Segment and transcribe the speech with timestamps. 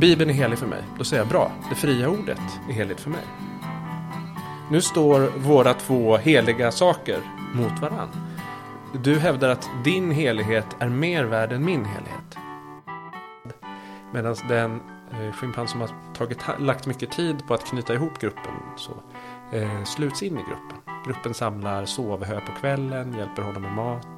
[0.00, 0.82] Bibeln är helig för mig.
[0.98, 3.24] Då säger jag bra, det fria ordet är heligt för mig.
[4.70, 7.18] Nu står våra två heliga saker
[7.54, 8.08] mot varann.
[9.02, 12.36] Du hävdar att din helighet är mer värd än min helighet.
[14.12, 18.52] Medan den eh, schimpans som har tagit, lagt mycket tid på att knyta ihop gruppen
[18.76, 18.92] så
[19.56, 20.94] eh, sluts in i gruppen.
[21.06, 24.08] Gruppen samlar sovhö på kvällen, hjälper honom med mat,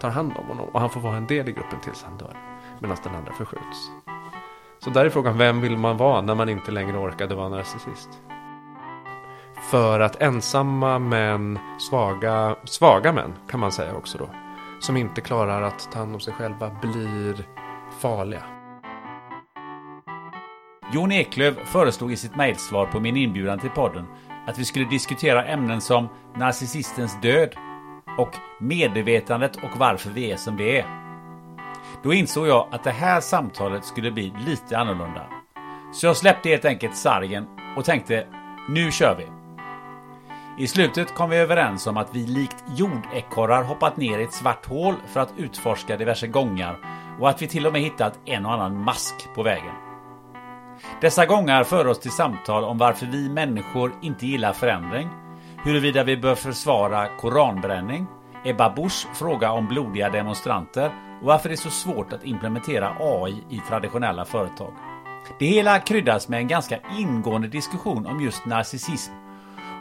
[0.00, 2.36] tar hand om honom och han får vara en del i gruppen tills han dör.
[2.78, 3.90] Medan den andra förskjuts.
[4.84, 8.08] Så där är frågan, vem vill man vara när man inte längre orkade vara narcissist?
[9.70, 11.58] För att ensamma män,
[11.90, 14.30] svaga, svaga män kan man säga också då,
[14.80, 17.44] som inte klarar att ta hand om sig själva blir
[18.00, 18.42] farliga.
[20.92, 24.06] Jon Eklöf föreslog i sitt mejlsvar på min inbjudan till podden
[24.46, 27.54] att vi skulle diskutera ämnen som narcissistens död
[28.18, 31.09] och medvetandet och varför vi är som vi är.
[32.02, 35.26] Då insåg jag att det här samtalet skulle bli lite annorlunda.
[35.92, 37.46] Så jag släppte helt enkelt sargen
[37.76, 38.26] och tänkte,
[38.68, 39.26] nu kör vi!
[40.64, 44.66] I slutet kom vi överens om att vi likt jordekorrar hoppat ner i ett svart
[44.66, 46.78] hål för att utforska diverse gångar
[47.20, 49.74] och att vi till och med hittat en och annan mask på vägen.
[51.00, 55.08] Dessa gångar för oss till samtal om varför vi människor inte gillar förändring,
[55.64, 58.06] huruvida vi bör försvara koranbränning,
[58.44, 63.58] Ebba Busch fråga om blodiga demonstranter varför det är så svårt att implementera AI i
[63.68, 64.72] traditionella företag.
[65.38, 69.12] Det hela kryddas med en ganska ingående diskussion om just narcissism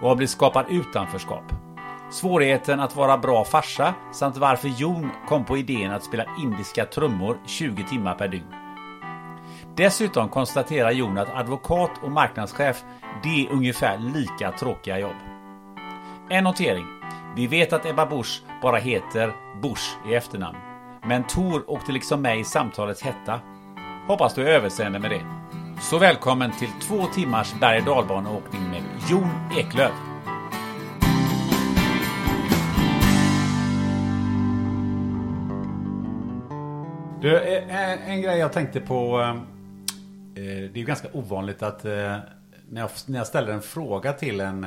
[0.02, 1.44] och har blivit skapad utanförskap.
[2.12, 7.38] Svårigheten att vara bra farsa samt varför Jon kom på idén att spela indiska trummor
[7.46, 8.54] 20 timmar per dygn.
[9.76, 12.84] Dessutom konstaterar Jon att advokat och marknadschef,
[13.24, 15.16] det är ungefär lika tråkiga jobb.
[16.30, 16.86] En notering.
[17.36, 20.69] Vi vet att Ebba Busch bara heter Busch i efternamn.
[21.08, 23.40] Men Tor åkte liksom med i samtalets hetta.
[24.08, 25.22] Hoppas du är överseende med det.
[25.82, 29.92] Så välkommen till två timmars berg och dalbaneåkning med Jon Eklöf.
[37.22, 39.20] Du, en, en grej jag tänkte på.
[39.22, 39.36] Eh, eh,
[40.36, 41.92] Det är ju ganska ovanligt att eh,
[42.70, 44.64] när jag, när jag ställer en fråga till en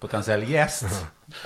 [0.00, 0.84] potentiell gäst.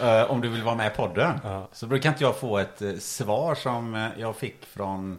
[0.00, 1.32] eh, Om du vill vara med i podden.
[1.72, 5.18] Så brukar inte jag få ett eh, svar som eh, jag fick från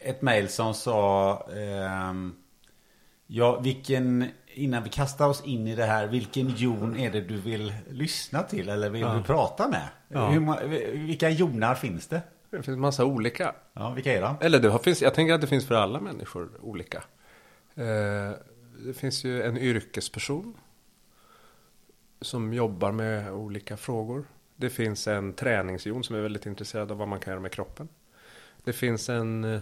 [0.00, 2.34] ett mejl som sa ehm,
[3.26, 4.24] Ja, vilken,
[4.54, 8.42] innan vi kastar oss in i det här, vilken Jon är det du vill lyssna
[8.42, 9.88] till eller vill du prata med?
[10.32, 10.66] Hur, ma-
[11.06, 12.22] vilka Jonar finns det?
[12.50, 13.54] Det finns massa olika.
[13.72, 14.36] Ja, vilka är de?
[14.40, 17.04] Eller det finns, jag tänker att det finns för alla människor olika.
[18.84, 20.54] Det finns ju en yrkesperson
[22.20, 24.24] som jobbar med olika frågor.
[24.56, 27.88] Det finns en träningsjon som är väldigt intresserad av vad man kan göra med kroppen.
[28.64, 29.60] Det finns en eh,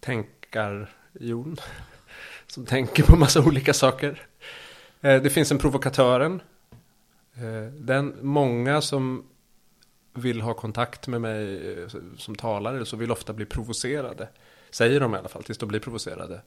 [0.00, 1.56] tänkarjon
[2.46, 4.26] som tänker på massa olika saker.
[5.00, 6.42] Eh, det finns en provokatören.
[7.34, 9.24] Eh, den, många som
[10.14, 11.60] vill ha kontakt med mig
[12.18, 14.28] som talare så vill ofta bli provocerade.
[14.70, 16.40] Säger de i alla fall, tills de blir provocerade.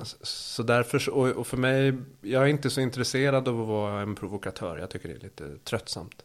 [0.00, 4.14] S- Så därför, och för mig, jag är inte så intresserad av att vara en
[4.14, 4.78] provokatör.
[4.78, 6.24] Jag tycker det är lite tröttsamt.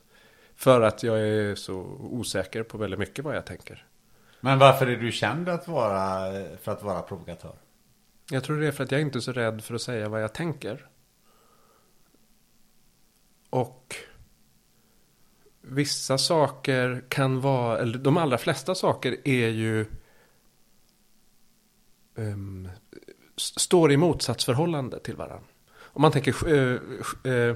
[0.56, 3.86] För att jag är så osäker på väldigt mycket vad jag tänker.
[4.42, 7.56] Men varför är du känd att vara, för att vara provokatör?
[8.32, 10.24] Jag tror det är för att jag inte är så rädd för att säga vad
[10.24, 10.88] jag tänker.
[13.50, 13.96] Och
[15.62, 19.86] vissa saker kan vara, eller de allra flesta saker är ju
[22.16, 22.70] um,
[23.38, 25.48] står i motsatsförhållande till varandra.
[25.80, 27.56] Om man tänker eh, eh,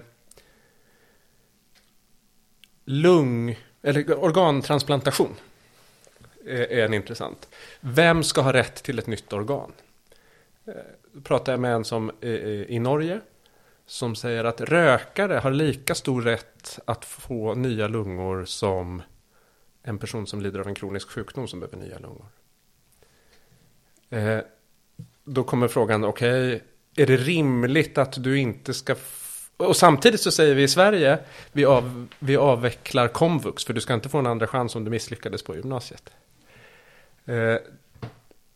[2.85, 5.35] lung, eller organtransplantation
[6.45, 7.49] är, är en intressant.
[7.79, 9.71] Vem ska ha rätt till ett nytt organ?
[10.65, 10.73] Eh,
[11.13, 12.31] då pratar jag med en som eh,
[12.61, 13.21] i Norge
[13.85, 19.01] som säger att rökare har lika stor rätt att få nya lungor som
[19.83, 22.25] en person som lider av en kronisk sjukdom som behöver nya lungor.
[25.23, 26.59] Då kommer frågan, okej, okay,
[26.95, 28.95] är det rimligt att du inte ska...
[29.57, 31.19] Och samtidigt så säger vi i Sverige,
[31.51, 34.91] vi, av, vi avvecklar komvux, för du ska inte få en andra chans om du
[34.91, 36.09] misslyckades på gymnasiet.
[37.25, 37.55] Eh,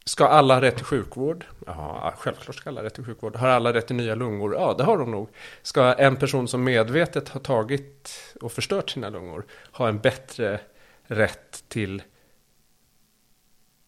[0.07, 1.45] Ska alla ha rätt till sjukvård?
[1.65, 3.35] Ja, självklart ska alla ha rätt till sjukvård.
[3.35, 4.53] Har alla rätt till nya lungor?
[4.53, 5.29] Ja, det har de nog.
[5.61, 8.11] Ska en person som medvetet har tagit
[8.41, 10.59] och förstört sina lungor ha en bättre
[11.03, 12.03] rätt till,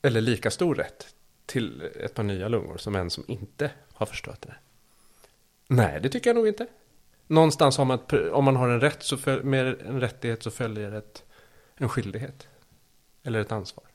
[0.01, 1.07] eller lika stor rätt
[1.47, 4.55] till ett par nya lungor som en som inte har förstört det?
[5.67, 6.67] Nej, det tycker jag nog inte.
[7.27, 7.99] Någonstans har man,
[8.31, 11.23] om man har en rätt så föl, med en rättighet så följer ett,
[11.75, 12.47] en skyldighet.
[13.23, 13.85] Eller ett ansvar.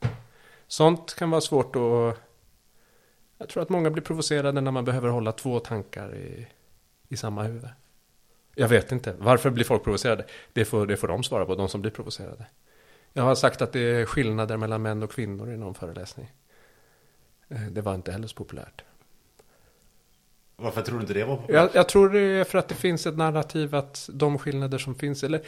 [0.67, 2.19] Sånt kan vara svårt att...
[3.37, 6.47] Jag tror att många blir provocerade när man behöver hålla två tankar i,
[7.07, 7.69] i samma huvud.
[8.55, 9.15] Jag vet inte.
[9.19, 10.25] Varför blir folk provocerade?
[10.53, 12.45] Det får, det får de svara på, de som blir provocerade.
[13.13, 16.31] Jag har sagt att det är skillnader mellan män och kvinnor i någon föreläsning.
[17.53, 18.83] Eh, det var inte heller så populärt.
[20.55, 21.61] Varför tror du inte det var populärt?
[21.61, 24.95] Jag, jag, tror det är för att det finns ett narrativ att de skillnader som
[24.95, 25.41] finns, eller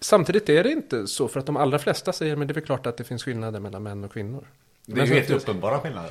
[0.00, 2.64] samtidigt är det inte så, för att de allra flesta säger, men det är väl
[2.64, 4.46] klart att det finns skillnader mellan män och kvinnor.
[4.86, 6.10] Det är ju helt uppenbara skillnader.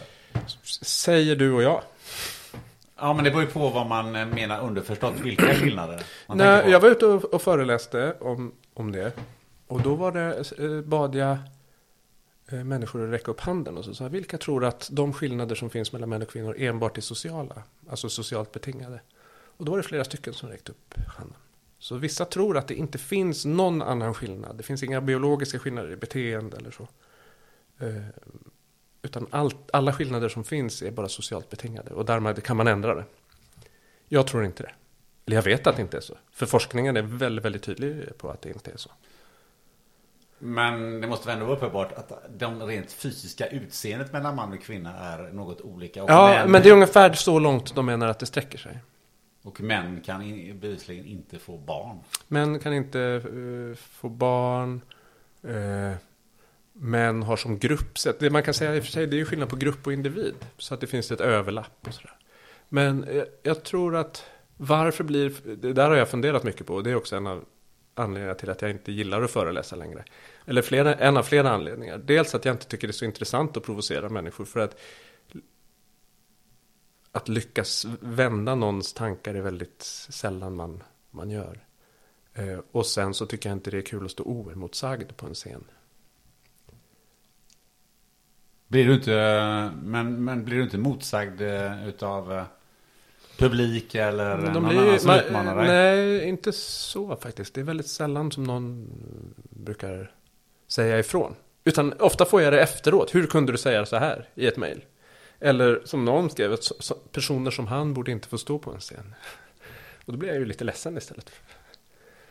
[0.82, 1.82] Säger du och jag.
[2.98, 5.20] Ja, men det beror ju på vad man menar underförstått.
[5.20, 6.04] Vilka skillnader?
[6.28, 9.12] Nej, jag var ute och, och föreläste om, om det.
[9.68, 11.38] Och då var det, eh, bad jag eh,
[12.52, 15.70] Eh, människor att räcka upp handen och så sa vilka tror att de skillnader som
[15.70, 19.02] finns mellan män och kvinnor enbart är sociala, alltså socialt betingade?
[19.58, 21.38] Och då var det flera stycken som räckte upp handen.
[21.80, 24.58] Så vissa tror att det inte finns någon annan skillnad.
[24.58, 26.88] Det finns inga biologiska skillnader i beteende eller så.
[27.80, 28.06] Eh,
[29.02, 32.96] utan allt, alla skillnader som finns är bara socialt betingade och därmed kan man ändra
[32.96, 33.06] det.
[34.08, 34.72] Jag tror inte det.
[35.26, 36.18] Eller jag vet att det inte är så.
[36.32, 38.92] För forskningen är väldigt, väldigt tydlig på att det inte är så.
[40.44, 44.62] Men det måste väl ändå vara uppenbart att de rent fysiska utseendet mellan man och
[44.62, 46.00] kvinna är något olika.
[46.00, 46.52] ja, män...
[46.52, 48.80] men det är ungefär så långt de menar att det sträcker sig.
[49.44, 50.20] Och män kan
[50.60, 52.00] bevisligen inte få barn.
[52.28, 54.82] Män kan inte uh, få barn.
[55.46, 55.94] Uh,
[56.74, 58.20] män har som gruppsätt.
[58.20, 59.94] Det man kan säga i och för sig, det är ju skillnad på grupp och
[59.94, 60.36] individ.
[60.58, 62.18] Så att det finns ett överlapp och sådär.
[62.70, 64.26] Men jag, jag tror att
[64.58, 66.76] varför blir, det där har jag funderat mycket på.
[66.76, 67.46] Och det är också en av
[67.96, 70.04] anledningarna till att jag inte gillar att föreläsa längre.
[70.46, 71.98] Eller flera, en av flera anledningar.
[71.98, 74.46] Dels att jag inte tycker det är så intressant att provocera människor.
[74.46, 74.80] För att
[77.12, 81.66] att lyckas vända någons tankar är väldigt sällan man, man gör.
[82.34, 85.34] Eh, och sen så tycker jag inte det är kul att stå oemotsagd på en
[85.34, 85.64] scen.
[88.68, 92.44] Blir du inte, men, men blir du inte motsagd eh, utav eh,
[93.38, 95.68] publik eller de någon blir, annan som utmanar dig?
[95.68, 97.54] Nej, inte så faktiskt.
[97.54, 98.88] Det är väldigt sällan som någon
[99.50, 100.12] brukar
[100.72, 101.36] säga ifrån.
[101.64, 103.16] Utan ofta får jag det efteråt.
[103.16, 104.86] Hur kunde du säga så här i ett mejl?
[105.40, 106.58] Eller som någon skrev,
[107.12, 109.16] personer som han borde inte få stå på en scen.
[110.06, 111.32] Och då blir jag ju lite ledsen istället.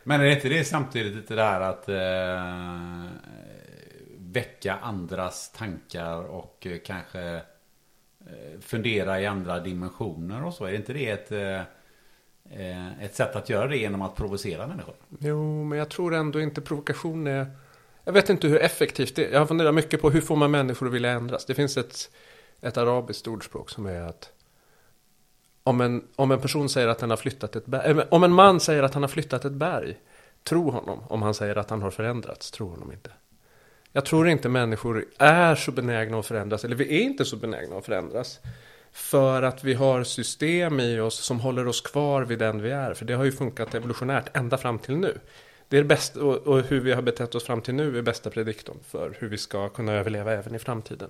[0.03, 3.05] Men är det inte det samtidigt lite där att eh,
[4.17, 7.21] väcka andras tankar och eh, kanske
[8.19, 10.65] eh, fundera i andra dimensioner och så?
[10.65, 11.31] Är inte det ett,
[12.51, 14.95] eh, ett sätt att göra det genom att provocera människor?
[15.19, 17.47] Jo, men jag tror ändå inte provokation är...
[18.03, 19.31] Jag vet inte hur effektivt det är.
[19.31, 21.45] Jag har funderat mycket på hur får man människor att vilja ändras.
[21.45, 22.09] Det finns ett,
[22.61, 24.31] ett arabiskt ordspråk som är att
[25.63, 28.31] om en, om en person säger att han har flyttat ett berg, eh, om en
[28.31, 29.97] man säger att han har flyttat ett berg,
[30.43, 31.03] tro honom.
[31.07, 33.11] Om han säger att han har förändrats, tro honom inte.
[33.91, 37.77] Jag tror inte människor är så benägna att förändras, eller vi är inte så benägna
[37.77, 38.39] att förändras.
[38.91, 42.93] För att vi har system i oss som håller oss kvar vid den vi är.
[42.93, 45.17] För det har ju funkat evolutionärt ända fram till nu.
[45.71, 48.01] Det är det bästa, och, och hur vi har betett oss fram till nu är
[48.01, 51.09] bästa prediktorn för hur vi ska kunna överleva även i framtiden.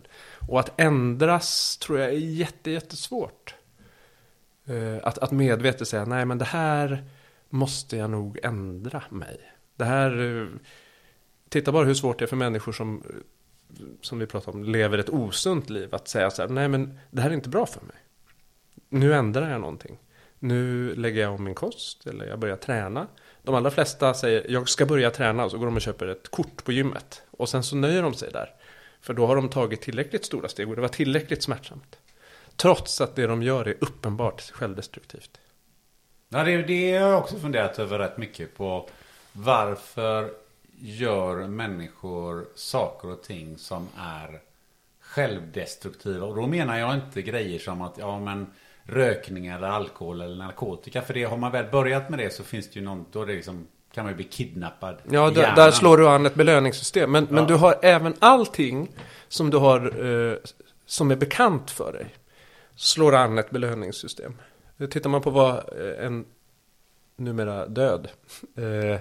[0.50, 3.56] Och att ändras tror jag är jätte, jättesvårt.
[4.70, 7.04] Uh, att, att medvetet säga, nej men det här
[7.50, 9.40] måste jag nog ändra mig.
[9.76, 10.20] Det här...
[10.20, 10.50] Uh,
[11.50, 14.98] Titta bara hur svårt det är för människor som, eh, som vi pratar om, lever
[14.98, 15.96] ett osunt liv.
[15.96, 17.98] Att säga så här, nej men det här är inte bra för mig.
[18.90, 19.98] Nu ändrar jag någonting.
[20.40, 23.08] Nu lägger jag om min kost, eller jag börjar träna.
[23.44, 26.32] De allra flesta säger jag ska börja träna och så går de och köper ett
[26.32, 27.22] kort på gymmet.
[27.32, 28.54] Och sen så nöjer de sig där.
[29.02, 32.00] För då har de tagit tillräckligt stora steg och det var tillräckligt smärtsamt.
[32.56, 35.40] Trots att det de gör är uppenbart självdestruktivt.
[36.30, 38.90] Ja, det, det har jag också funderat över rätt mycket på.
[39.32, 40.32] Varför
[40.80, 44.42] gör människor saker och ting som är
[45.00, 46.26] självdestruktiva?
[46.26, 48.48] Och då menar jag inte grejer som att ja men
[48.92, 51.02] rökning eller alkohol eller narkotika.
[51.02, 53.34] För det har man väl börjat med det så finns det ju någon, då det
[53.34, 54.98] liksom, kan man ju bli kidnappad.
[55.10, 57.12] Ja, där, där slår du an ett belöningssystem.
[57.12, 57.48] Men, men Ja.
[57.48, 58.92] du har även allting
[59.28, 60.36] som du har eh,
[60.86, 62.06] som är bekant för dig.
[62.76, 64.34] Slår an ett belöningssystem.
[64.92, 66.26] Tittar man på vad eh, en
[67.16, 68.08] numera död
[68.56, 69.00] eh,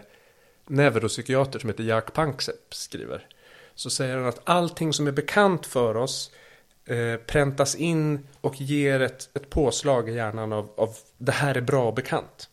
[0.66, 3.26] neuropsykiater som heter Jack Panksepp skriver.
[3.74, 6.30] Så säger han att allting som är bekant för oss
[6.90, 11.60] eh, präntas in och ger ett, ett påslag i hjärnan av, av det här är
[11.60, 12.48] bra och bekant.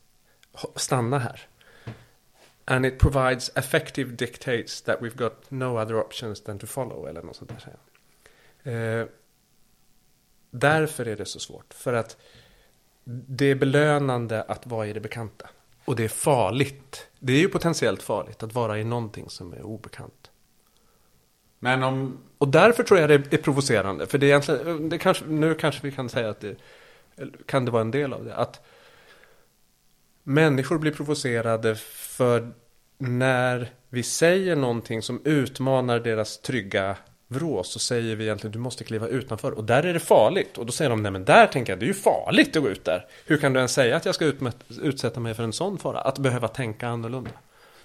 [0.75, 1.47] Stanna här.
[2.65, 7.07] And it provides effective dictates that we've got no other options than to follow.
[7.07, 7.51] Eller något sånt
[8.63, 9.01] där.
[9.01, 9.07] Eh,
[10.51, 11.73] därför är det så svårt.
[11.73, 12.17] För att
[13.03, 15.49] det är belönande att vara i det bekanta.
[15.85, 17.07] Och det är farligt.
[17.19, 20.31] Det är ju potentiellt farligt att vara i någonting som är obekant.
[21.59, 24.07] Men om, och därför tror jag det är provocerande.
[24.07, 26.55] För det är egentligen, det kanske, nu kanske vi kan säga att det
[27.45, 28.35] kan det vara en del av det.
[28.35, 28.65] Att
[30.23, 32.51] människor blir provocerade för
[32.97, 38.83] när vi säger någonting som utmanar deras trygga vrå så säger vi egentligen du måste
[38.83, 39.51] kliva utanför.
[39.51, 40.57] Och där är det farligt.
[40.57, 42.69] Och då säger de nej men där tänker jag det är ju farligt att gå
[42.69, 43.05] ut där.
[43.25, 44.31] Hur kan du ens säga att jag ska
[44.81, 46.01] utsätta mig för en sån fara?
[46.01, 47.31] Att behöva tänka annorlunda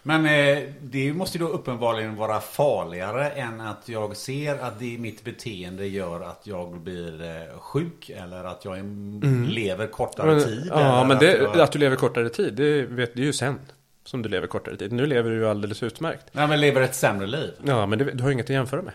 [0.03, 4.99] men eh, det måste ju då uppenbarligen vara farligare än att jag ser att det
[4.99, 10.37] mitt beteende gör att jag blir eh, sjuk eller att jag är, lever kortare Mm.
[10.37, 10.67] Men, tid.
[10.71, 11.61] ja, men att det, jag...
[11.61, 13.59] att du lever kortare tid, det, vet, är ju sen
[14.05, 14.93] som du lever kortare tid.
[14.93, 16.27] Nu lever du ju alldeles utmärkt.
[16.33, 17.53] Nej, men lever ett sämre liv.
[17.65, 18.93] Ja, men det, du har inget att jämföra med.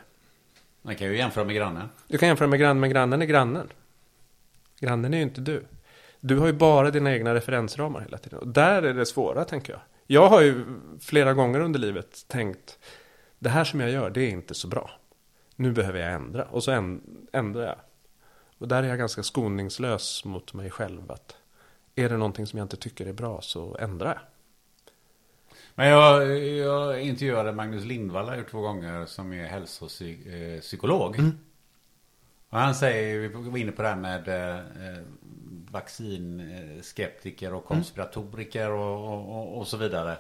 [0.81, 1.89] Man kan ju jämföra med grannen.
[2.07, 3.67] Du kan jämföra med grannen, men grannen är grannen.
[4.79, 5.63] Grannen är ju inte du.
[6.19, 8.39] Du har ju bara dina egna referensramar hela tiden.
[8.39, 9.81] Och där är det svåra, tänker jag.
[10.07, 10.65] Jag har ju
[10.99, 12.79] flera gånger under livet tänkt,
[13.39, 14.91] det här som jag gör, det är inte så bra.
[15.55, 16.43] Nu behöver jag ändra.
[16.43, 17.75] Och så änd- ändrar jag.
[18.57, 21.11] Och där är jag ganska skoningslös mot mig själv.
[21.11, 21.35] Att
[21.95, 24.19] är det någonting som jag inte tycker är bra så ändrar jag.
[25.75, 31.15] Men jag, jag intervjuade Magnus Lindvall två gånger som är hälsopsykolog.
[32.49, 34.61] Och han säger, vi var inne på det här med eh,
[35.71, 40.17] vaccinskeptiker och konspiratoriker och, och, och, och så vidare.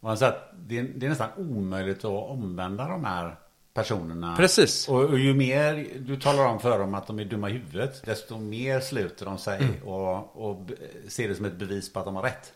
[0.00, 3.36] Och han säger att det är, det är nästan omöjligt att omvända de här
[3.74, 4.36] personerna.
[4.36, 4.88] Precis.
[4.88, 8.04] Och, och ju mer du talar om för dem att de är dumma i huvudet,
[8.04, 10.76] desto mer sluter de sig och, och be-
[11.08, 12.52] ser det som ett bevis på att de har rätt.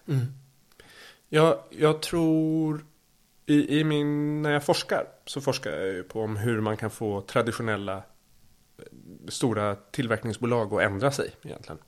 [1.29, 2.85] Jag, jag tror
[3.47, 6.91] i, i min, när jag forskar så forskar jag ju på om hur man kan
[6.91, 8.03] få traditionella
[9.29, 11.79] stora tillverkningsbolag att ändra sig egentligen.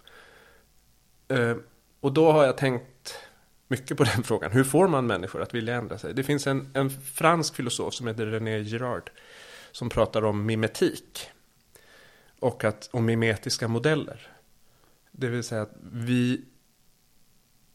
[1.30, 1.56] Eh,
[2.00, 3.14] och då har jag tänkt
[3.68, 4.52] mycket på den frågan.
[4.52, 6.14] Hur får man människor att vilja ändra sig?
[6.14, 9.10] Det finns en, en fransk filosof som heter René Girard
[9.72, 11.30] som pratar om mimetik
[12.40, 14.28] och att, om mimetiska modeller.
[15.12, 16.44] Det vill säga att vi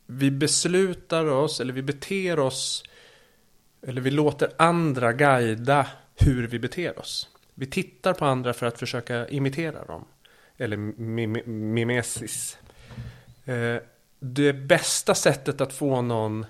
[0.07, 2.83] vi beslutar oss, eller vi beter oss,
[3.81, 7.29] eller vi låter andra guida hur vi beter oss.
[7.53, 10.05] Vi tittar på andra för att försöka imitera dem.
[10.57, 12.57] Eller mim- mimesis.
[13.45, 13.77] Eh,
[14.19, 16.45] det bästa sättet att få någon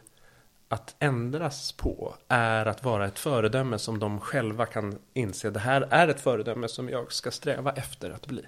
[0.69, 5.49] att ändras på är att vara ett föredöme som de själva kan inse.
[5.49, 8.45] Det här är ett föredöme som jag ska sträva efter att bli.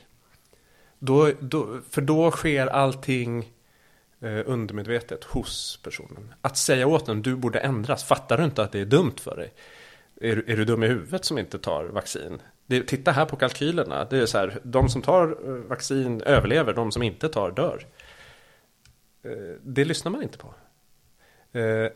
[1.00, 3.52] Då, då, för då sker allting
[4.20, 6.34] eh, undermedvetet hos personen.
[6.42, 8.04] Att säga åt den, du borde ändras.
[8.04, 9.54] Fattar du inte att det är dumt för dig?
[10.22, 12.42] Är, du- är du dum i huvudet som inte tar vaccin?
[12.66, 14.06] Det, titta här på kalkylerna.
[14.06, 17.86] Det är så här, de som tar eh, vaccin överlever, de som inte tar dör.
[19.28, 20.54] Eh, det lyssnar man inte på.
[21.52, 21.92] Eh,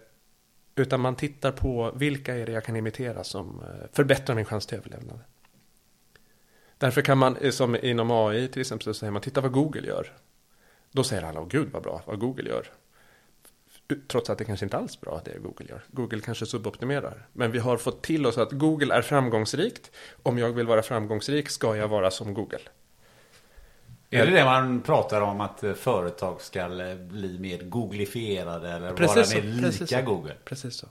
[0.75, 4.65] utan man tittar på vilka är det jag kan imitera som eh, förbättrar min chans
[4.65, 5.19] till överlevnad.
[6.77, 10.13] Därför kan man, som inom AI till exempel, så säger man titta vad Google gör.
[10.91, 12.67] Då säger alla, åh gud vad bra vad Google gör.
[14.07, 15.83] Trots att det kanske inte alls är bra det Google gör.
[15.87, 17.27] Google kanske suboptimerar.
[17.33, 19.91] Men vi har fått till oss att Google är framgångsrikt.
[20.23, 22.59] Om jag vill vara framgångsrik ska jag vara som Google.
[24.13, 28.93] Är det det man pratar om att eh, företag ska eh, bli mer googlifierade eller
[28.93, 30.05] Precis vara mer precis lika så.
[30.05, 30.35] Google?
[30.45, 30.87] Precis så.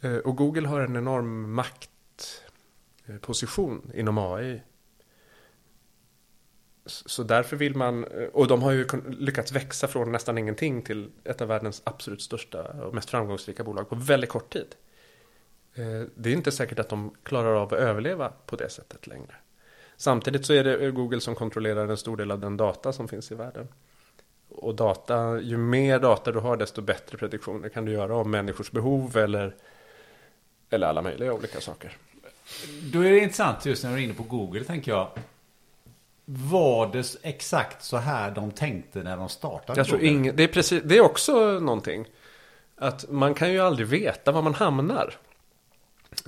[0.00, 1.54] Eh, Och Google har en enorm
[3.06, 4.62] maktposition inom AI.
[6.86, 11.40] Så därför vill man, och de har ju lyckats växa från nästan ingenting till ett
[11.40, 14.74] av världens absolut största och mest framgångsrika bolag på väldigt kort tid.
[15.74, 19.34] Eh, Det är inte säkert att de klarar av att överleva på det sättet längre.
[20.00, 23.32] Samtidigt så är det Google som kontrollerar en stor del av den data som finns
[23.32, 23.68] i världen.
[24.48, 28.70] Och data, ju mer data du har desto bättre prediktioner kan du göra om människors
[28.70, 29.54] behov eller,
[30.70, 31.96] eller alla möjliga olika saker.
[32.92, 35.08] Då är det intressant just när du är inne på Google, tänker jag.
[36.24, 40.48] Var det exakt så här de tänkte när de startade Jag tror ingen, det, är
[40.48, 42.06] precis, det är också någonting.
[42.76, 45.14] Att man kan ju aldrig veta var man hamnar.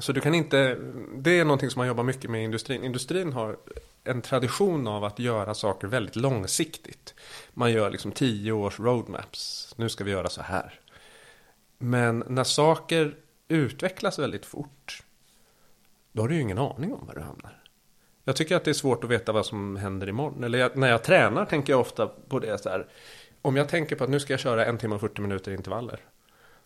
[0.00, 0.78] Så du kan inte,
[1.14, 2.84] det är någonting som man jobbar mycket med i industrin.
[2.84, 3.56] Industrin har
[4.04, 7.14] en tradition av att göra saker väldigt långsiktigt.
[7.52, 9.74] Man gör liksom tio års roadmaps.
[9.76, 10.80] Nu ska vi göra så här.
[11.78, 13.16] Men när saker
[13.48, 15.02] utvecklas väldigt fort.
[16.12, 17.62] Då har du ju ingen aning om var du hamnar.
[18.24, 20.44] Jag tycker att det är svårt att veta vad som händer imorgon.
[20.44, 22.86] Eller jag, när jag tränar tänker jag ofta på det så här.
[23.42, 26.00] Om jag tänker på att nu ska jag köra en timme och 40 minuter intervaller.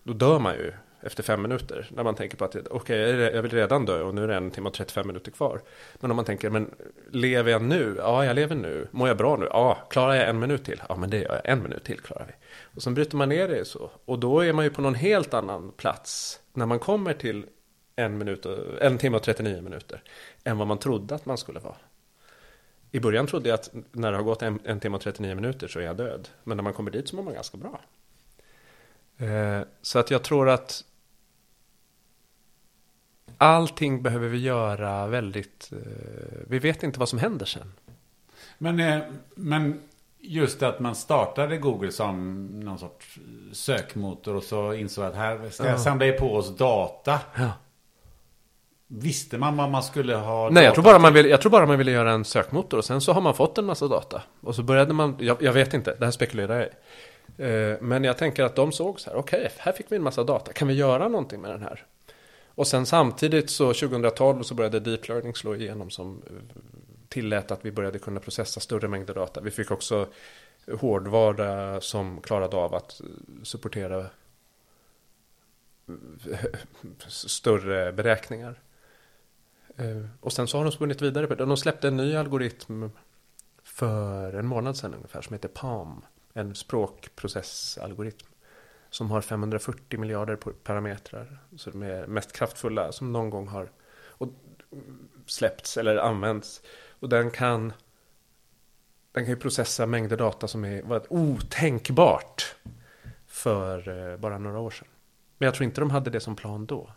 [0.02, 0.72] Då dör man ju
[1.06, 1.90] efter fem minuter.
[1.90, 4.50] När man tänker på att okej, jag vill redan dö och nu är det en
[4.50, 5.60] timme och 35 minuter kvar.
[6.00, 6.70] Men om man tänker, men
[7.10, 7.94] lever jag nu?
[7.98, 8.88] Ja, jag lever nu.
[8.90, 9.46] Mår jag bra nu?
[9.50, 10.82] Ja, klarar jag en minut till?
[10.88, 11.52] Ja, men det gör jag.
[11.52, 12.32] En minut till klarar vi.
[12.76, 13.90] Och sen bryter man ner det så.
[14.04, 16.40] Och då är man ju på någon helt annan plats.
[16.52, 17.46] När man kommer till
[17.96, 20.02] en, minut och, en timme och 39 minuter.
[20.44, 21.76] Än vad man trodde att man skulle vara.
[22.90, 25.68] I början trodde jag att när det har gått en, en timme och 39 minuter
[25.68, 26.28] så är jag död.
[26.44, 27.80] Men när man kommer dit så mår man ganska bra.
[29.18, 30.84] Eh, så att jag tror att
[33.44, 35.70] allting behöver vi göra väldigt...
[35.72, 35.78] Eh,
[36.48, 37.72] vi vet inte vad som händer sen.
[38.58, 38.98] Men, eh,
[39.34, 39.80] men
[40.20, 43.18] just att man startade Google som någon sorts
[43.52, 47.20] sökmotor och så insåg att här ska jag samla på oss data.
[47.34, 47.50] Ja.
[48.86, 51.66] Visste man vad man skulle ha Nej, jag tror, bara man vill, jag tror bara
[51.66, 54.22] man ville göra en sökmotor och sen så har man fått en massa data.
[54.40, 56.70] Och så började man, jag, jag vet inte, det här spekulerar jag i.
[57.72, 60.24] Eh, Men jag tänker att de såg så här, okej, här fick vi en massa
[60.24, 61.84] data, kan vi göra någonting med den här?
[62.54, 66.32] Och sen samtidigt så 2012 så började deep learning slå igenom som eh,
[67.08, 69.40] tillät att vi började kunna processa större mängder data.
[69.40, 70.08] Vi fick också
[70.80, 73.06] hårdvara som klarade av att eh,
[73.42, 74.06] supportera eh,
[77.08, 78.60] större beräkningar.
[80.20, 81.44] Och sen så har de spunnit vidare på det.
[81.44, 82.90] De släppte en ny algoritm
[83.62, 88.26] för en månad sedan ungefär som heter PAM, En språkprocessalgoritm.
[88.94, 91.38] Som har 540 miljarder parametrar.
[91.56, 94.28] Så de är mest kraftfulla som någon gång har och
[95.26, 96.62] släppts eller använts.
[97.00, 97.72] Och den kan
[99.12, 102.54] den kan ju processa mängder data som är var otänkbart
[103.26, 104.88] för eh, bara några år sedan.
[105.38, 106.90] Men jag tror inte de hade det som plan då.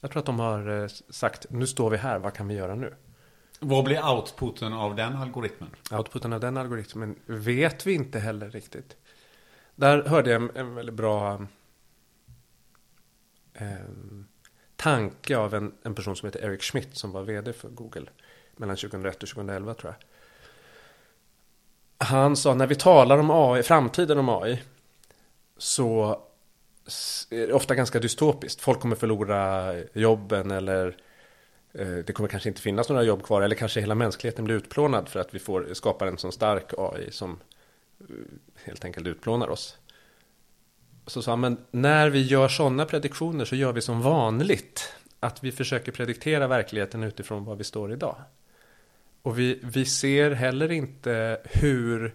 [0.00, 2.74] Jag tror att de har eh, sagt, nu står vi här, vad kan vi göra
[2.74, 2.94] nu?
[3.60, 5.70] Vad blir outputen av den algoritmen?
[5.92, 8.96] Outputen av den algoritmen vet vi inte heller riktigt.
[9.76, 11.46] Där hörde jag en, en väldigt bra
[13.54, 13.68] eh,
[14.76, 18.06] tanke av en, en person som heter Eric Schmidt som var vd för Google
[18.56, 20.06] mellan 2001 och 2011 tror jag.
[22.06, 24.62] Han sa när vi talar om AI, framtiden om AI
[25.56, 26.20] så
[27.30, 28.60] är det ofta ganska dystopiskt.
[28.60, 30.96] Folk kommer förlora jobben eller
[31.72, 35.08] eh, det kommer kanske inte finnas några jobb kvar eller kanske hela mänskligheten blir utplånad
[35.08, 37.38] för att vi får skapar en sån stark AI som
[38.64, 39.78] helt enkelt utplånar oss.
[41.06, 44.92] Så sa han, men när vi gör sådana prediktioner så gör vi som vanligt.
[45.20, 48.16] Att vi försöker prediktera verkligheten utifrån var vi står idag.
[49.22, 52.14] Och vi, vi ser heller inte hur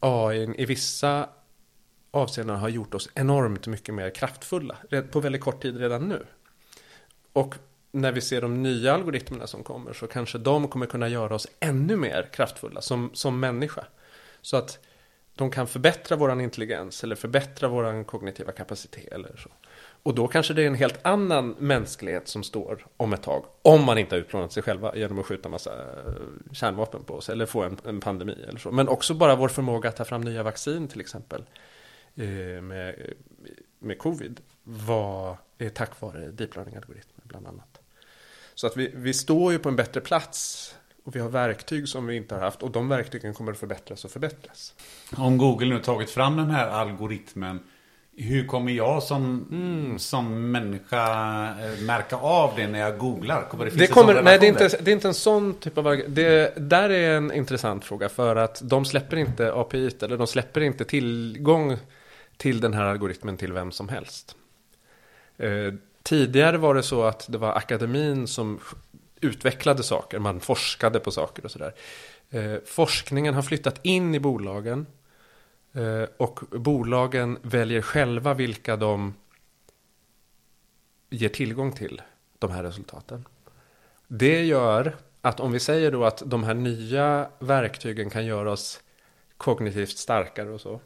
[0.00, 1.28] AI i vissa
[2.10, 4.76] avseenden har gjort oss enormt mycket mer kraftfulla
[5.10, 6.26] på väldigt kort tid redan nu.
[7.32, 7.54] Och
[7.92, 11.46] när vi ser de nya algoritmerna som kommer så kanske de kommer kunna göra oss
[11.60, 13.84] ännu mer kraftfulla som, som människa.
[14.40, 14.78] Så att
[15.40, 19.50] de kan förbättra våran intelligens eller förbättra våran kognitiva kapacitet eller så.
[20.02, 23.44] Och då kanske det är en helt annan mänsklighet som står om ett tag.
[23.62, 27.28] Om man inte har utplånat sig själva genom att skjuta massa eh, kärnvapen på oss
[27.28, 28.70] eller få en, en pandemi eller så.
[28.70, 31.44] Men också bara vår förmåga att ta fram nya vaccin till exempel
[32.16, 32.26] eh,
[32.62, 33.14] med,
[33.78, 35.36] med covid var
[35.74, 37.80] tack vare deep learning-algoritmer bland annat.
[38.54, 40.74] Så att vi, vi står ju på en bättre plats
[41.10, 44.04] och vi har verktyg som vi inte har haft och de verktygen kommer att förbättras
[44.04, 44.74] och förbättras.
[45.16, 47.60] Om Google nu tagit fram den här algoritmen.
[48.16, 49.98] Hur kommer jag som, Mm.
[49.98, 51.04] som människa
[51.44, 53.42] eh, märka av det när jag googlar?
[53.50, 56.02] Kommer det, Det, kommer, nej, det, är inte, det är inte en sån typ av...
[56.08, 60.60] Det där är en intressant fråga för att de släpper inte API, eller de släpper
[60.60, 61.76] inte tillgång
[62.36, 64.36] till den här algoritmen till vem som helst.
[65.38, 68.60] Eh, tidigare var det så att det var akademin som
[69.20, 71.74] utvecklade saker, man forskade på saker och sådär.
[72.30, 74.86] Eh, forskningen har flyttat in i bolagen.
[75.72, 79.14] Eh, och bolagen väljer själva vilka de
[81.10, 82.02] ger tillgång till
[82.38, 83.24] de här resultaten.
[84.08, 88.80] Det gör att om vi säger då att de här nya verktygen kan göra oss
[89.36, 90.80] kognitivt starkare och så.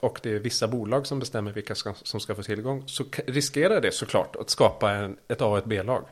[0.00, 2.88] Och det är vissa bolag som bestämmer vilka ska, som ska få tillgång.
[2.88, 6.04] Så riskerar det såklart att skapa en, ett A och ett B-lag.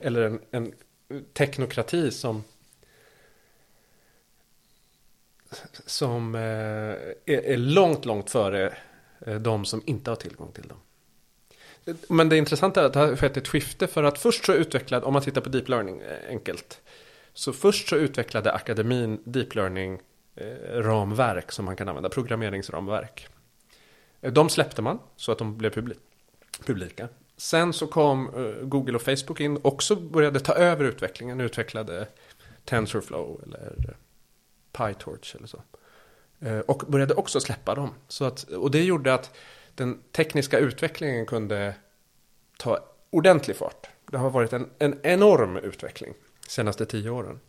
[0.00, 0.72] Eller en, en
[1.32, 2.44] teknokrati som
[5.86, 6.40] som eh,
[7.26, 8.74] är, långt, långt före
[9.26, 10.78] eh, de som inte har tillgång till dem.
[12.08, 15.06] Men det intressanta är att det har skett ett skifte för att först så utvecklade,
[15.06, 16.80] om man tittar på deep learning eh, enkelt.
[17.32, 20.00] Så först så utvecklade akademin deep learning
[20.70, 23.28] ramverk som man kan använda, programmeringsramverk.
[24.20, 25.70] De släppte man så att de blev
[26.66, 27.08] publika.
[27.36, 32.08] Sen så kom eh, Google och Facebook in och också började ta över utvecklingen, utvecklade
[32.64, 33.96] TensorFlow eller
[34.72, 35.62] PyTorch eller så.
[36.40, 37.90] Eh, och började också släppa dem.
[38.08, 39.36] Så att, och det gjorde att
[39.74, 41.74] den tekniska utvecklingen kunde
[42.58, 42.78] ta
[43.10, 43.88] ordentlig fart.
[44.10, 46.14] Det har varit en, en enorm utveckling
[46.44, 47.40] de senaste tio åren.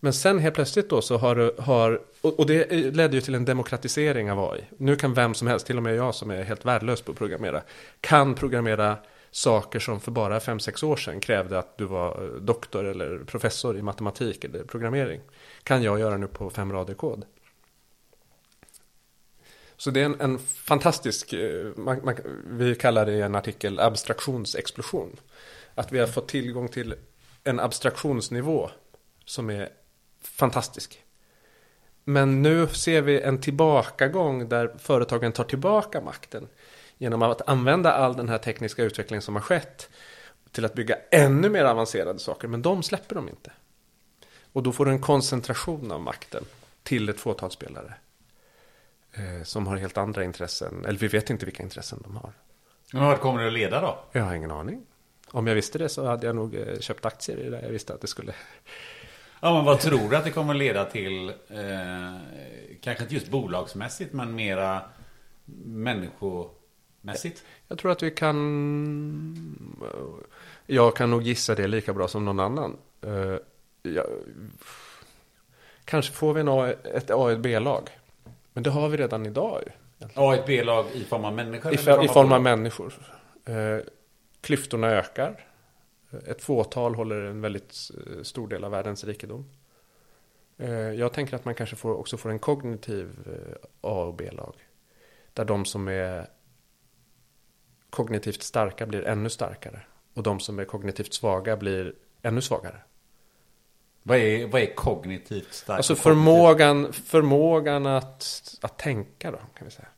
[0.00, 4.30] Men sen helt plötsligt då så har, har och det ledde ju till en demokratisering
[4.30, 4.64] av AI.
[4.76, 7.18] Nu kan vem som helst, till och med jag som är helt värdelös på att
[7.18, 7.62] programmera,
[8.00, 8.96] kan programmera
[9.30, 13.78] saker som för bara 5-6 år sedan krävde att du var eh, doktor eller professor
[13.78, 15.20] i matematik eller programmering.
[15.62, 17.24] Kan jag göra nu på fem rader kod.
[19.76, 22.14] Så det är en, en fantastisk, eh, man, man,
[22.50, 25.16] vi kallar det i en artikel abstraktionsexplosion.
[25.74, 26.94] Att vi har fått tillgång till
[27.44, 28.70] en abstraktionsnivå
[29.24, 29.68] som är
[30.32, 31.04] fantastisk.
[32.04, 36.48] Men nu ser vi en tillbakagång där företagen tar tillbaka makten
[36.98, 39.88] genom att använda all den här tekniska utvecklingen som har skett
[40.52, 42.48] till att bygga ännu mer avancerade saker.
[42.48, 43.52] Men de släpper de inte.
[44.52, 46.44] Och då får du en koncentration av makten
[46.82, 47.94] till ett fåtal spelare.
[49.12, 50.84] Eh, som har helt andra intressen.
[50.84, 52.32] Eller vi vet inte vilka intressen de har.
[52.92, 53.98] Men vart kommer det att leda då?
[54.12, 54.86] Jag har ingen aning.
[55.30, 57.62] Om jag visste det så hade jag nog eh, köpt aktier i det.
[57.62, 58.34] Jag visste att det skulle...
[59.40, 61.28] Ja, men vad tror du att det kommer leda till?
[61.28, 62.14] Eh,
[62.80, 64.80] kanske inte just bolagsmässigt, men mera
[65.64, 66.50] människo
[67.00, 67.44] mässigt?
[67.68, 69.58] Jag tror att vi kan...
[70.66, 72.76] Jag kan nog gissa det lika bra som någon annan.
[73.06, 73.36] Uh,
[73.82, 74.04] ja...
[75.84, 77.88] Kanske får vi en A, ett A och ett B-lag.
[78.52, 79.62] Men det har vi redan idag.
[80.14, 81.72] A och ett B-lag i form av människor?
[81.72, 82.94] I, i form av människor.
[83.48, 83.80] Uh,
[84.40, 85.47] klyftorna ökar.
[86.26, 87.72] Ett fåtal håller en väldigt
[88.22, 89.50] stor del av världens rikedom.
[90.96, 93.08] Jag tänker att man kanske får, också får en kognitiv
[93.80, 94.54] A och B-lag.
[95.32, 96.26] Där de som är
[97.90, 99.80] kognitivt starka blir ännu starkare.
[100.14, 102.80] Och de som är kognitivt svaga blir ännu svagare.
[104.02, 105.76] Vad är, vad är kognitivt starkt?
[105.76, 109.88] Alltså förmågan, förmågan att, att tänka då, kan vi säga.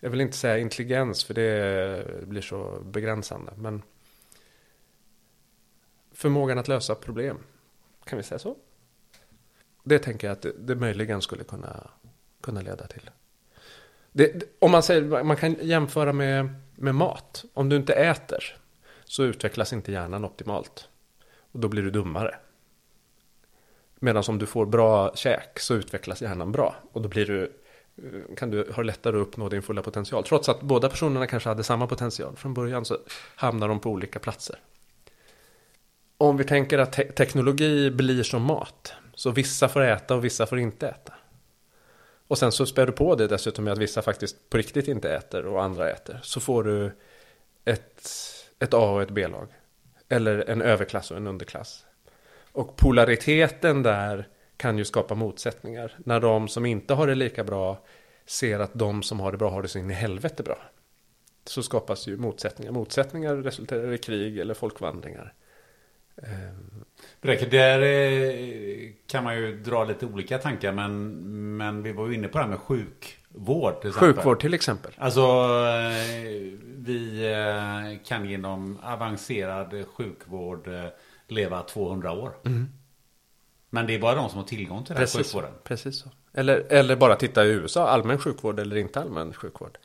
[0.00, 3.52] Jag vill inte säga intelligens, för det blir så begränsande.
[3.56, 3.82] Men
[6.18, 7.38] förmågan att lösa problem,
[8.04, 8.56] kan vi säga så?
[9.84, 11.90] Det tänker jag att det, det möjligen skulle kunna,
[12.40, 13.10] kunna leda till.
[14.12, 17.44] Det, om man säger, man kan jämföra med, med mat.
[17.54, 18.56] Om du inte äter
[19.04, 20.88] så utvecklas inte hjärnan optimalt.
[21.52, 22.36] Och då blir du dummare.
[23.98, 26.76] Medan om du får bra käk så utvecklas hjärnan bra.
[26.92, 27.42] Och då blir du,
[27.96, 30.24] eh, kan du ha lättare att uppnå din fulla potential.
[30.24, 32.36] Trots att båda personerna kanske hade samma potential.
[32.36, 32.98] Från början så
[33.34, 34.58] hamnar de på olika platser.
[36.18, 38.92] Om vi tänker att te teknologi blir som mat.
[39.14, 41.14] Så vissa får äta och vissa får inte äta.
[42.28, 45.14] Och sen så spär du på det dessutom med att vissa faktiskt på riktigt inte
[45.14, 46.20] äter och andra äter.
[46.22, 46.92] Så får du
[47.64, 48.10] ett,
[48.58, 49.48] ett A och ett B-lag.
[50.08, 51.86] Eller en överklass och en underklass.
[52.52, 55.96] Och polariteten där kan ju skapa motsättningar.
[55.98, 57.84] När de som inte har det lika bra
[58.26, 60.58] ser att de som har det bra har det så in i helvete bra.
[61.44, 62.72] Så skapas ju motsättningar.
[62.72, 65.34] Motsättningar resulterar i krig eller folkvandringar.
[67.20, 71.12] Där eh, kan man ju dra lite olika tankar men,
[71.56, 73.80] men vi var ju inne på det här med sjukvård.
[73.80, 74.92] Till sjukvård till exempel.
[74.96, 80.68] Alltså eh, vi eh, kan genom avancerad sjukvård
[81.28, 82.32] leva 200 år.
[82.46, 82.68] Mm.
[83.70, 85.52] Men det är bara de som har tillgång till den precis, sjukvården.
[85.64, 86.10] Precis så.
[86.32, 89.78] Eller, eller bara titta i USA, allmän sjukvård eller inte allmän sjukvård.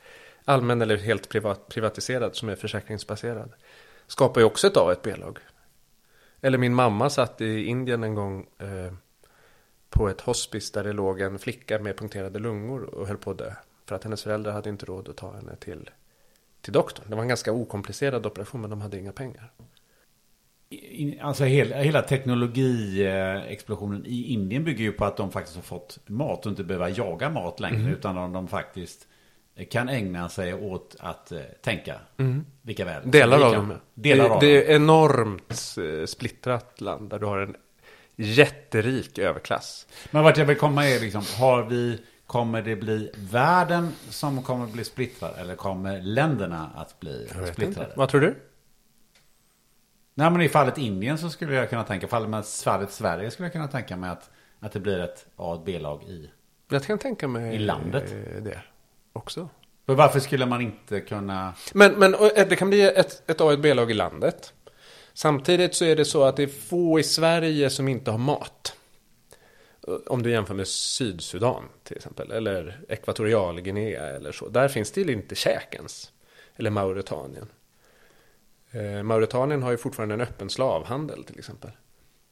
[0.44, 3.52] Allmän eller helt privat, privatiserad som är försäkringsbaserad.
[4.06, 5.38] Skapar ju också ett A och ett B-lag.
[6.44, 8.92] Eller min mamma satt i Indien en gång eh,
[9.90, 13.38] på ett hospice där det låg en flicka med punkterade lungor och höll på att
[13.38, 13.52] dö.
[13.86, 15.90] För att hennes föräldrar hade inte råd att ta henne till,
[16.60, 17.06] till doktorn.
[17.08, 19.52] Det var en ganska okomplicerad operation men de hade inga pengar.
[21.20, 26.46] Alltså hela, hela teknologiexplosionen i Indien bygger ju på att de faktiskt har fått mat
[26.46, 27.78] och inte behöver jaga mat längre.
[27.78, 27.92] Mhm.
[27.92, 29.08] Utan de, de faktiskt
[29.70, 32.00] kan ägna sig åt att eh, tänka.
[32.62, 33.02] Vilka väl.
[33.02, 33.10] Mhm.
[33.10, 33.74] Delar vi av dem.
[33.94, 37.56] Delar det, av det är enormt eh, splittrat land där du har en
[38.16, 39.86] jätterik överklass.
[40.10, 44.66] Men vart jag vill komma är liksom, har vi, kommer det bli världen som kommer
[44.66, 45.38] bli splittrad?
[45.38, 47.92] Eller kommer länderna att bli splittrade?
[47.96, 48.34] Vad tror du?
[50.14, 53.46] Nej men i fallet Indien så skulle jag kunna tänka, fallet med fallet Sverige skulle
[53.46, 56.30] jag kunna tänka mig att, att det blir ett A och ett B-lag i.
[56.68, 58.14] Jag kan tänka mig I landet?
[58.44, 58.60] det
[59.14, 59.48] också.
[59.86, 61.54] För varför skulle man inte kunna...
[61.74, 64.52] Men, men eh, det kan bli ett, ett A och ett B-lag i landet.
[65.14, 68.76] Samtidigt så är det så att det är få i Sverige som inte har mat.
[69.88, 72.30] Eh, Om du jämför med Sydsudan till exempel.
[72.30, 74.48] Eller Ekvatorialguinea eller så.
[74.48, 76.12] Där finns det inte käk ens.
[76.56, 77.48] Eller Mauritanien.
[78.70, 81.70] Eh, Mauritanien har ju fortfarande en öppen slavhandel till exempel.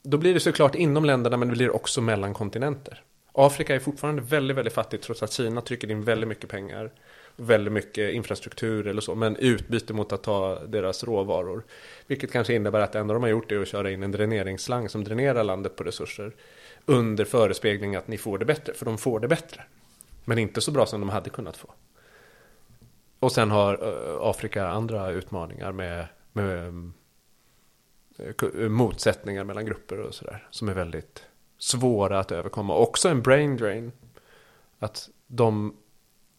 [0.02, 3.02] Då blir det såklart inom länderna men det blir också mellan kontinenter.
[3.32, 6.90] Afrika är fortfarande väldigt, väldigt fattigt trots att Kina trycker in väldigt mycket pengar.
[7.36, 9.14] Väldigt mycket infrastruktur eller så.
[9.14, 11.62] Men utbyte mot att ta deras råvaror.
[12.06, 14.88] Vilket kanske innebär att det enda de har gjort är att köra in en dräneringsslang
[14.88, 16.32] som dränerar landet på resurser.
[16.86, 18.74] Under förespegling att ni får det bättre.
[18.74, 19.62] För de får det bättre.
[20.24, 21.74] Men inte så bra som de hade kunnat få.
[23.18, 26.66] Och sen har eh, Afrika andra utmaningar med, med
[28.18, 30.48] eh, motsättningar mellan grupper och sådär.
[30.50, 31.26] Som är väldigt
[31.62, 32.74] svåra att överkomma.
[32.76, 33.92] Också en brain drain.
[34.78, 35.76] Att de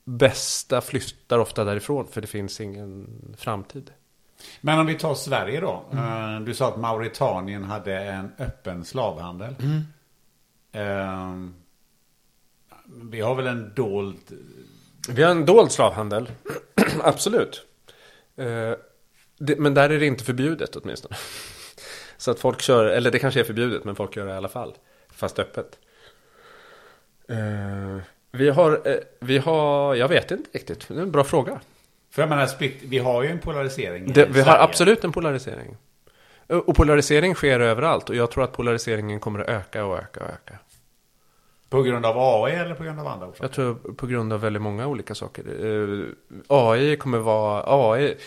[0.06, 3.08] bästa flyttar ofta därifrån för det finns ingen
[3.38, 3.92] framtid.
[4.62, 5.86] Men om vi tar Sverige då.
[5.94, 9.56] Eh, Du sa att Mauritanien hade en öppen slavhandel.
[10.72, 11.36] Eh,
[13.12, 14.40] Vi har väl en dold...
[15.10, 16.32] Vi har en dold slavhandel.
[17.04, 17.66] Absolut.
[18.36, 18.74] Eh,
[19.58, 21.16] men där är det inte förbjudet åtminstone.
[22.18, 24.50] Så att folk kör, eller det kanske är förbjudet men folk gör det i alla
[24.50, 24.74] fall.
[25.16, 25.80] Fast öppet.
[27.30, 27.98] Eh,
[28.32, 30.88] vi har, eh, vi har, jag vet inte riktigt.
[30.88, 31.60] Det är en bra fråga.
[32.10, 35.78] För jag menar, split, vi har ju en polarisering Det, vi har absolut en polarisering.
[36.48, 38.10] Och polarisering sker överallt.
[38.10, 40.60] Och jag tror att polariseringen kommer att öka och öka och öka.
[41.70, 43.44] På grund av AI eller på grund av andra orsaker?
[43.44, 45.44] Jag tror på grund av väldigt många olika saker.
[45.66, 46.06] Eh,
[46.48, 47.64] AI kommer vara...
[47.68, 48.18] AI,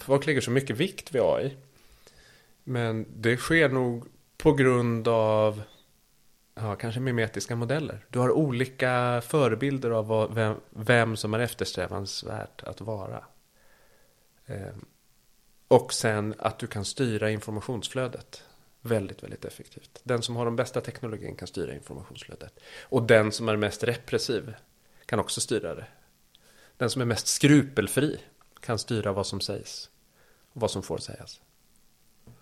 [0.00, 1.56] folk lägger så mycket vikt vid AI.
[2.64, 4.04] Men det sker nog
[4.38, 5.62] på grund av...
[6.60, 8.06] Ja, kanske mimetiska modeller.
[8.08, 13.24] Du har olika förebilder av vad, vem, vem som är eftersträvansvärt att vara.
[14.46, 14.74] Eh,
[15.68, 18.42] och sen att du kan styra informationsflödet
[18.80, 20.00] väldigt, väldigt effektivt.
[20.02, 22.58] Den som har den bästa teknologin kan styra informationsflödet.
[22.82, 24.54] Och den som är mest repressiv
[25.06, 25.86] kan också styra det.
[26.76, 28.20] Den som är mest skrupelfri
[28.60, 29.90] kan styra vad som sägs
[30.52, 31.40] och vad som får sägas.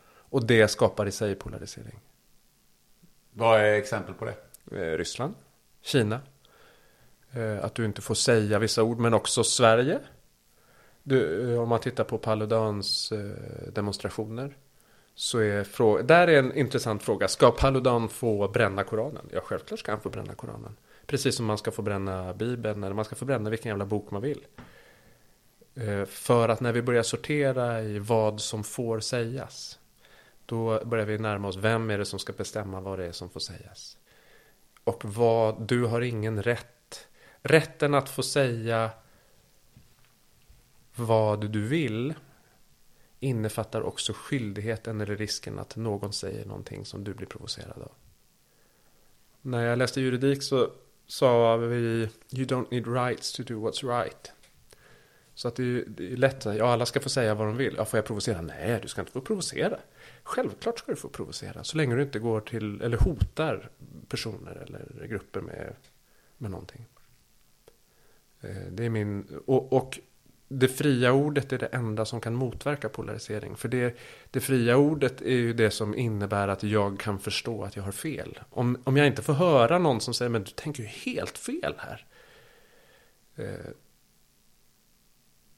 [0.06, 2.00] Och det skapar i sig polarisering.
[3.36, 4.34] Vad är exempel på det?
[4.80, 5.34] Eh, Ryssland,
[5.82, 6.20] Kina.
[7.32, 9.98] Eh, att du inte får säga vissa ord, men också Sverige.
[11.02, 13.12] Du, eh, om man tittar på Paludans
[13.72, 14.56] demonstrationer.
[15.14, 17.28] Så är frå- där är en intressant fråga.
[17.28, 19.28] Ska Paludan få bränna Koranen?
[19.32, 20.76] Ja, självklart ska han få bränna Koranen.
[21.06, 24.10] Precis som man ska få bränna Bibeln eller man ska få bränna vilken jävla bok
[24.10, 24.40] man vill.
[26.06, 29.78] För att när vi börjar sortera i vad som får sägas.
[30.46, 33.30] Då börjar vi närma oss vem är det som ska bestämma vad det är som
[33.30, 33.98] får sägas.
[34.84, 37.08] Och vad, du har ingen rätt.
[37.42, 38.90] Rätten att få säga
[40.94, 42.14] vad du vill
[43.20, 47.92] innefattar också skyldigheten eller risken att någon säger någonting som du blir provocerad av.
[49.42, 50.70] När jag läste juridik så
[51.06, 54.32] sa vi You don't need rights to do what's right.
[55.34, 57.74] Så att det är, det är lätt, ja alla ska få säga vad de vill.
[57.76, 58.40] Ja, får jag provocera?
[58.40, 59.78] Nej, du ska inte få provocera.
[60.24, 61.64] Självklart ska du få provocera.
[61.64, 63.70] Så länge du inte går till, eller hotar
[64.08, 65.74] personer eller grupper med,
[66.38, 66.86] med någonting.
[68.40, 70.00] Eh, det är min, och, och
[70.48, 73.56] det fria ordet är det enda som kan motverka polarisering.
[73.56, 73.96] För det,
[74.30, 77.92] det fria ordet är ju det som innebär att jag kan förstå att jag har
[77.92, 78.38] fel.
[78.50, 81.74] Om, om jag inte får höra någon som säger men du tänker ju helt fel
[81.78, 82.06] här.
[83.36, 83.70] Eh,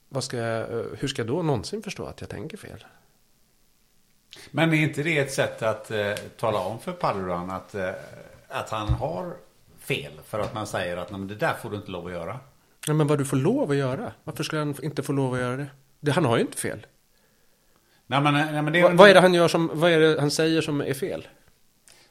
[0.09, 2.85] vad ska jag, eh, hur ska jag då någonsin förstå att jag tänker fel?
[4.51, 7.91] Men är inte det ett sätt att eh, tala om för Paludan att, eh,
[8.49, 9.33] att han har
[9.81, 10.13] fel?
[10.27, 12.39] För att man säger att "Nej, men det där får du inte lov att göra.
[12.87, 14.13] Ja, men vad du får lov att göra?
[14.25, 15.67] Varför skulle han inte få lov att göra det?
[16.01, 16.87] det han har ju inte fel.
[18.07, 20.21] Nej, men, nej, men det, Va, vad är det han gör som, vad är det
[20.21, 21.29] han säger som är fel?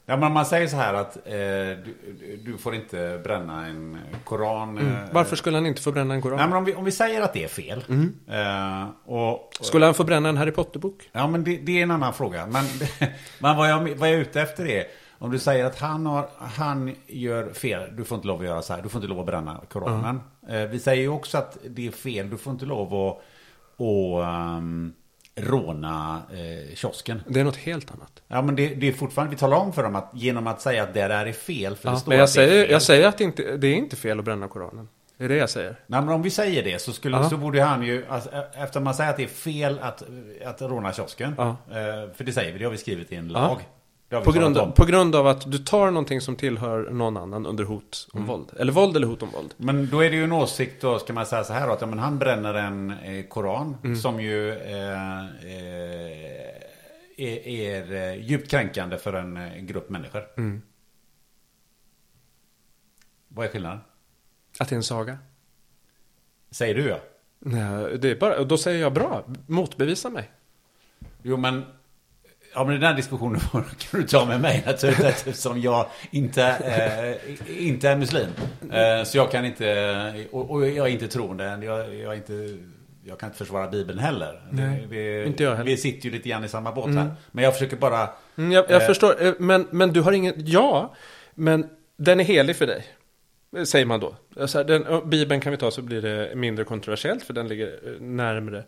[0.07, 4.77] Ja, men man säger så här att eh, du, du får inte bränna en koran.
[4.77, 6.37] eh, Varför skulle han inte få bränna en koran?
[6.37, 7.83] Nej, men om vi, om vi säger att det är fel.
[7.89, 8.15] Mm.
[8.27, 11.09] Eh, och, Skulle han få bränna en Harry Potter-bok?
[11.11, 12.45] Ja, men det, det är en annan fråga.
[12.47, 12.65] Men,
[13.39, 14.83] men vad, jag, vad jag är ute efter är,
[15.19, 18.61] om du säger att han, har, han gör fel, du får inte lov att göra
[18.61, 20.21] så här, du får inte lov att bränna Koranen.
[20.49, 23.17] Eh, vi säger ju också att det är fel, du får inte lov att,
[23.81, 24.25] att
[24.57, 24.93] ehm,
[25.35, 27.23] råna eh, kiosken.
[27.27, 28.21] Det är något helt annat.
[28.27, 30.83] Ja, men det, det är fortfarande, vi talar om för dem att genom att säga
[30.83, 32.63] att det där är fel, för det Ja, står men jag att det är säger,
[32.63, 32.71] fel.
[32.71, 34.87] jag säger att det, inte, det är inte fel att bränna koranen.
[35.17, 35.75] Det är det jag säger.
[35.87, 38.93] Nej, men om vi säger det så, skulle, så borde han ju, alltså, efter man
[38.95, 40.03] säger att det är fel att,
[40.45, 41.35] att råna kiosken.
[41.39, 41.55] Eh,
[42.15, 43.57] för det säger vi, det har vi skrivit i en lag.
[44.09, 47.63] På grund, av, på grund av att du tar någonting som tillhör någon annan under
[47.63, 48.51] hot om våld.
[48.59, 49.53] Eller våld eller hot om våld.
[49.57, 51.81] Men då är det ju en åsikt då, ska man säga så här då, att
[51.81, 53.95] ja, men han bränner en eh, koran Mm.
[53.97, 56.49] som ju eh, eh,
[57.17, 60.23] är, är eh, djupt kränkande för en eh, grupp människor.
[60.37, 60.61] Mm.
[63.27, 63.79] Vad är skillnaden?
[64.59, 65.17] Att det är en saga.
[66.51, 66.99] Säger du ja.
[67.39, 70.31] Nej, det är bara, och då säger jag bra, motbevisa mig.
[71.23, 71.65] Jo men,
[72.55, 73.39] ja men den här diskussionen
[73.77, 78.27] kan du ta med mig naturligtvis eftersom jag inte, eh, inte är muslim.
[78.71, 82.57] Eh, så jag kan inte, och, och jag är inte troende, jag, jag är inte
[83.07, 84.41] jag kan inte försvara Bibeln heller.
[84.51, 85.69] Nej, vi, inte jag heller.
[85.69, 87.15] Vi sitter ju lite grann i samma båt här.
[87.31, 88.09] Men jag försöker bara...
[88.37, 88.87] Mm, jag jag Eh.
[88.87, 90.95] förstår, eh, men, men du har ingen, ja,
[91.33, 92.85] men den är helig för dig.
[93.57, 94.15] eh, Säger man då.
[94.37, 97.67] Här, den, ö, Bibeln kan vi ta så blir det mindre kontroversiellt för den ligger
[97.67, 98.63] eh, närmre.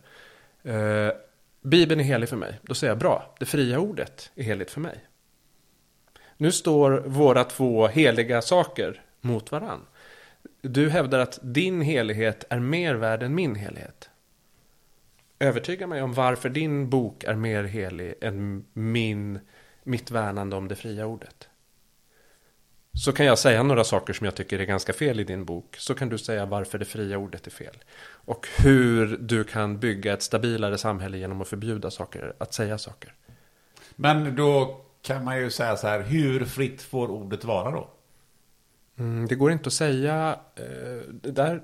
[1.62, 2.60] Bibeln är helig för mig.
[2.62, 5.06] Då säger jag bra, det fria ordet är heligt för mig.
[6.38, 9.82] Nu står våra två heliga saker mot varann.
[10.62, 14.10] Du hävdar att din helighet är mer värd än min helighet.
[15.39, 19.39] Övertyga mig om varför din bok är mer helig än min,
[19.84, 21.47] mitt värnande om det fria ordet.
[22.98, 25.76] Så kan jag säga några saker som jag tycker är ganska fel i din bok.
[25.78, 27.76] Så kan du säga varför det fria ordet är fel.
[28.10, 33.14] Och hur du kan bygga ett stabilare samhälle genom att förbjuda saker, att säga saker.
[33.96, 37.90] Men då kan man ju säga så här, hur fritt får ordet vara då?
[39.00, 40.40] Mm, det går inte att säga.
[40.56, 41.62] Eh, där,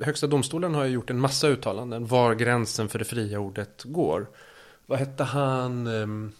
[0.00, 4.26] Högsta domstolen har ju gjort en massa uttalanden var gränsen för det fria ordet går.
[4.86, 5.86] Vad hette han?
[5.86, 6.32] ehm,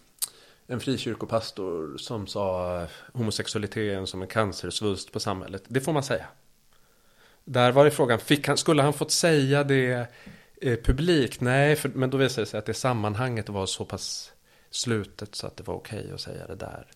[0.66, 5.62] en frikyrkopastor som sa eh, homosexualiteten som en cancersvulst på samhället.
[5.68, 6.26] Det får man säga.
[7.44, 10.06] Där var det frågan, fick han, skulle han fått säga det
[10.60, 11.40] eh, publikt?
[11.40, 14.32] Nej, för, men då visade det sig att det sammanhanget var så pass
[14.70, 16.86] slutet så att det var okej att säga det där.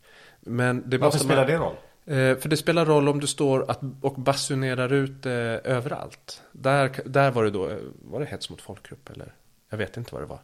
[0.41, 1.77] Men det Varför spelar man, det roll?
[2.09, 6.43] Eh, för det spelar roll om du står att, och basunerar ut eh, överallt.
[6.53, 9.35] Där, där var det då, eh, var det hets mot folkgrupp eller?
[9.71, 10.41] Jag vet inte vad det var.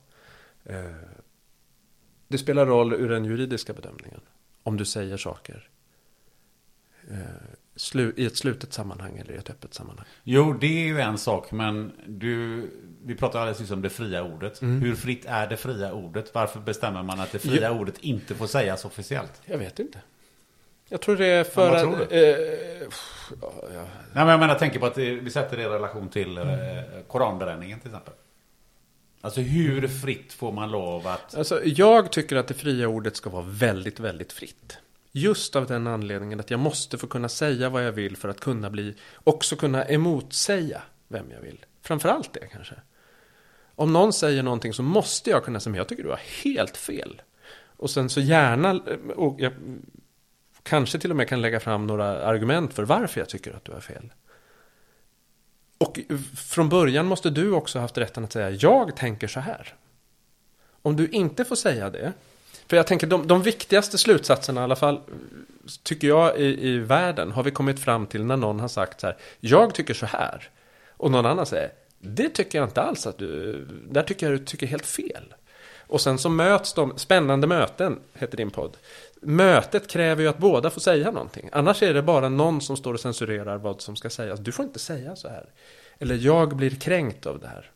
[2.35, 4.21] Det spelar roll ur den juridiska bedömningen.
[4.63, 5.69] Om du säger saker
[7.11, 10.07] eh, i ett slutet sammanhang eller i ett öppet sammanhang.
[10.23, 12.63] Jo, det är ju en sak, men du,
[13.05, 14.63] vi pratade alldeles nyss om det fria ordet.
[14.63, 14.83] Mm.
[14.83, 16.35] Hur fritt är det fria ordet?
[16.35, 17.81] Varför bestämmer man att det fria Jo.
[17.81, 19.43] ordet inte får sägas officiellt?
[19.45, 19.99] Jag vet inte.
[20.89, 21.83] Jag tror det är för vad att...
[21.83, 22.21] tror Eh,
[23.41, 23.87] ja, ja.
[24.13, 26.45] Nej, men jag menar, tänker på att vi sätter det i relation till eh,
[27.09, 28.15] koranbränningen till exempel.
[29.25, 31.35] Alltså hur fritt får man lov att...
[31.35, 34.79] Alltså, jag tycker att det fria ordet ska vara väldigt, väldigt fritt.
[35.13, 38.41] Just av den anledningen att jag måste få kunna säga vad jag vill för att
[38.41, 41.65] kunna bli, också kunna emotsäga vem jag vill.
[41.83, 42.75] Framförallt det kanske.
[43.75, 46.77] Om någon säger någonting så måste jag kunna säga, men jag tycker du har helt
[46.77, 47.23] fel.
[47.77, 48.81] Och sen så gärna,
[49.17, 49.53] och jag
[50.63, 53.73] kanske till och med kan lägga fram några argument för varför jag tycker att du
[53.73, 54.13] har fel.
[55.85, 56.01] Och
[56.37, 59.75] från början måste du också haft rätten att säga, jag tänker så här.
[60.83, 62.13] Om du inte får säga det.
[62.69, 65.01] För jag tänker de, de viktigaste slutsatserna i alla fall.
[65.83, 69.07] Tycker jag i, i världen har vi kommit fram till när någon har sagt så
[69.07, 69.17] här.
[69.41, 70.51] Jag tycker så här.
[70.91, 71.73] Och någon annan säger.
[71.99, 73.67] Det tycker jag inte alls att du.
[73.91, 75.35] Där tycker jag du tycker helt fel.
[75.87, 76.99] Och sen så möts de.
[76.99, 78.77] Spännande möten heter din podd.
[79.21, 81.49] Mötet kräver ju att båda får säga någonting.
[81.53, 84.41] Annars är det bara någon som står och censurerar vad som ska sägas.
[84.41, 85.47] Du får inte säga så här.
[85.99, 87.71] Eller jag blir kränkt av det här.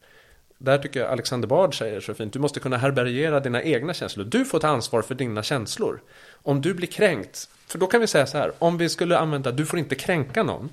[0.59, 2.33] Där tycker jag Alexander Bard säger så fint.
[2.33, 4.25] Du måste kunna härbärgera dina egna känslor.
[4.25, 6.01] Du får ta ansvar för dina känslor.
[6.33, 7.49] Om du blir kränkt.
[7.66, 8.53] För då kan vi säga så här.
[8.59, 10.71] Om vi skulle använda du får inte kränka någon.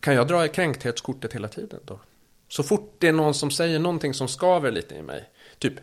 [0.00, 2.00] Kan jag dra i kränkthetskortet hela tiden då?
[2.48, 5.28] Så fort det är någon som säger någonting som skaver lite i mig.
[5.58, 5.74] Typ,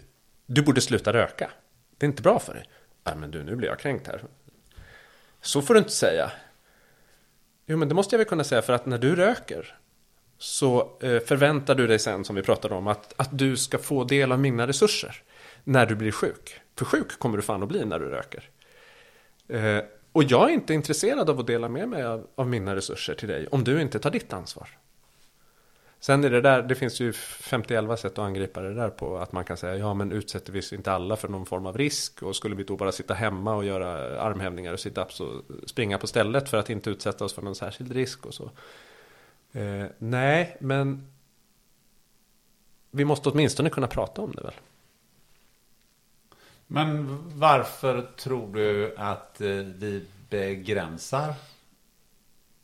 [0.46, 1.52] du borde sluta röka.
[1.98, 2.70] Det är inte bra för dig.
[3.04, 4.24] Nej men du, nu blir jag kränkt här.
[5.41, 6.32] Så får du inte säga.
[7.66, 9.78] Jo men det måste jag väl kunna säga för att när du röker
[10.38, 14.03] så eh, förväntar du dig sen, som vi pratade om, att, att du ska få
[14.03, 15.22] del av mina resurser
[15.63, 16.59] när du blir sjuk.
[16.78, 18.49] För sjuk kommer du fan att bli när du röker.
[19.47, 19.80] Eh,
[20.11, 23.28] och jag är inte intresserad av att dela med mig av, av mina resurser till
[23.28, 24.70] dig om du inte tar ditt ansvar.
[26.06, 29.18] Sen är det där, det finns ju 51 sätt att angripa det där på.
[29.18, 32.24] Att man kan säga, ja men utsätter vi inte alla för någon form av risk?
[32.24, 36.08] Och skulle vi då bara sitta hemma och göra armhävningar och sit-ups och springa på
[36.08, 38.51] stället för att inte utsätta oss för någon särskild risk och så.
[39.51, 41.08] Eh, nej, men
[42.91, 44.56] vi måste åtminstone kunna prata om det väl?
[46.68, 51.34] Men varför tror du att eh, vi begränsar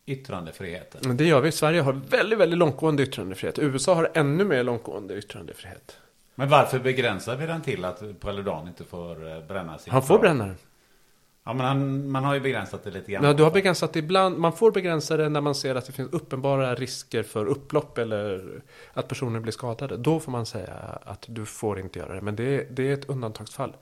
[0.06, 1.18] yttrandefriheten?
[1.18, 1.52] Det gör vi.
[1.52, 3.60] Sverige har väldigt, väldigt långtgående yttrandefrihet.
[3.60, 5.98] USA har ännu mer långtgående yttrandefrihet.
[6.36, 10.14] Men varför begränsar vi den till att Paludan inte får eh, bränna sin Han får
[10.14, 10.22] grav?
[10.22, 10.56] bränna den.
[11.44, 13.24] Ja, men han, man har ju begränsat det lite grann.
[13.24, 14.38] Ja, du har begränsat det ibland.
[14.38, 18.62] Man får begränsa det när man ser att det finns uppenbara risker för upplopp eller
[18.94, 19.98] att personer blir skadade.
[19.98, 20.74] Då får man säga
[21.04, 22.22] att du får inte göra det.
[22.22, 23.76] Men det, är- det är ett undantagsfall.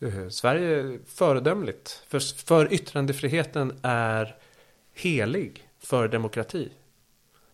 [0.00, 2.02] Eh, Sverige är föredömligt.
[2.08, 4.36] För, för yttrandefriheten är
[4.98, 6.68] helig för demokrati.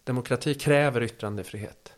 [0.04, 1.92] Demokrati kräver yttrandefrihet.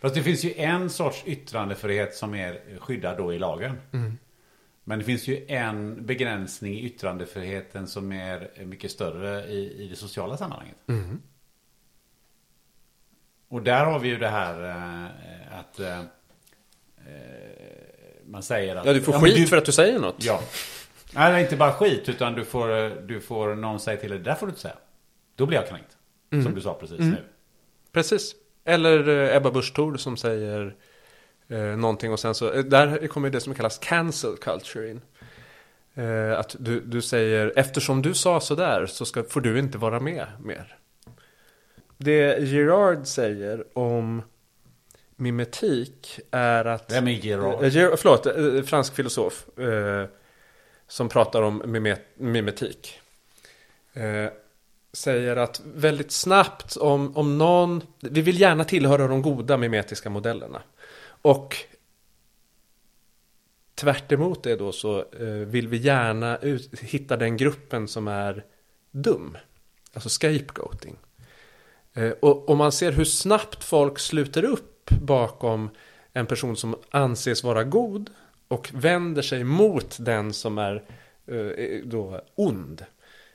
[0.00, 3.80] Fast det finns ju en sorts yttrandefrihet som är skyddad då i lagen.
[3.92, 4.18] Mm.
[4.84, 9.96] Men det finns ju en begränsning i yttrandefriheten som är mycket större i, i det
[9.96, 10.76] sociala sammanhanget.
[10.88, 11.22] Mm.
[13.48, 16.02] Och där har vi ju det här eh, att eh,
[18.26, 18.86] man säger att...
[18.86, 20.24] Ja, du får skit du- för att du säger något.
[20.24, 20.42] Ja.
[21.14, 24.24] Nej, inte bara skit utan du får, eh, du får någon säga till dig, det
[24.24, 24.76] där får du inte säga.
[25.34, 25.96] Då blir jag kränkt.
[26.30, 26.44] Mm.
[26.44, 27.24] Som du sa precis nu.
[27.92, 28.34] Precis.
[28.64, 30.74] Eller eh, Ebba Busch Thor som säger
[31.48, 35.00] eh, någonting och sen så, eh, där kommer det som kallas cancel culture in.
[35.94, 40.00] Eh, att du, du säger, eftersom du sa sådär så ska, får du inte vara
[40.00, 40.78] med mer.
[41.98, 44.22] Det Girard säger om
[45.16, 46.92] mimetik är att...
[46.92, 47.64] Vem är Gerard?
[47.64, 49.58] Eh, förlåt, eh, fransk filosof.
[49.58, 50.08] Eh,
[50.88, 53.00] som pratar om mimet, mimetik.
[53.92, 54.30] Eh,
[54.92, 57.82] säger att väldigt snabbt om, om någon...
[58.00, 60.62] Vi vill gärna tillhöra de goda mimetiska modellerna.
[61.22, 61.56] Och
[63.74, 68.44] tvärt emot det då så eh, vill vi gärna ut, hitta den gruppen som är
[68.90, 69.36] dum.
[69.92, 70.96] Alltså scapegoating.
[71.94, 75.70] Eh, och om man ser hur snabbt folk sluter upp bakom
[76.12, 78.10] en person som anses vara god
[78.48, 80.82] och vänder sig mot den som är
[81.26, 82.84] eh, eh, då ond.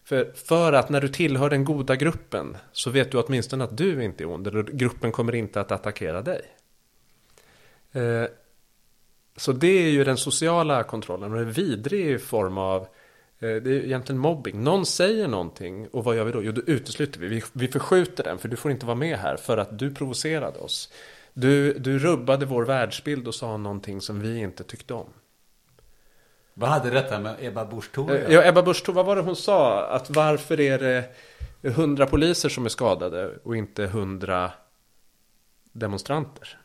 [0.03, 4.03] För, för att när du tillhör den goda gruppen så vet du åtminstone att du
[4.03, 4.47] inte är ond.
[4.47, 6.41] Eller gruppen kommer inte att attackera dig.
[7.91, 8.25] Eh,
[9.37, 12.87] så det är ju den sociala kontrollen och en vidrig form av
[13.39, 14.63] det är ju egentligen mobbing.
[14.63, 16.43] Någon säger någonting och vad gör vi då?
[16.43, 17.27] Jo, då utesluter vi.
[17.27, 17.43] vi.
[17.53, 20.89] Vi förskjuter den för du får inte vara med här för att du provocerade oss.
[21.33, 25.09] Du, du rubbade vår världsbild och sa någonting som vi inte tyckte om.
[26.53, 28.33] Vad hade detta med Ebba Busch Thor Eh?
[28.33, 29.87] Ja, Ebba Busch Thor, vad var det hon sa?
[29.87, 31.09] Att varför är det
[31.69, 34.51] hundra poliser som är skadade och inte hundra
[35.71, 36.57] demonstranter?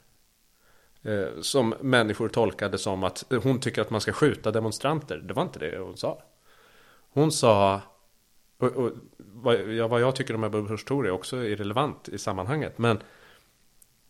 [1.03, 5.17] Eh, Som människor tolkade som att hon tycker att man ska skjuta demonstranter.
[5.17, 6.23] Det var inte det hon sa.
[7.13, 7.81] Hon sa,
[8.59, 12.19] och, och, vad, ja, vad jag tycker om Ebba Busch Thor är också irrelevant i
[12.19, 12.79] sammanhanget.
[12.79, 12.99] Men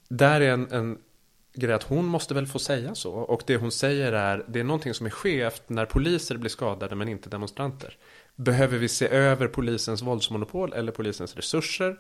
[0.08, 0.98] där är en, en
[1.56, 3.12] grej att hon måste väl få säga så.
[3.12, 6.94] Och det hon säger är, det är någonting som är skevt när poliser blir skadade
[6.94, 7.96] men inte demonstranter.
[8.36, 11.98] Behöver vi se över polisens våldsmonopol eller polisens resurser?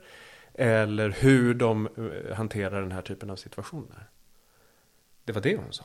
[0.54, 4.08] Eller hur de eh, hanterar den här typen av situationer?
[5.24, 5.84] Det var det hon sa.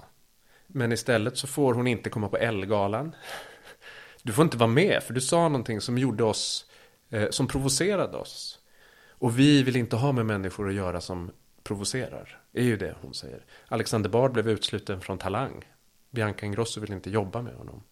[0.68, 3.16] Men istället så får hon inte komma på Elgalan.
[4.24, 6.66] Du får inte vara med för du sa någonting som gjorde oss,
[7.10, 8.60] eh, som provocerade oss.
[9.10, 11.32] Och vi vill inte ha med människor att göra som
[11.64, 12.42] provocerar.
[12.54, 13.46] är ju det hon säger.
[13.68, 15.66] Alexander Bard blev utsluten från Talang.
[16.10, 17.84] Bianca Ingrosso vill inte jobba med honom.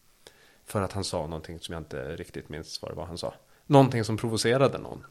[0.65, 3.34] För att han sa någonting som jag inte riktigt minns vad det var han sa.
[3.65, 5.05] Någonting som provocerade någon.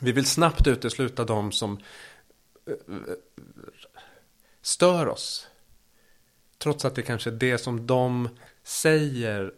[0.00, 1.78] Vi vill snabbt utesluta de som
[2.66, 2.74] eh,
[4.62, 5.48] stör oss.
[6.58, 8.28] Trots att det kanske är det som de
[8.62, 9.54] säger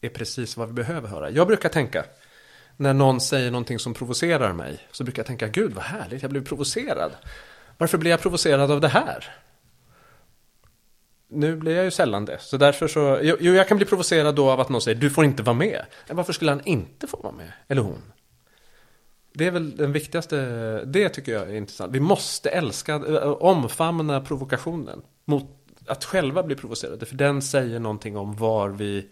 [0.00, 1.30] är precis vad vi behöver höra.
[1.30, 2.04] Jag brukar tänka,
[2.78, 6.30] när någon säger någonting som provocerar mig, så brukar jag tänka, gud vad härligt, jag
[6.30, 7.12] blev provocerad.
[7.78, 9.34] Varför blir jag provocerad av det här?
[11.28, 14.50] Nu blir jag ju sällan det, så därför så, jo, jag kan bli provocerad då
[14.50, 15.86] av att någon säger, du får inte vara med.
[16.06, 17.52] Men varför skulle han inte få vara med?
[17.68, 18.02] Eller hon?
[19.32, 20.36] Det är väl den viktigaste,
[20.84, 21.94] det tycker jag är intressant.
[21.94, 25.02] Vi måste älska, eh, omfamna provokationen.
[25.24, 25.44] Mot
[25.86, 27.06] att själva bli provocerade.
[27.06, 29.08] För den säger någonting om var vi,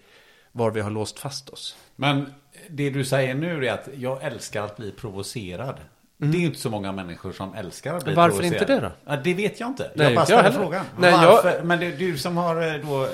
[0.53, 1.77] var vi har låst fast oss.
[1.97, 2.35] Men
[2.71, 5.77] det du säger nu är att jag älskar att bli provocerad.
[6.19, 8.23] Det är ju inte så många människor som älskar att bli Mm.
[8.23, 8.63] Varför provocerad.
[8.63, 8.93] inte det då?
[9.13, 9.91] Ja, det vet jag inte.
[9.95, 10.85] Nej, jag bara jag ställer frågan.
[10.99, 11.63] Nej, jag- Varför?
[11.63, 13.11] Men det är du som har eh, då eh,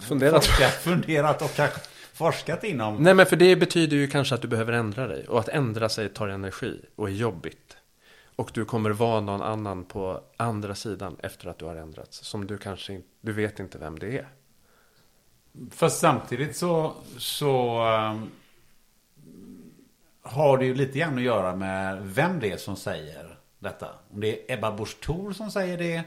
[0.00, 0.46] Funderat.
[0.46, 1.80] forskat, funderat och kanske
[2.14, 3.02] forskat inom...
[3.02, 5.26] Nej men för det betyder ju kanske att du behöver ändra dig.
[5.28, 7.76] Och att ändra sig tar energi och är jobbigt.
[8.36, 12.24] Och du kommer vara någon annan på andra sidan efter att du har ändrats.
[12.24, 14.28] Som du kanske inte, du vet inte vem det är.
[15.70, 18.30] Fast samtidigt så, så um,
[20.22, 23.88] har det ju lite grann att göra med vem det är som säger detta.
[24.10, 26.02] Om det är Ebba Busch Thor som säger det.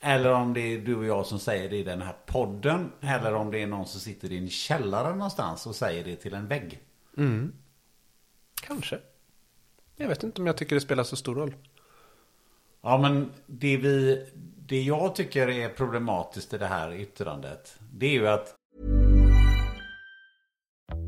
[0.00, 2.92] Eller om det är du och jag som säger det i den här podden.
[3.00, 6.34] Eller om det är någon som sitter i en källare någonstans och säger det till
[6.34, 6.80] en vägg.
[8.62, 8.98] Kanske.
[9.96, 11.54] Jag vet inte om jag tycker det spelar så stor roll.
[12.80, 14.26] Ja men det vi...
[14.70, 17.78] Det jag tycker är problematiskt i det här yttrandet.
[17.92, 18.54] Det är ju att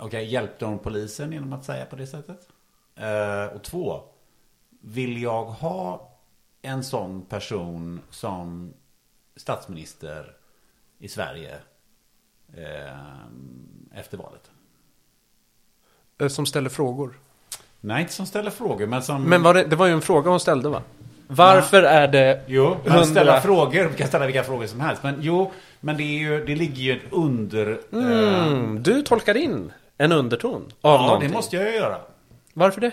[0.00, 2.48] Okej, hjälpte hon polisen genom att säga på det sättet?
[2.96, 4.00] Eh, och två.
[4.80, 6.10] Vill jag ha
[6.62, 8.72] en sån person som
[9.36, 10.32] statsminister
[10.98, 11.54] i Sverige
[12.56, 12.98] eh,
[13.94, 14.50] efter valet?
[16.18, 17.18] Eh, Som ställer frågor.
[17.80, 19.22] Nej, inte som ställer frågor, men som...
[19.24, 20.82] Men var det, det var ju en fråga hon ställde va?
[21.26, 23.84] Varför är det Jo, man hundra- ställa frågor.
[23.88, 25.02] Vi kan ställa vilka frågor som helst.
[25.02, 27.70] Men jo, men det, är ju, det ligger ju ett under...
[27.92, 31.28] eh, Mm, du tolkar in en underton av ja, någonting.
[31.28, 31.96] det måste jag ju göra.
[32.54, 32.92] Varför det?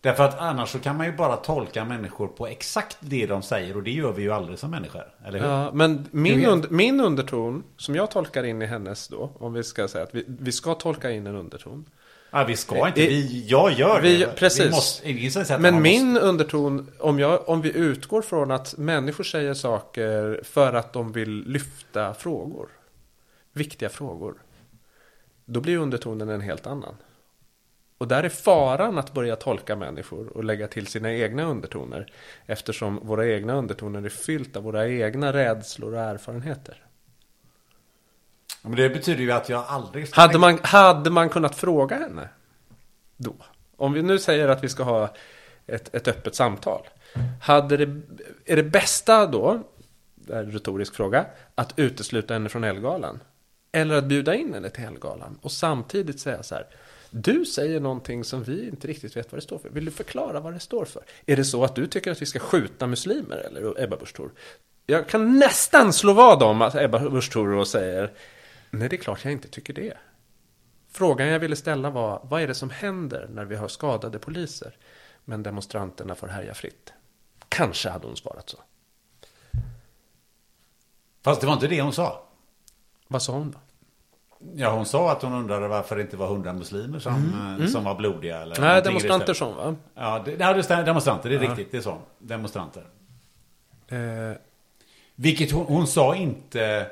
[0.00, 3.76] Därför att annars så kan man ju bara tolka människor på exakt det de säger.
[3.76, 5.02] Och det gör vi ju aldrig som människor.
[5.26, 5.48] Eller hur?
[5.48, 9.62] Ja, men min, und, min underton, som jag tolkar in i hennes då, om vi
[9.64, 11.84] ska säga att vi, vi ska tolka in en underton.
[12.30, 13.02] Ja, vi ska inte.
[13.02, 14.26] Eh, Vi, jag gör Vi, det.
[14.26, 14.66] precis.
[14.66, 18.22] Vi måste, ingen som säger att Men min Måste, underton, om, jag, om vi utgår
[18.22, 22.68] från att människor säger saker för att de vill lyfta frågor,
[23.52, 24.34] viktiga frågor,
[25.46, 26.96] då blir undertonen en helt annan.
[27.98, 32.12] Och där är faran att börja tolka människor och lägga till sina egna undertoner,
[32.46, 36.82] eftersom våra egna undertoner är fyllt av våra egna rädslor och erfarenheter.
[38.62, 40.14] Ja, men det betyder ju att jag aldrig...
[40.14, 42.28] Hade man, hade man kunnat fråga henne
[43.16, 43.34] då?
[43.76, 45.14] Om vi nu säger att vi ska ha
[45.66, 46.88] ett, ett öppet samtal.
[47.42, 48.00] Hade det,
[48.44, 49.62] är det bästa då,
[50.14, 53.20] det är en retorisk fråga, att utesluta henne från Elgalan?
[53.76, 56.66] Eller att bjuda in henne till Elgalan och samtidigt säga så här.
[57.10, 59.68] Du säger någonting som vi inte riktigt vet vad det står för.
[59.68, 61.02] Vill du förklara vad det står för?
[61.26, 64.16] Är det så att du tycker att vi ska skjuta muslimer eller Ebba Busch?
[64.86, 68.12] Jag kan nästan slå vad om att Ebba Busch och säger
[68.70, 69.96] Nej, det är klart jag inte tycker det.
[70.90, 74.76] Frågan jag ville ställa var, vad är det som händer när vi har skadade poliser,
[75.24, 76.92] men demonstranterna får härja fritt?
[77.48, 78.58] Kanske hade hon svarat så.
[81.22, 82.22] Fast det var inte det hon sa.
[83.08, 83.58] Vad sa hon då?
[84.54, 87.84] Ja, hon sa att hon undrade varför det inte var hundra muslimer som, eh, som
[87.84, 88.42] var blodiga.
[88.42, 88.68] Eller Mm.
[88.68, 89.74] Nej, demonstranter som va?
[89.94, 90.82] Ja, det, ja, det.
[90.82, 91.70] Demonstranter, det är riktigt.
[91.70, 91.98] Det är så.
[92.18, 92.86] Demonstranter.
[93.88, 93.98] Eh,
[95.14, 96.90] Vilket hon, hon sa inte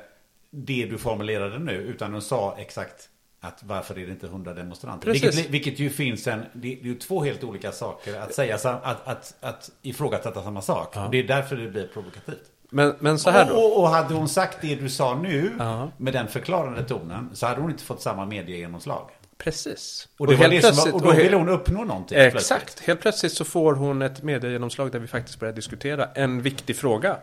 [0.51, 5.11] det du formulerade nu, utan hon sa exakt att varför är det inte hundra demonstranter?
[5.11, 9.07] Vilket, vilket ju finns en, det, är ju två helt olika saker att säga, att,
[9.07, 10.95] att, att ifrågasätta samma sak.
[10.97, 12.51] Och det är därför det blir provokativt.
[12.75, 13.61] Men, men så här och, då.
[13.61, 15.91] och, och hade hon sagt det du sa nu, Ja.
[15.97, 19.09] med den förklarande tonen, så hade hon inte fått samma mediegenomslag.
[19.37, 20.07] Precis.
[20.17, 22.17] Och, det var helt det som var, och då och ville hon uppnå någonting.
[22.17, 22.65] Exakt.
[22.65, 22.87] plötsligt.
[22.87, 27.17] Helt plötsligt så får hon ett mediegenomslag där vi faktiskt börjar diskutera en viktig fråga.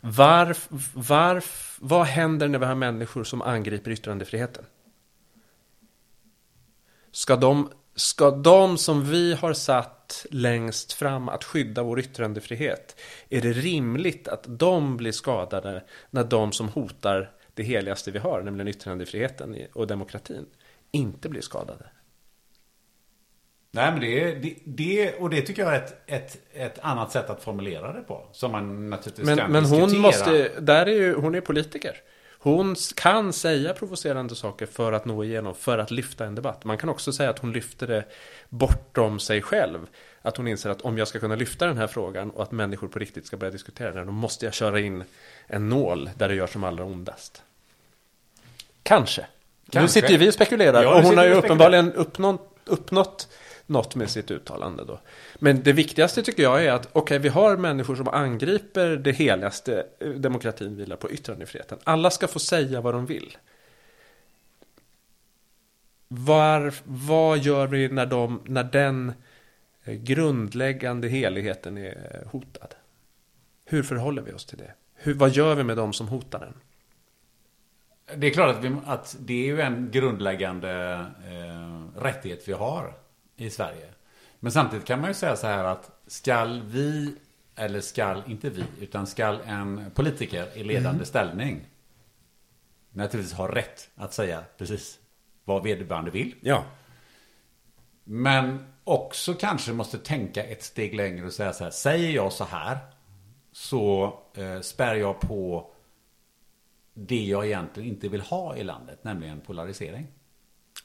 [0.00, 4.64] Varf, varf, vad händer när vi har människor som angriper yttrandefriheten?
[7.12, 9.93] Ska de, ska de som vi har satt
[10.30, 16.52] längst fram att skydda vår yttrandefrihet, är det rimligt att de blir skadade när de
[16.52, 20.46] som hotar det heligaste vi har, nämligen yttrandefriheten och demokratin,
[20.90, 21.84] inte blir skadade?
[23.70, 27.12] Nej, men det, är- det, det, och det tycker jag är ett, ett, ett annat
[27.12, 28.28] sätt att formulera det på.
[28.32, 30.02] Som man naturligtvis Men, kan men hon diskutera.
[30.02, 31.96] måste, där är ju, hon är politiker.
[32.44, 36.64] Hon kan säga provocerande saker för att nå igenom, för att lyfta en debatt.
[36.64, 38.04] Man kan också säga att hon lyfter det
[38.48, 39.86] bortom sig själv.
[40.22, 42.88] Att hon inser att om jag ska kunna lyfta den här frågan och att människor
[42.88, 45.04] på riktigt ska börja diskutera den, då måste jag köra in
[45.46, 47.42] en nål där det gör som allra ondast.
[48.82, 49.22] Kanske.
[49.22, 50.00] Nu Kanske.
[50.00, 53.28] sitter ju vi och spekulerar Ja, nu och hon har ju uppenbarligen uppnått, uppnått
[53.66, 55.00] något med sitt uttalande då.
[55.38, 59.86] Men det viktigaste tycker jag är att okej, vi har människor som angriper det heligaste
[59.98, 61.78] eh, demokratin vilar på yttrandefriheten.
[61.84, 63.36] Alla ska få säga vad de vill.
[66.08, 69.12] Var, vad gör vi när, de, när den
[69.84, 72.74] eh, grundläggande heligheten är eh, hotad?
[73.64, 74.74] Hur förhåller vi oss till det?
[74.94, 76.54] Hur, vad gör vi med de som hotar den?
[78.20, 80.92] Det är klart att, vi, att det är ju en grundläggande
[81.28, 82.94] eh, rättighet vi har
[83.36, 83.86] i Sverige.
[84.40, 87.14] Men samtidigt kan man ju säga så här att skall vi,
[87.56, 91.66] eller skall, inte vi, utan skall en politiker i ledande ställning
[92.90, 94.98] naturligtvis ha rätt att säga precis
[95.44, 96.34] vad vederbörande vill.
[96.40, 96.64] Ja.
[98.04, 101.70] Men också kanske måste tänka ett steg längre och säga så här.
[101.70, 102.78] Säger jag så här
[103.52, 105.70] så eh, spär jag på
[106.94, 110.06] det jag egentligen inte vill ha i landet, nämligen polarisering.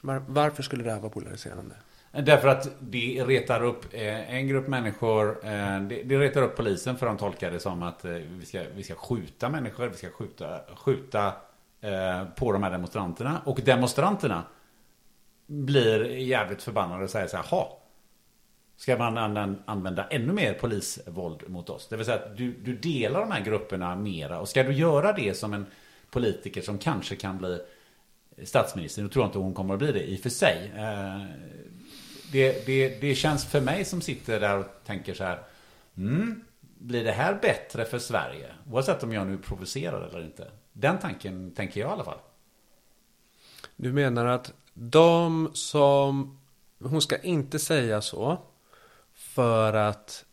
[0.02, 1.74] Var, varför skulle det här vara polariserande?
[2.12, 6.96] Därför att det retar upp eh, en grupp människor, eh, det, det retar upp polisen
[6.96, 10.10] för de tolkar det som att eh, vi, ska, vi ska skjuta människor, vi ska
[10.10, 11.32] skjuta, skjuta
[12.36, 13.40] på de här demonstranterna.
[13.44, 14.42] Och demonstranterna
[15.46, 17.80] blir jävligt förbannade och säger så här, "Ha,
[18.76, 21.88] Ska man använda, använda ännu mer polisvåld mot oss?
[21.88, 24.40] Det vill säga att du, du delar de här grupperna mera.
[24.40, 25.66] Och ska du göra det som en
[26.10, 27.58] politiker som kanske kan bli
[28.44, 30.72] statsminister, nu tror jag inte hon kommer att bli det i och för sig.
[32.32, 35.42] Det, det, det känns för mig som sitter där och tänker så här.
[35.96, 36.44] Mm,
[36.78, 38.46] blir det här bättre för Sverige?
[38.70, 40.50] Oavsett om jag nu provocerar eller inte.
[40.72, 42.18] Den tanken tänker jag i alla fall.
[43.76, 46.38] Du menar att de som...
[46.82, 48.38] Hon ska inte säga så.
[49.14, 50.24] För att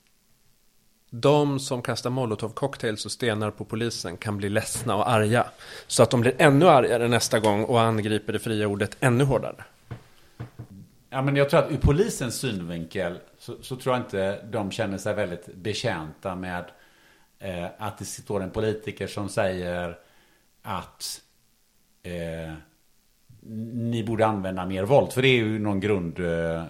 [1.10, 5.48] de som kastar molotovcocktails och stenar på polisen kan bli ledsna och arga.
[5.88, 9.64] Så att de blir ännu argare nästa gång och angriper det fria ordet ännu hårdare.
[11.18, 14.98] Ja, men jag tror att ur polisens synvinkel så, så tror jag inte de känner
[14.98, 16.66] sig väldigt betjänta med
[17.40, 19.98] eh, att det står en politiker som säger
[20.62, 21.22] att
[22.04, 22.54] eh,
[23.74, 25.14] ni borde använda mer våld.
[25.14, 26.64] För det är ju någon grund, eh,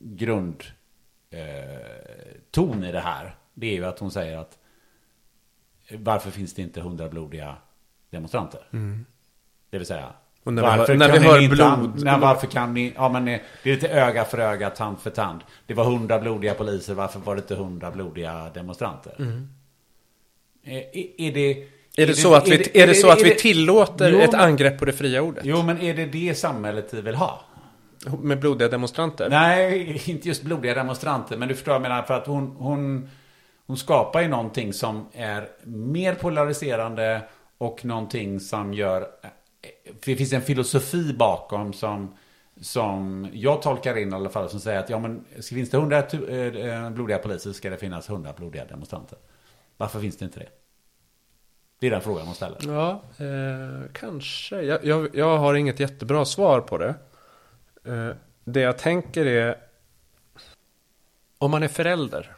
[0.00, 0.64] grund
[1.30, 1.40] eh,
[2.50, 3.36] ton i det här.
[3.54, 4.58] Det är ju att hon säger att
[5.90, 7.56] varför finns det inte hundra blodiga
[8.10, 8.60] demonstranter?
[9.70, 10.12] Det vill säga
[10.44, 12.92] Och när vi varför när kan vi hör blod- an- Nej, varför kan ni...
[12.96, 15.40] Ja, men det är lite öga för öga, tand för tand.
[15.66, 19.14] Det var hundra blodiga poliser, varför var det inte hundra blodiga demonstranter?
[20.64, 21.66] Eh, Är, är det...
[21.96, 24.84] Är det så att vi, är det så att vi tillåter Jo, ett angrepp på
[24.84, 25.44] det fria ordet?
[25.44, 27.40] Jo, men är det det samhället vi vill ha?
[28.22, 29.28] Med blodiga demonstranter?
[29.30, 31.36] Nej, inte just blodiga demonstranter.
[31.36, 32.02] Men du förstår vad jag menar.
[32.02, 33.10] För att hon, hon,
[33.66, 37.22] hon skapar ju någonting som är mer polariserande
[37.58, 39.06] och någonting som gör...
[40.04, 42.16] Det finns en filosofi bakom som,
[42.60, 44.50] som jag tolkar in i alla fall.
[44.50, 48.10] Som säger att ja, men finns det hundra eh, eh, blodiga poliser ska det finnas
[48.10, 49.18] hundra blodiga demonstranter.
[49.76, 50.48] Varför finns det inte det?
[51.78, 52.58] Det är den frågan man ställer.
[52.62, 54.62] Ja, eh, kanske.
[54.62, 56.94] Jag, jag, jag har inget jättebra svar på det.
[57.84, 58.10] Eh,
[58.44, 59.56] det jag tänker är...
[61.38, 62.36] Om man är förälder.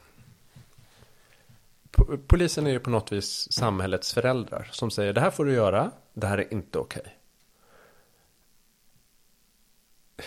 [2.26, 4.68] Polisen är ju på något vis samhällets föräldrar.
[4.72, 7.15] Som säger det här får du göra, det här är inte okej.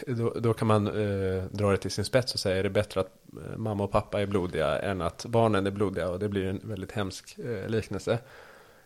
[0.07, 3.01] Då, då kan man eh, dra det till sin spets och säga är det bättre
[3.01, 6.09] att eh, mamma och pappa är blodiga än att barnen är blodiga.
[6.09, 8.19] Och det blir en väldigt hemsk eh, liknelse.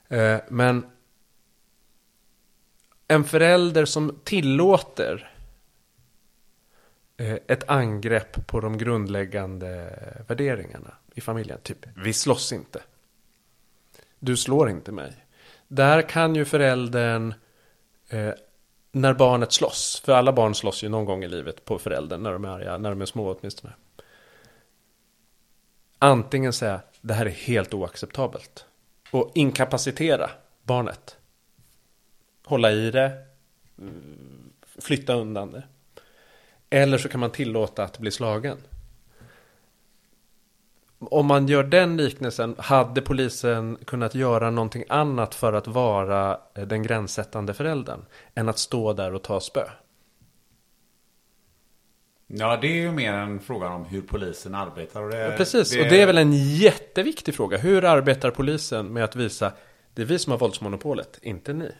[0.07, 0.85] Eh, men
[3.07, 5.33] en förälder som tillåter
[7.17, 11.59] eh, ett angrepp på de grundläggande värderingarna i familjen.
[11.63, 12.81] Typ, vi slåss inte.
[14.19, 15.13] Du slår inte mig.
[15.67, 17.33] Där kan ju föräldern
[18.09, 18.33] eh,
[18.95, 22.33] när barnet slåss, för alla barn slåss ju någon gång i livet på föräldern när
[22.33, 23.73] de är arga, när de är små åtminstone.
[25.99, 28.65] Antingen säga, det här är helt oacceptabelt.
[29.11, 30.29] Och inkapacitera
[30.63, 31.17] barnet.
[32.45, 33.11] Hålla i det,
[33.79, 35.63] mm, flytta undan det.
[36.69, 38.57] Eller så kan man tillåta att bli slagen.
[41.11, 46.67] Om man gör den liknelsen, hade polisen kunnat göra någonting annat för att vara eh,
[46.67, 47.99] den gränssättande föräldern?
[48.35, 49.63] Än att stå där och ta spö?
[52.27, 55.01] Ja, det är ju mer en fråga om hur polisen arbetar.
[55.01, 57.57] Och det, Ja, precis, det- och det är väl en jätteviktig fråga.
[57.57, 59.51] Hur arbetar polisen med att visa
[59.93, 61.71] det är vi som har våldsmonopolet, inte ni?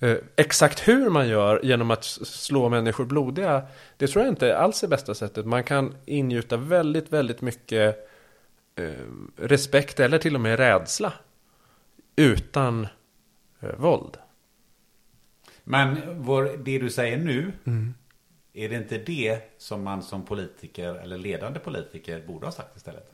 [0.00, 3.62] Eh, exakt hur man gör genom att slå människor blodiga,
[3.96, 5.46] det tror jag inte alls är bästa sättet.
[5.46, 8.08] Man kan ingjuta väldigt, väldigt mycket
[8.76, 8.90] eh,
[9.36, 11.12] respekt eller till och med rädsla
[12.16, 12.86] utan
[13.60, 14.16] eh, våld.
[15.64, 17.94] Men vår, det du säger nu, Mm.
[18.54, 23.10] Är det inte det som man som politiker eller ledande politiker borde ha sagt istället?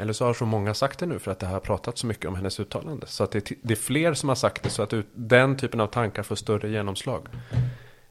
[0.00, 2.26] Eller så har så många sagt det nu för att det har pratat så mycket
[2.26, 3.06] om hennes uttalande.
[3.06, 5.86] Så att det, det är fler som har sagt det så att den typen av
[5.86, 7.28] tankar får större genomslag.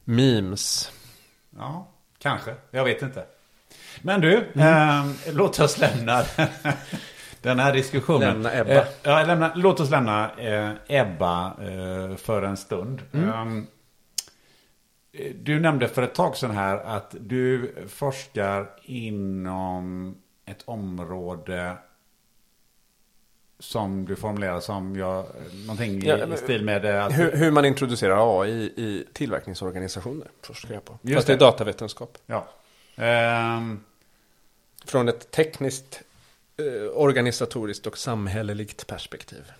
[0.04, 0.92] Memes.
[1.58, 2.54] Ja, kanske.
[2.70, 3.24] Jag vet inte.
[4.02, 5.08] Men du, Mm.
[5.26, 6.22] eh, låt oss lämna
[7.42, 8.20] den här diskussionen.
[8.42, 8.70] Lämna Ebba.
[8.70, 13.02] Eh, ja, lämna, låt oss lämna eh, Ebba eh, för en stund.
[13.12, 13.66] Mm.
[15.34, 21.76] Du nämnde för ett tag sedan här att du forskar inom ett område
[23.58, 25.26] som du formulerar som jag,
[25.66, 30.74] någonting i, Ja, men- stil med att Hur, hur man introducerar AI i tillverkningsorganisationer forskar
[30.74, 30.98] jag på.
[31.02, 32.18] Just Fast det är datavetenskap.
[32.26, 32.48] Ja.
[32.96, 33.84] Ehm,
[34.84, 36.02] Från ett tekniskt,
[36.56, 39.52] eh, organisatoriskt och samhälleligt perspektiv.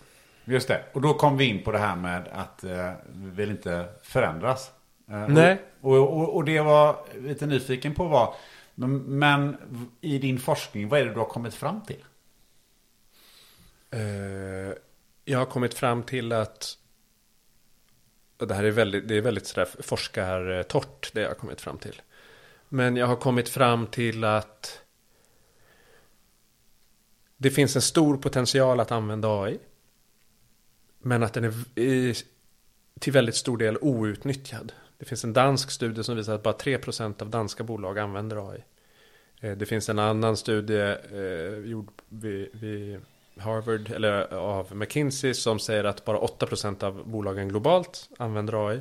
[0.44, 0.84] Just det.
[0.92, 4.70] Och då kom vi in på det här med att eh, vi vill inte förändras.
[5.10, 5.62] Eh, Nej.
[5.80, 8.34] Och, och, och, det jag var lite nyfiken på var,
[8.74, 9.56] men, men
[10.00, 12.04] i din forskning, vad är det du har kommit fram till?
[13.90, 14.74] Eh,
[15.24, 16.76] jag har kommit fram till att
[18.36, 22.02] det här är väldigt, det är väldigt sådär forskartorrt det jag har kommit fram till.
[22.68, 24.82] Men jag har kommit fram till att
[27.36, 29.58] det finns en stor potential att använda AI.
[30.98, 32.14] Men att den är i,
[33.00, 34.72] till väldigt stor del outnyttjad.
[35.00, 38.64] Det finns en dansk studie som visar att bara 3% av danska bolag använder AI.
[39.40, 43.00] Eh, det finns en annan studie eh, gjord vid, vid
[43.36, 48.80] Harvard, eller av McKinsey, som säger att bara 8% av bolagen globalt använder AI.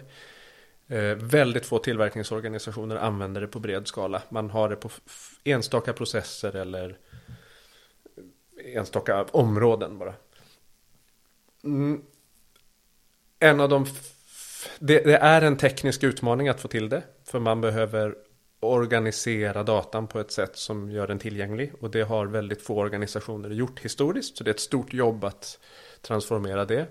[0.87, 4.21] Eh, väldigt få tillverkningsorganisationer använder det på bred skala.
[4.29, 4.89] Man har det på
[5.43, 6.97] enstaka processer eller
[8.65, 10.13] enstaka områden bara.
[11.63, 12.01] Mm.
[13.39, 13.85] En av de...
[14.79, 17.03] Det, det är en teknisk utmaning att få till det.
[17.23, 18.15] För man behöver
[18.59, 21.73] organisera datan på ett sätt som gör den tillgänglig.
[21.79, 24.37] Och det har väldigt få organisationer gjort historiskt.
[24.37, 25.59] Så det är ett stort jobb att
[26.01, 26.87] transformera det.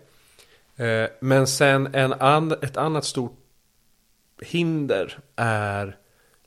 [0.77, 3.39] Eh, men sen en an, ett annat stort
[4.41, 5.97] hinder är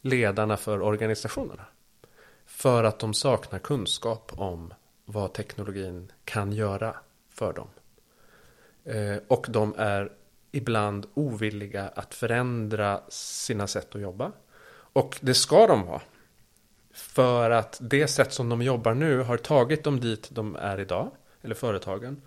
[0.01, 1.65] ledarna för organisationerna.
[2.45, 4.74] För att de saknar kunskap om
[5.05, 6.95] vad teknologin kan göra
[7.30, 7.67] för dem.
[8.84, 10.11] Eh, och de är
[10.51, 14.31] ibland ovilliga att förändra sina sätt att jobba.
[14.93, 16.01] Och det ska de vara.
[16.93, 21.11] För att det sätt som de jobbar nu har tagit dem dit de är idag.
[21.41, 22.21] Eller företagen.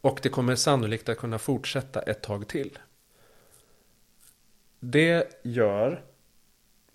[0.00, 2.78] Och det kommer sannolikt att kunna fortsätta ett tag till.
[4.80, 6.02] Det gör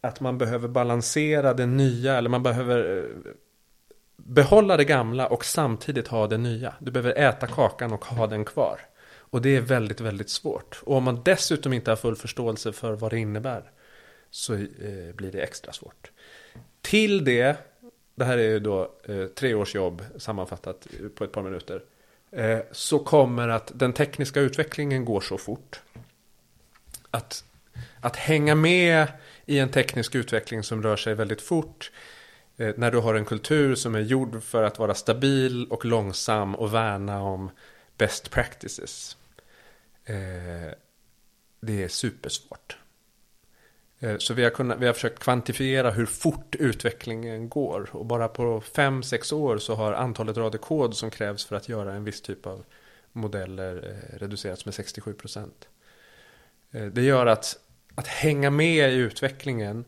[0.01, 2.17] att man behöver balansera det nya.
[2.17, 3.31] Eller man behöver eh,
[4.15, 6.73] behålla det gamla och samtidigt ha det nya.
[6.79, 8.79] Du behöver äta kakan och ha den kvar.
[9.33, 10.81] Och det är väldigt, väldigt svårt.
[10.83, 13.71] Och om man dessutom inte har full förståelse för vad det innebär
[14.29, 16.11] så eh, blir det extra svårt.
[16.81, 17.57] Till det,
[18.15, 21.83] det här är ju då eh, tre års jobb sammanfattat på ett par minuter.
[22.31, 25.81] Eh, så kommer att den tekniska utvecklingen går så fort.
[27.11, 27.43] Att,
[27.99, 29.07] att hänga med
[29.45, 31.91] i en teknisk utveckling som rör sig väldigt fort.
[32.57, 36.55] Eh, när du har en kultur som är gjord för att vara stabil och långsam
[36.55, 37.51] och värna om
[37.97, 39.17] best practices.
[40.05, 40.73] Eh,
[41.59, 42.77] det är supersvårt.
[43.99, 47.89] Eh, Så vi har, kunnat, vi har försökt kvantifiera hur fort utvecklingen går.
[47.91, 51.93] Och bara på 5-6 år så har antalet rader kod som krävs för att göra
[51.93, 52.65] en viss typ av
[53.11, 53.75] modeller
[54.13, 55.67] eh, reducerats med 67 procent.
[56.71, 57.59] Eh, Det gör att,
[57.95, 59.85] att hänga med i utvecklingen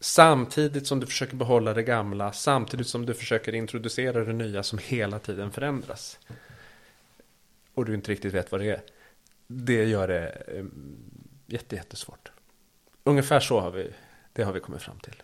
[0.00, 4.78] samtidigt som du försöker behålla det gamla, samtidigt som du försöker introducera det nya som
[4.78, 6.18] hela tiden förändras.
[7.74, 8.80] Och du inte riktigt vet vad det är.
[9.46, 10.64] det gör det eh,
[11.46, 12.32] jätte, jättesvårt.
[13.04, 13.90] Ungefär så har vi,
[14.32, 15.22] det har vi kommit fram till.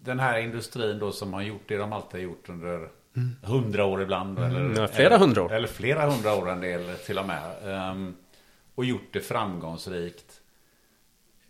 [0.00, 2.88] Den här industrin då som har gjort det de alltid har gjort under
[3.42, 4.38] hundra år ibland.
[4.38, 4.76] Eller, Mm.
[4.76, 5.52] Ja, flera hundra år.
[5.52, 7.42] Eller flera hundra år en del till och med.
[7.64, 8.16] Ehm,
[8.74, 10.40] och gjort det framgångsrikt.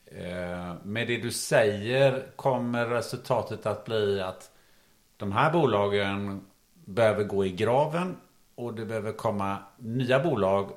[0.07, 4.51] Eh, med det du säger kommer resultatet att bli att
[5.17, 6.47] de här bolagen
[6.85, 8.17] behöver gå i graven
[8.59, 10.71] och det behöver komma nya bolag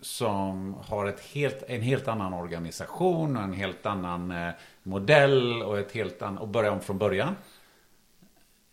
[0.00, 4.50] som har ett helt, en helt annan organisation och en helt annan eh,
[4.82, 7.36] modell och, ett helt an, och börja om från början.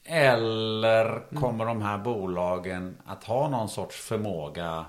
[0.04, 4.86] Eller kommer de här bolagen att ha någon sorts förmåga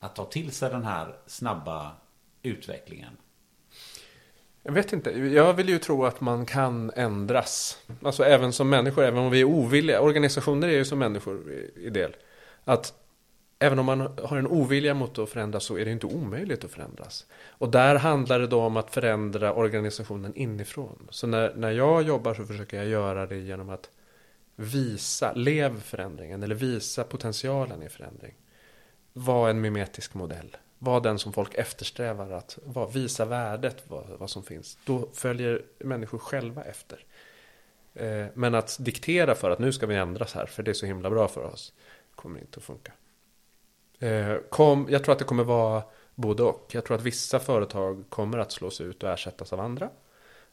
[0.00, 1.90] att ta till sig den här snabba
[2.42, 3.16] utvecklingen?
[4.62, 7.78] Jag vet inte, jag vill ju tro att man kan ändras.
[8.02, 10.00] Alltså även som människor, även om vi är ovilliga.
[10.00, 12.16] Organisationer är ju som människor i del.
[12.68, 12.94] Att
[13.58, 16.70] även om man har en ovilja mot att förändras så är det inte omöjligt att
[16.70, 17.26] förändras.
[17.48, 21.08] Och där handlar det då om att förändra organisationen inifrån.
[21.10, 23.90] Så när, när jag jobbar så försöker jag göra det genom att
[24.56, 28.34] visa, lev förändringen eller visa potentialen i förändring.
[29.12, 30.56] Var en mimetisk modell.
[30.78, 34.78] Var den som folk eftersträvar att var, visa värdet vad, vad som finns.
[34.84, 37.04] Då följer människor själva efter.
[37.94, 40.86] Eh, men att diktera för att nu ska vi ändras här för det är så
[40.86, 41.72] himla bra för oss
[42.16, 42.92] kommer inte att funka.
[43.98, 45.82] Eh, kom, jag tror att det kommer vara
[46.14, 46.70] både och.
[46.72, 49.90] Jag tror att vissa företag kommer att slås ut och ersättas av andra.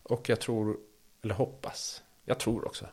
[0.03, 0.78] Och jag tror,
[1.22, 2.86] eller hoppas, jag tror också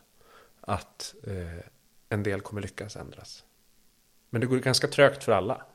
[0.61, 1.65] att eh,
[2.09, 3.43] en del kommer lyckas ändras.
[4.29, 5.65] Men det går ganska trögt för alla.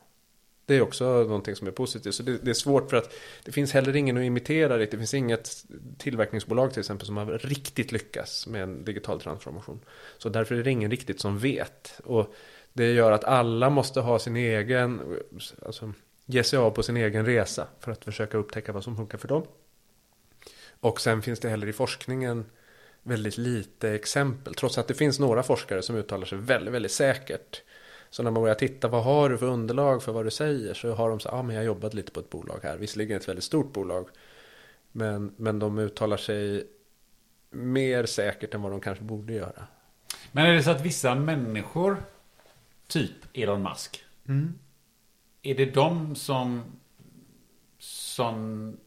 [0.65, 2.15] Det är också någonting som är positivt.
[2.15, 4.77] Så det, det är svårt för att det finns heller ingen att imitera.
[4.77, 5.65] Det finns inget
[5.97, 9.79] tillverkningsbolag till exempel som har riktigt lyckats med en digital transformation.
[10.17, 12.01] Så därför är det ingen riktigt som vet.
[12.03, 12.33] Och
[12.77, 15.19] det gör att alla måste ha sin egen,
[15.65, 15.93] alltså
[16.25, 19.27] ge sig av på sin egen resa för att försöka upptäcka vad som funkar för
[19.27, 19.43] dem.
[20.79, 22.45] Och sen finns det heller i forskningen
[23.03, 24.53] väldigt lite exempel.
[24.53, 27.61] Trots att det finns några forskare som uttalar sig väldigt, väldigt säkert.
[28.09, 30.73] Så när man börjar titta, vad har du för underlag för vad du säger?
[30.73, 32.77] Så har de så, ja ah, men jag jobbat lite på ett bolag här.
[32.77, 34.07] Visserligen ett väldigt stort bolag.
[34.91, 36.67] Men, men de uttalar sig
[37.49, 39.67] mer säkert än vad de kanske borde göra.
[40.31, 42.03] Men är det så att vissa människor,
[42.87, 44.03] typ Elon Musk,
[45.41, 46.63] är det de som,
[47.79, 48.77] som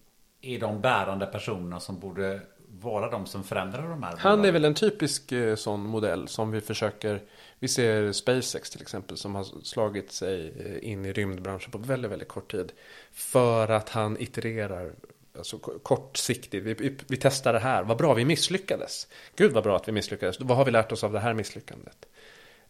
[0.40, 2.40] är de bärande personerna som borde
[2.80, 6.50] vara de som förändrar de här Han är väl en typisk eh, sån modell som
[6.50, 7.22] vi försöker
[7.58, 12.10] Vi ser SpaceX till exempel som har slagit sig eh, in i rymdbranschen på väldigt,
[12.10, 12.72] väldigt kort tid
[13.12, 14.92] För att han itererar
[15.38, 19.08] Alltså kortsiktigt, vi, vi, vi testar det här, vad bra vi misslyckades.
[19.36, 22.06] Gud vad bra att vi misslyckades, vad har vi lärt oss av det här misslyckandet?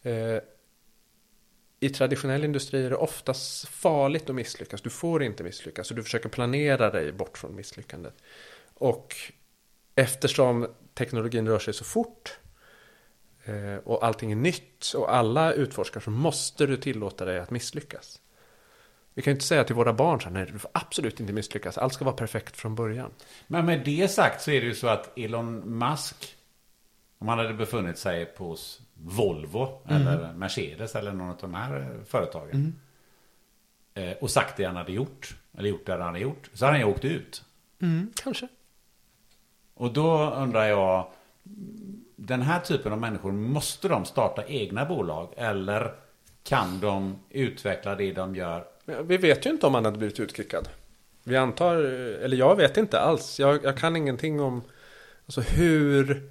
[0.02, 0.36] Eh,
[1.80, 4.82] i traditionell industri är det oftast farligt att misslyckas.
[4.82, 5.86] Du får inte misslyckas.
[5.86, 8.14] Så du försöker planera dig bort från misslyckandet.
[8.74, 9.16] Och
[9.94, 12.38] eftersom teknologin rör sig så fort
[13.44, 18.20] eh, och allting är nytt och alla utforskar så måste du tillåta dig att misslyckas.
[19.14, 21.32] Vi kan ju inte säga till våra barn så här, nej du får absolut inte
[21.32, 21.78] misslyckas.
[21.78, 23.10] Allt ska vara perfekt från början.
[23.46, 26.36] Men med det sagt så är det ju så att Elon Musk,
[27.18, 28.56] om han hade befunnit sig på
[29.04, 32.74] Volvo eller Mercedes eller någon av de här eh, företagen.
[33.94, 36.78] eh, Och sagt det han hade gjort, eller gjort det han hade gjort, så hade
[36.78, 37.44] han ju åkt ut.
[38.22, 38.48] Kanske.
[39.74, 41.10] Och då undrar jag,
[42.16, 45.28] den här typen av människor, måste de starta egna bolag?
[45.36, 45.94] Eller
[46.42, 48.64] kan de utveckla det de gör?
[49.02, 50.68] Vi vet ju inte om han hade blivit utkickad.
[51.24, 53.40] Vi antar, eller jag vet inte alls.
[53.40, 54.62] Jag, jag kan ingenting om
[55.26, 56.30] alltså hur...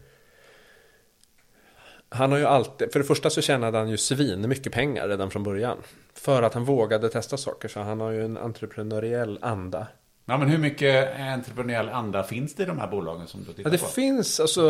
[2.10, 5.32] Han har ju alltid, för det första så tjänade han ju svin mycket pengar redan
[5.32, 5.78] från början.
[6.14, 9.88] För att han vågade testa saker, så han har ju en entreprenöriell anda.
[10.26, 13.54] Ja, men hur mycket entreprenöriell anda finns det i de här bolagen som du Ja,
[13.56, 13.86] tittar det på?
[13.86, 14.62] finns, alltså,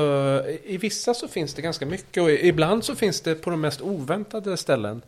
[0.64, 3.82] i vissa så finns det ganska mycket och ibland så finns det på de mest
[3.82, 5.02] oväntade ställen.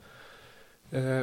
[0.91, 1.21] Eh,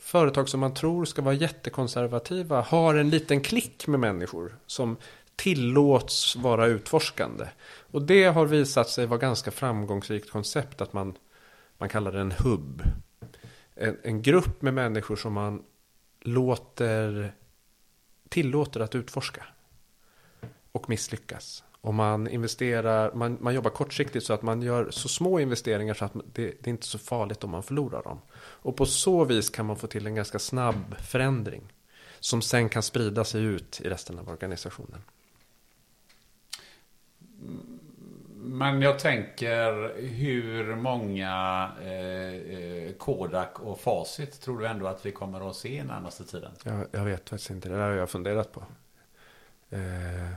[0.00, 4.96] företag som man tror ska vara jättekonservativa har en liten klick med människor som
[5.38, 7.48] tillåts vara utforskande.
[7.90, 11.14] Och det har visat sig vara ganska framgångsrikt koncept att man,
[11.78, 12.82] man kallar det en hubb.
[13.74, 15.62] En, en grupp med människor som man
[16.20, 17.34] låter
[18.28, 19.44] tillåter att utforska
[20.72, 21.64] och misslyckas.
[21.80, 26.04] Och man investerar, man, man jobbar kortsiktigt så att man gör så små investeringar så
[26.04, 28.18] att det, det är inte så farligt om man förlorar dem.
[28.36, 31.72] Och på så vis kan man få till en ganska snabb förändring.
[32.20, 35.02] Som sen kan sprida sig ut i resten av organisationen.
[38.34, 45.12] Men jag tänker hur många eh, eh, Kodak och Facit tror du ändå att vi
[45.12, 46.52] kommer att se närmaste tiden?
[46.64, 47.68] Jag, jag vet faktiskt inte.
[47.68, 48.64] Det där har jag funderat på.
[49.70, 50.30] Eh,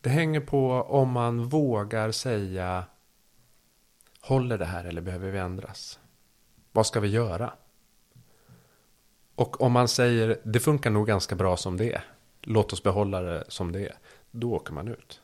[0.00, 2.84] det hänger på om man vågar säga
[4.20, 5.98] Håller det här eller behöver vi ändras?
[6.72, 7.52] Vad ska vi göra?
[9.34, 12.04] Och om man säger det funkar nog ganska bra som det är.
[12.50, 13.94] Låt oss behålla det som det är.
[14.30, 15.20] Då åker man ut.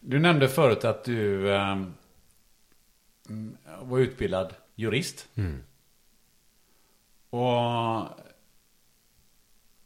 [0.00, 1.82] Du nämnde förut att du eh,
[3.82, 5.28] var utbildad jurist.
[5.34, 5.62] Mm.
[7.30, 8.08] Och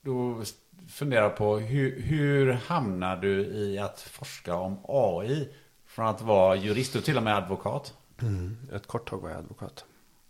[0.01, 0.43] då
[0.89, 5.49] funderar jag på hur, hur hamnar du i att forska om AI
[5.87, 7.95] från att vara jurist och till och med advokat?
[8.23, 8.57] Mm.
[8.73, 9.85] Ett kort tag var jag advokat.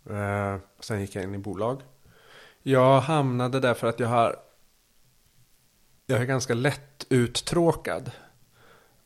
[0.09, 1.81] Eh, sen gick jag in i bolag.
[2.63, 4.35] Jag hamnade där för att jag har
[6.13, 8.11] jag är ganska lätt uttråkad.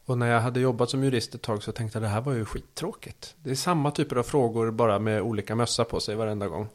[0.06, 2.34] Och när jag hade jobbat som jurist ett tag så tänkte jag det här var
[2.34, 3.36] ju skittråkigt.
[3.44, 6.68] Det är samma typer av frågor bara med olika mössa på sig varenda gång.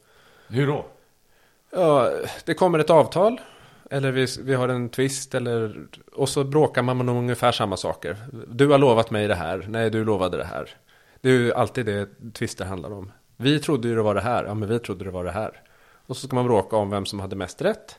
[0.49, 0.87] Hur då?
[1.71, 2.11] Ja,
[2.45, 3.41] det kommer ett avtal.
[3.91, 5.87] Eller vi, vi har en twist eller...
[6.13, 8.17] Och så bråkar man om ungefär samma saker.
[8.49, 9.67] Du har lovat mig det här.
[9.69, 10.71] Nej, du lovade det här.
[11.21, 13.13] Det är ju alltid det tvister handlar om.
[13.37, 14.45] Vi trodde ju det var det här.
[14.45, 15.63] Ja, men vi trodde det var det här.
[16.07, 17.99] Och så ska man bråka om vem som hade mest rätt.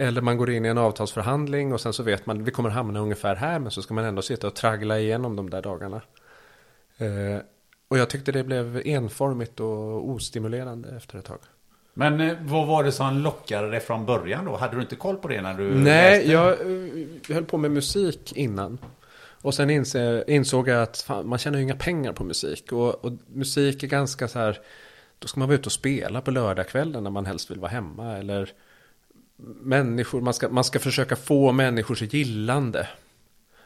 [0.00, 3.00] Eller man går in i en avtalsförhandling och sen så vet man vi kommer hamna
[3.00, 6.00] ungefär här men så ska man ändå sitta och traggla igenom de där dagarna.
[6.98, 7.40] Eh,
[7.88, 11.38] och jag tyckte det blev enformigt och ostimulerande efter ett tag.
[11.94, 14.56] Men eh, vad var det som lockade dig från början då?
[14.56, 16.32] Hade du inte koll på det när du Nej, läste?
[16.32, 18.78] jag eh, höll på med musik innan.
[19.42, 19.70] Och sen
[20.26, 22.72] insåg jag att fan, man tjänar ju inga pengar på musik.
[22.72, 24.58] Och, och musik är ganska så här,
[25.18, 28.16] då ska man vara ute och spela på lördagskvällen när man helst vill vara hemma.
[28.16, 28.52] Eller
[29.46, 32.88] människor, man ska, man ska försöka få människors gillande.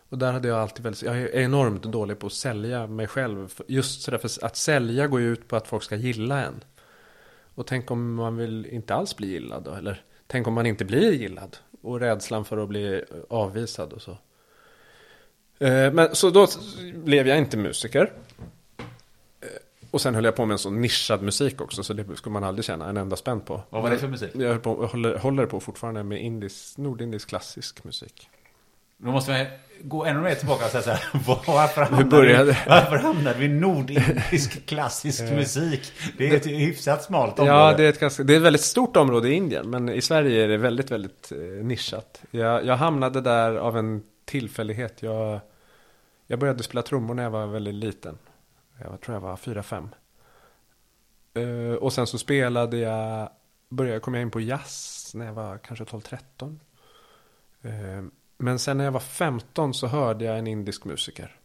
[0.08, 3.62] Och där hade jag alltid väldigt, jag är enormt dålig på att sälja mig själv.
[3.66, 6.64] Just sådär, för att sälja går ju ut på att folk ska gilla en.
[7.54, 10.84] Och tänk om man vill inte alls bli gillad då, eller tänk om man inte
[10.84, 11.56] blir gillad.
[11.82, 14.10] Och rädslan för att bli avvisad och så.
[15.58, 16.46] Eh, men så då
[16.94, 18.12] blev jag inte musiker.
[19.92, 22.32] Eh, Och sen höll jag på med en sån nischad musik också, så det skulle
[22.32, 23.60] man aldrig tjäna en enda spänn på.
[23.70, 24.30] Vad var det för musik?
[24.34, 28.28] Jag, på, jag håller, håller på fortfarande med indisk, nordindisk klassisk musik.
[28.96, 29.46] Då måste vi
[29.88, 31.00] gå ännu mer tillbaka och säga så här.
[31.46, 35.92] Varför hamnade, började- vi, varför hamnade vi nordindisk klassisk musik?
[36.18, 37.58] Det är ett hyfsat smalt område.
[37.58, 40.00] Ja, det är, ett ganska, det är ett väldigt stort område i Indien, men i
[40.00, 42.22] Sverige är det väldigt, väldigt eh, nischat.
[42.30, 45.02] Jag, jag hamnade där av en tillfällighet.
[45.02, 45.40] Jag,
[46.26, 48.18] jag började spela trummor när jag var väldigt liten.
[48.82, 49.88] Eh, jag tror jag var fyra fem.
[51.38, 53.28] Uh, och sen så spelade jag,
[53.68, 56.58] började, kom jag in på jazz när jag var kanske 12-13.
[57.64, 58.04] Uh, eh,
[58.36, 61.36] men sen när jag var 15 så hörde jag en indisk musiker.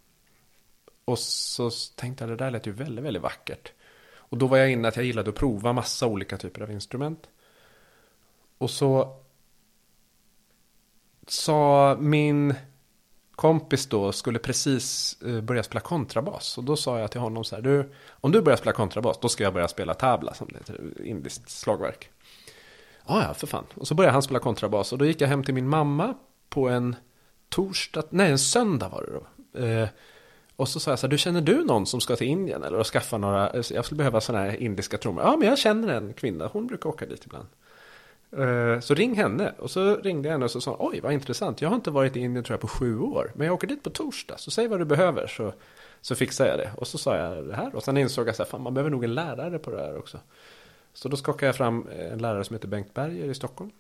[1.06, 3.72] Och så tänkte jag det där lät ju väldigt, väldigt vackert.
[4.16, 7.30] Och då var jag inne att jag gillade att prova massa olika typer av instrument.
[8.58, 9.20] Och så
[11.28, 12.56] sa min
[13.38, 16.58] kompis då skulle precis eh, börja spela kontrabas.
[16.58, 19.30] Och då sa jag till honom så här, du, om du börjar spela kontrabas, då
[19.30, 22.10] ska jag börja spela tabla, som det heter, indiskt slagverk.
[23.08, 23.66] Ja, ja, för fan.
[23.74, 24.92] Och så började han spela kontrabas.
[24.92, 26.14] Och då gick jag hem till min mamma
[26.50, 26.96] på en
[27.50, 29.66] torsdag, nej en söndag var det då.
[29.66, 29.90] Eh,
[30.56, 32.78] och så sa jag så här, du känner du någon som ska till Indien eller
[32.78, 35.24] och skaffa några, eh, jag skulle behöva sådana här indiska trummor.
[35.24, 37.48] Ja, men jag känner en kvinna, hon brukar åka dit ibland.
[38.32, 39.54] Eh, så ring henne.
[39.60, 41.62] Och så ringde jag henne och så sa hon, oj vad intressant.
[41.62, 43.32] Jag har inte varit i Indien tror jag på sju år.
[43.36, 44.38] Men jag åker dit på torsdag.
[44.38, 45.54] Så säg vad du behöver så,
[46.02, 46.72] så fixar jag det.
[46.78, 47.76] Och så sa jag det här.
[47.76, 49.98] Och sen insåg jag så här, fan man behöver nog en lärare på det här
[49.98, 50.20] också.
[50.94, 53.72] Så då skakade jag fram en lärare som heter Bengt Berger i Stockholm.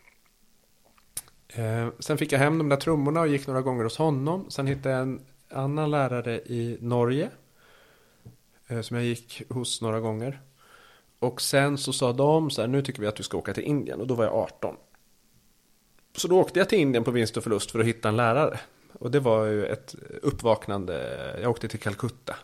[1.48, 4.46] Eh, sen fick jag hem de där trummorna och gick några gånger hos honom.
[4.50, 5.20] Sen hittade jag en
[5.50, 7.30] annan lärare i Norge.
[8.68, 10.42] Eh, som jag gick hos några gånger.
[11.20, 13.64] Och sen så sa de så här, nu tycker vi att du ska åka till
[13.64, 14.02] Indien.
[14.02, 14.76] Och då var jag 18.
[16.16, 18.60] Så då åkte jag till Indien på vinst och förlust för att hitta en lärare.
[18.94, 21.40] Och det var ju ett uppvaknande.
[21.42, 22.36] Jag åkte till Calcutta.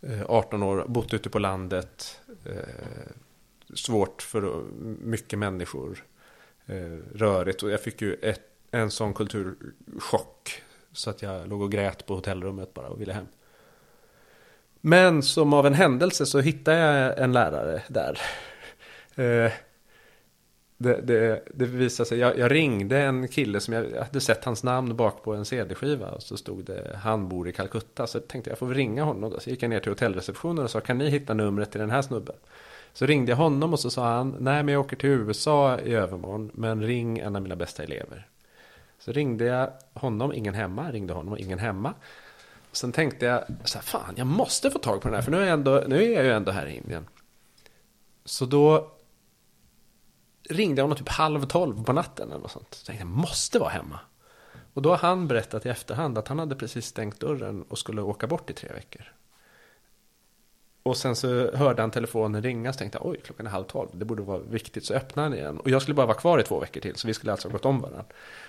[0.00, 2.20] Eh, 18 år, bott ute på landet.
[2.44, 3.12] Eh,
[3.74, 4.64] svårt för
[5.02, 6.04] mycket människor.
[6.66, 7.62] Eh, rörigt.
[7.62, 10.62] Och jag fick ju ett, en sån kulturchock.
[10.92, 13.26] Så att jag låg och grät på hotellrummet bara och ville hem.
[14.80, 18.18] Men som av en händelse så hittade jag en lärare där.
[19.16, 19.52] Eh,
[20.82, 24.44] Det, det, det visade sig, jag, jag ringde en kille som jag, jag hade sett
[24.44, 28.06] hans namn bak på en CD-skiva och så stod det han bor i Calcutta.
[28.06, 29.40] Så tänkte jag får väl ringa honom då.
[29.40, 32.02] Så gick jag ner till hotellreceptionen och sa kan ni hitta numret till den här
[32.02, 32.36] snubben?
[32.92, 35.94] Så ringde jag honom och så sa han nej men jag åker till USA i
[35.94, 38.28] övermorgon men ring en av mina bästa elever.
[38.98, 41.94] Så ringde jag honom, ingen hemma, ringde honom, ingen hemma.
[42.72, 45.36] Sen tänkte jag, så här, fan jag måste få tag på den här, för nu
[45.36, 47.06] är, jag ändå, nu är jag ju ändå här i Indien.
[48.24, 48.92] Så då
[50.48, 52.74] ringde jag honom typ halv tolv på natten eller något sånt.
[52.74, 54.00] Så tänkte jag, måste vara hemma.
[54.74, 58.02] Och då har han berättat i efterhand att han hade precis stängt dörren och skulle
[58.02, 59.12] åka bort i tre veckor.
[60.82, 63.88] Och sen så hörde han telefonen ringa och tänkte jag, oj, klockan är halv tolv,
[63.92, 64.84] det borde vara viktigt.
[64.84, 65.60] Så öppnade han igen.
[65.60, 67.52] Och jag skulle bara vara kvar i två veckor till, så vi skulle alltså ha
[67.52, 68.04] gått om varandra.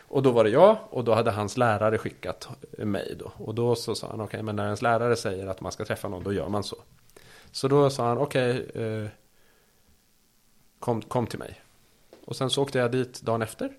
[0.08, 3.32] Och då var det jag, och då hade hans lärare skickat mig då.
[3.38, 5.86] Och då så sa han, okej, okay, men när ens lärare säger att man ska
[5.86, 6.78] träffa någon, då gör man så.
[7.52, 9.10] Så då sa han, okej, okay, eh,
[10.80, 11.62] kom, kom till mig.
[12.26, 13.74] Och sen så åkte jag dit dagen efter.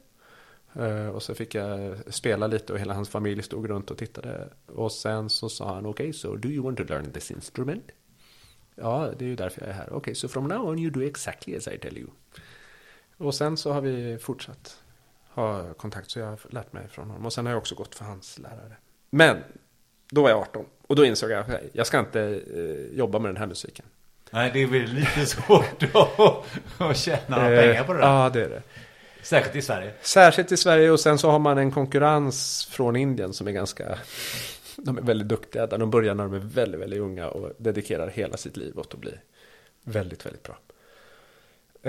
[0.75, 4.49] Eh, och så fick jag spela lite och hela hans familj stod runt och tittade.
[4.67, 7.85] Och sen så sa han, okej, okay, so do you want to learn this instrument?
[8.75, 9.87] Ja, det är ju därför jag är här.
[9.87, 12.09] Okej, okay, so from now on you do exactly as I tell you.
[13.17, 14.83] Och sen så har vi fortsatt
[15.29, 17.27] ha kontakt, så jag har lärt mig från honom.
[17.27, 18.77] Och sen har jag också gått för hans lärare.
[19.11, 19.37] Men,
[20.11, 20.65] då var jag 18.
[20.87, 23.85] Och då insåg jag, att jag ska inte eh, jobba med den här musiken.
[24.31, 26.21] Nej, det är väl lite svårt att,
[26.79, 28.07] att tjäna pengar på det där.
[28.07, 28.63] Ja, det är det.
[29.23, 29.93] Särskilt i Sverige.
[30.01, 33.99] Särskilt i Sverige och sen så har man en konkurrens från Indien som är ganska...
[34.85, 35.67] De är väldigt duktiga.
[35.67, 38.95] Där de börjar när de är väldigt, väldigt unga och dedikerar hela sitt liv åt
[38.95, 39.13] att bli
[39.85, 40.59] väldigt, väldigt bra.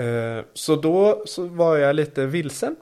[0.04, 2.76] Eh, så då så var jag lite vilsen.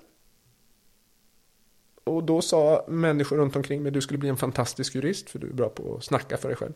[2.04, 5.46] Och då sa människor runt omkring mig du skulle bli en fantastisk jurist för du
[5.46, 6.72] är bra på att snacka för dig själv.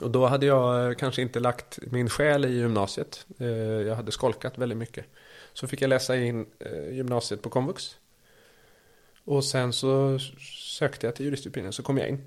[0.00, 3.26] Och då hade jag eh, kanske inte lagt min själ i gymnasiet.
[3.38, 5.04] Eh, jag hade skolkat väldigt mycket.
[5.52, 6.46] Så fick jag läsa in
[6.90, 7.96] gymnasiet på komvux.
[9.24, 10.18] Och sen så
[10.78, 12.24] sökte jag till juristutbildningen så kom jag in.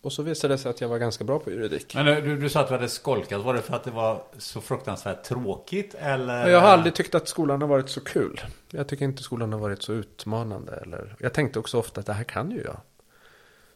[0.00, 1.94] Och så visade det sig att jag var ganska bra på juridik.
[1.94, 3.44] Men du, du sa att du hade skolkat.
[3.44, 6.48] Var det för att det var så fruktansvärt tråkigt eller?
[6.48, 8.40] Jag har aldrig tyckt att skolan har varit så kul.
[8.70, 10.76] Jag tycker inte skolan har varit så utmanande.
[10.76, 11.16] Eller...
[11.18, 12.80] Jag tänkte också ofta att det här kan ju jag.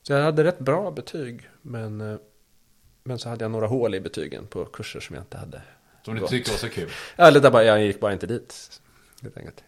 [0.03, 1.49] Så jag hade rätt bra betyg.
[1.63, 2.17] Men, eh,
[3.05, 5.63] men så hade jag några hål i betygen på kurser som jag inte hade.
[6.05, 6.91] Som du tyckte var så kul?
[7.17, 8.81] Eller där bara, jag gick bara inte dit.
[9.23, 9.65] Helt enkelt.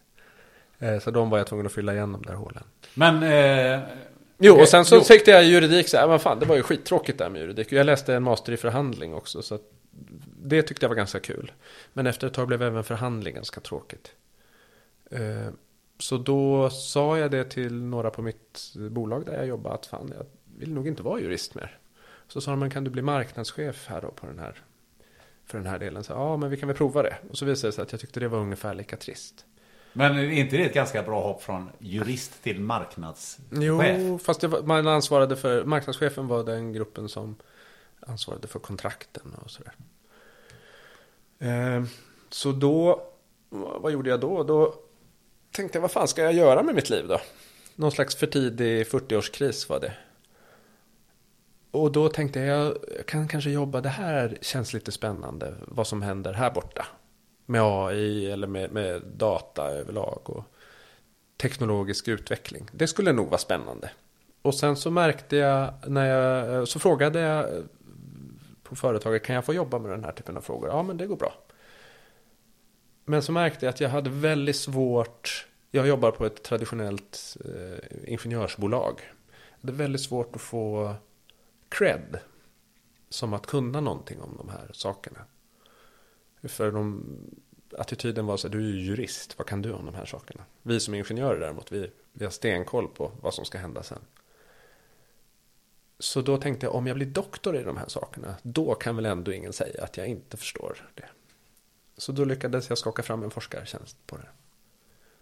[0.79, 2.65] Eh, så de var jag tvungen att fylla igen de där hålen.
[2.95, 3.23] Men...
[3.23, 3.81] Eh,
[4.39, 5.01] jo, och sen så jo.
[5.01, 7.73] tyckte jag juridik så här, men fan det var ju skittråkigt där med juridik.
[7.73, 9.43] Jag läste en master i förhandling också.
[9.43, 9.59] Så
[10.43, 11.53] det tyckte jag var ganska kul.
[11.93, 14.13] Men efter ett tag blev även förhandling ganska tråkigt.
[15.11, 15.49] Eh,
[15.99, 19.75] så då sa jag det till några på mitt bolag där jag jobbade.
[19.75, 20.27] Att fan, jag
[20.59, 21.79] vill nog inte vara jurist mer.
[22.29, 24.63] Så sa de, men kan du bli marknadschef här då på den här
[25.47, 26.05] för den här delen.
[26.05, 27.17] Så, ja, men vi kan väl prova det.
[27.31, 29.47] Och så visade det sig att jag tyckte det var ungefär lika trist.
[29.97, 33.45] Men är inte det ett ganska bra hopp från jurist till marknadschef?
[33.51, 37.37] Jo, fast var, man ansvarade för, marknadschefen var den gruppen som
[38.01, 39.75] ansvarade för kontrakten och sådär.
[41.39, 41.85] Eh,
[42.31, 43.03] så då,
[43.51, 44.43] vad gjorde jag då?
[44.43, 44.75] Då
[45.51, 47.21] tänkte jag, vad fan ska jag göra med mitt liv då?
[47.77, 49.93] Någon slags för tidig 40-årskris var det.
[51.71, 56.03] Och då tänkte jag, jag kan kanske jobba, det här känns lite spännande, vad som
[56.03, 56.87] händer här borta.
[57.47, 60.45] Med AI eller med, med data överlag och
[61.37, 62.69] teknologisk utveckling.
[62.73, 63.91] Det skulle nog vara spännande.
[64.43, 67.47] Och sen så märkte jag, när jag, så frågade jag
[68.63, 70.69] på företaget, kan jag få jobba med den här typen av frågor?
[70.69, 71.35] Ja, men det går bra.
[73.05, 78.13] Men så märkte jag att jag hade väldigt svårt, jag jobbar på ett traditionellt eh,
[78.13, 79.01] ingenjörsbolag.
[79.61, 80.95] Det är väldigt svårt att få
[81.69, 82.19] cred.
[83.09, 85.21] Som att kunna någonting om de här sakerna.
[86.49, 87.05] För de,
[87.79, 90.45] attityden var så här, du är ju jurist, vad kan du om de här sakerna?
[90.63, 94.01] Vi som ingenjörer däremot, vi, vi har stenkoll på vad som ska hända sen.
[95.99, 99.07] Så då tänkte jag, om jag blir doktor i de här sakerna, då kan väl
[99.07, 101.09] ändå ingen säga att jag inte förstår det.
[101.97, 104.29] Så då lyckades jag skaka fram en forskartjänst på det.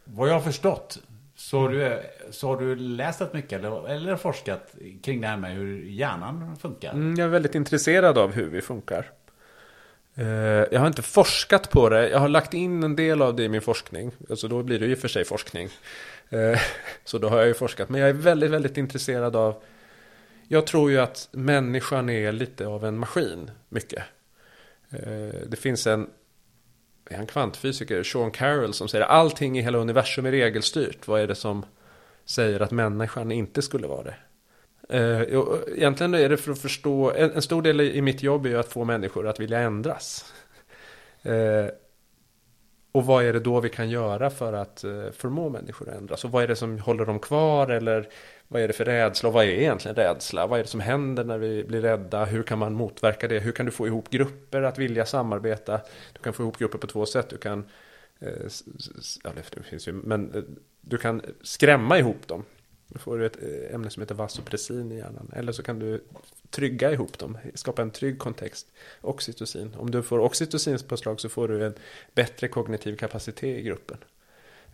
[0.04, 1.02] Vad jag har förstått
[1.34, 5.36] så har, du, så har du läst rätt mycket eller, eller forskat kring det här
[5.36, 6.92] med hur hjärnan funkar?
[6.92, 9.10] Mm, jag är väldigt intresserad av hur vi funkar.
[10.14, 10.26] Eh,
[10.70, 12.08] jag har inte forskat på det.
[12.08, 14.12] Jag har lagt in en del av det i min forskning.
[14.30, 15.68] Alltså då blir det ju för sig forskning.
[16.30, 16.60] Eh,
[17.04, 17.88] så då har jag ju forskat.
[17.88, 19.62] Men jag är väldigt, väldigt intresserad av...
[20.48, 24.02] Jag tror ju att människan är lite av en maskin, mycket.
[24.90, 26.10] Eh, det finns en
[27.10, 31.08] är han kvantfysiker, Sean Carroll, som säger att allting i hela universum är regelstyrt.
[31.08, 31.64] Vad är det som
[32.24, 34.14] säger att människan inte skulle vara det?
[34.88, 35.20] Eh,
[35.76, 38.72] egentligen är det för att förstå, en, stor del i mitt jobb är ju att
[38.72, 40.32] få människor att vilja ändras.
[41.22, 41.66] Eh,
[42.92, 46.24] och vad är det då vi kan göra för att eh, förmå människor att ändras?
[46.24, 47.68] Och vad är det som håller dem kvar?
[47.68, 48.08] Eller
[48.48, 49.28] vad är det för rädsla?
[49.28, 50.46] Och vad är egentligen rädsla?
[50.46, 52.24] Vad är det som händer när vi blir rädda?
[52.24, 53.38] Hur kan man motverka det?
[53.38, 55.80] Hur kan du få ihop grupper att vilja samarbeta?
[56.12, 57.28] Du kan få ihop grupper på två sätt.
[57.28, 57.64] Du kan,
[59.24, 60.46] ja det finns ju, men
[60.80, 62.44] du kan skrämma ihop dem.
[62.92, 65.30] Då får du ett eh, ämne som heter vasopressin i hjärnan.
[65.36, 66.04] Eller så kan du
[66.50, 68.66] trygga ihop dem, skapa en trygg kontext.
[69.00, 69.74] Oxytocin.
[69.78, 71.74] Om du får oxytocinpåslag så får du en
[72.14, 73.96] bättre kognitiv kapacitet i gruppen.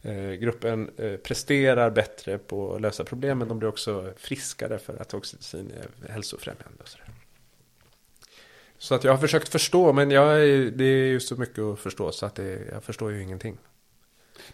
[0.03, 4.97] Eh, gruppen eh, presterar bättre på att lösa problem, men de blir också friskare för
[5.03, 5.73] att oxytocin
[6.07, 6.79] är hälsofrämjande.
[6.83, 7.07] Och sådär.
[8.79, 11.79] Så att jag har försökt förstå, men jag, är- det är ju så mycket att
[11.79, 13.59] förstå så att det, jag förstår ju ingenting.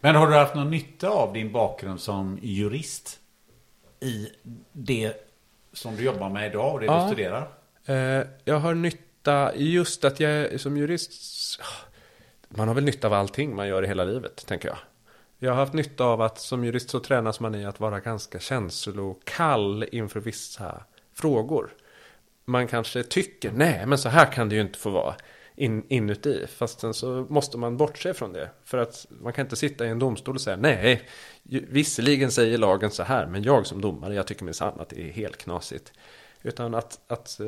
[0.01, 3.21] Men har du haft någon nytta av din bakgrund som jurist
[4.01, 4.29] i
[4.73, 5.13] det
[5.73, 7.01] som du jobbar med idag och det Ja.
[7.01, 7.49] du studerar?
[7.87, 11.13] Eh, jag har nytta, just att jag som jurist,
[12.49, 14.79] man har väl nytta av allting man gör i hela livet, tänker jag.
[15.39, 18.39] Jag har haft nytta av att som jurist så tränas man i att vara ganska
[18.39, 20.85] känslokall inför vissa
[21.15, 21.71] frågor.
[22.45, 25.15] Man kanske tycker, nej men så här kan det ju inte få vara
[25.57, 26.47] in, inuti.
[26.47, 28.51] Fast sen så måste man bortse från det.
[28.65, 31.09] För att man kan inte sitta i en domstol och säga, nej,
[31.43, 35.13] visserligen säger lagen så här, men jag som domare, jag tycker minsann att det är
[35.13, 35.93] helt knasigt.
[36.43, 37.47] Utan att, att eh,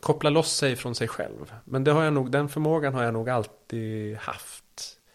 [0.00, 1.52] koppla loss sig från sig själv.
[1.64, 4.64] Men det har jag nog, den förmågan har jag nog alltid haft.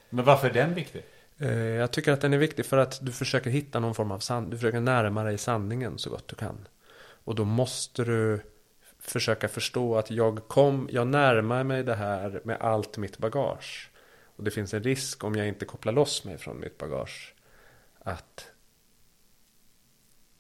[0.10, 1.04] Men varför är den viktig?
[1.38, 4.20] Eh, Jag tycker att den är viktig för att du försöker hitta någon form av
[4.20, 4.50] sanning.
[4.50, 6.68] Du försöker närma dig sanningen så gott du kan.
[7.24, 8.42] Och då måste du
[9.12, 13.92] försöka förstå att jag kom, jag närmar mig det här med allt mitt bagage.
[14.36, 17.36] Och det finns en risk om jag inte kopplar loss mig från mitt bagage.
[18.00, 18.52] Att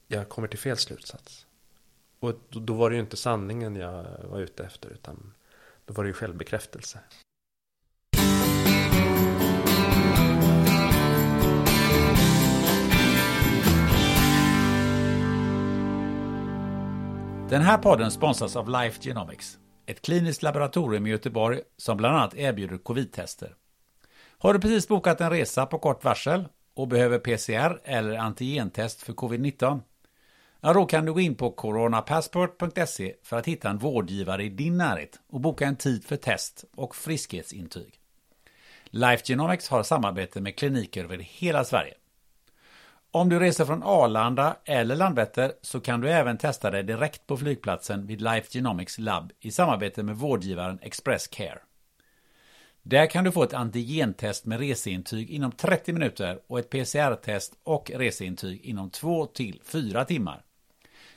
[0.07, 1.45] jag kommer till fel slutsats.
[2.19, 4.89] Och då, då var det ju inte sanningen jag var ute efter.
[4.89, 5.33] Utan
[5.85, 6.99] då var det ju självbekräftelse.
[17.49, 22.35] Den här podden sponsras av Life Genomics, ett kliniskt laboratorium i Göteborg som bland annat
[22.35, 23.55] erbjuder covid-tester.
[24.37, 29.13] Har du precis bokat en resa på kort varsel och behöver PCR eller antigentest för
[29.13, 29.81] covid-19?
[30.61, 34.77] Ja, då kan du gå in på coronapassport.se för att hitta en vårdgivare i din
[34.77, 37.93] närhet och boka en tid för test och friskhetsintyg.
[38.85, 41.93] Life Genomics har samarbete med kliniker över hela Sverige.
[43.11, 47.37] Om du reser från Arlanda eller Landvetter så kan du även testa dig direkt på
[47.37, 51.59] flygplatsen vid Life Genomics Lab i samarbete med vårdgivaren Express Care.
[52.81, 57.91] Där kan du få ett antigentest med reseintyg inom 30 minuter och ett PCR-test och
[57.95, 60.41] reseintyg inom 2 till 4 timmar.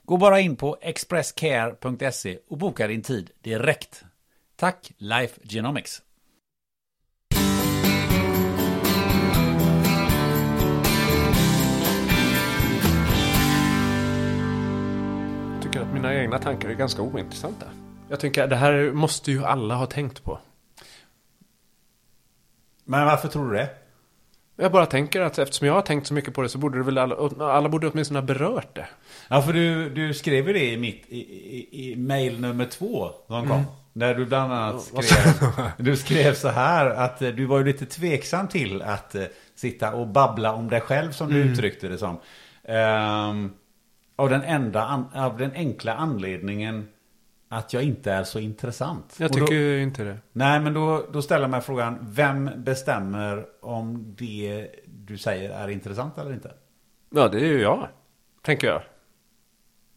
[0.02, 4.04] Gå bara in på expresscare.se och boka din tid direkt.
[4.56, 6.02] Tack Life Genomics!
[16.02, 17.66] Mina egna tankar är ganska ointressanta.
[18.08, 20.38] Jag tänker att det här måste ju alla ha tänkt på.
[22.84, 23.68] Men varför tror du det?
[24.56, 26.84] Jag bara tänker att eftersom jag har tänkt så mycket på det så borde det
[26.84, 27.16] väl alla,
[27.52, 28.86] alla borde åtminstone ha berört det.
[29.28, 33.10] Ja, för du, du skrev ju det i mitt i, i, i mail nummer två
[33.26, 33.64] som kom.
[33.92, 37.86] Där du bland annat skrev, du skrev så här att eh, du var ju lite
[37.86, 39.24] tveksam till att eh,
[39.54, 42.18] sitta och babbla om dig själv som du uttryckte det som.
[42.64, 43.52] Ehm,
[44.16, 46.88] av, den enda, av den enkla anledningen
[47.48, 49.16] att jag inte är så intressant.
[49.18, 50.18] Jag tycker då, inte det.
[50.32, 56.18] Nej, men då, då ställer mig frågan, vem bestämmer om det du säger är intressant
[56.18, 56.52] eller inte?
[57.10, 57.88] Ja, det är ju jag.
[58.42, 58.82] Tänker jag.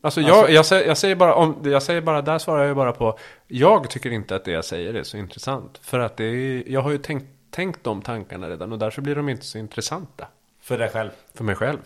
[0.02, 2.92] Alltså, jag, jag, säger, jag säger bara, om, jag säger bara, där svarar jag bara
[2.92, 3.18] på,
[3.48, 5.78] jag tycker inte att det jag säger är så intressant.
[5.82, 9.16] För att det är, jag har ju tänkt, tänkt de tankarna redan och därför blir
[9.16, 10.28] de inte så intressanta.
[10.62, 11.10] För dig själv.
[11.34, 11.80] För mig själv.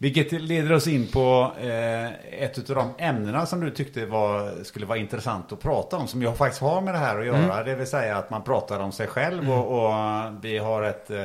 [0.00, 4.86] Vilket leder oss in på eh, ett av de ämnena som du tyckte var, skulle
[4.86, 6.06] vara intressant att prata om.
[6.06, 7.64] Som jag faktiskt har med det här att göra.
[7.64, 9.94] Det vill säga att man pratar om sig själv och, och
[10.42, 11.24] vi har ett, eh,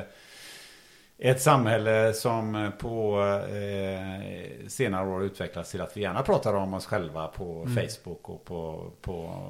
[1.18, 3.20] ett samhälle som på
[3.50, 8.46] eh, senare år utvecklats till att vi gärna pratar om oss själva på Facebook och
[8.46, 9.44] på, på,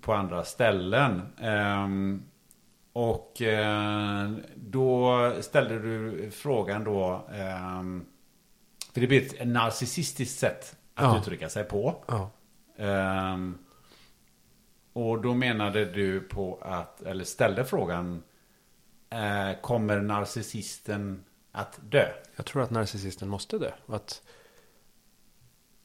[0.00, 1.22] på andra ställen.
[1.42, 2.22] Ehm,
[2.92, 8.04] och eh, då ställde du frågan då ehm,
[8.94, 11.18] för det blir ett narcissistiskt sätt att Ja.
[11.20, 12.04] uttrycka sig på.
[12.06, 12.30] Ja.
[12.76, 13.58] Ehm,
[14.92, 18.22] och då menade du på att, eller ställde frågan,
[19.10, 22.08] eh, kommer narcissisten att dö?
[22.36, 23.70] Jag tror att narcissisten måste dö.
[23.86, 24.22] Att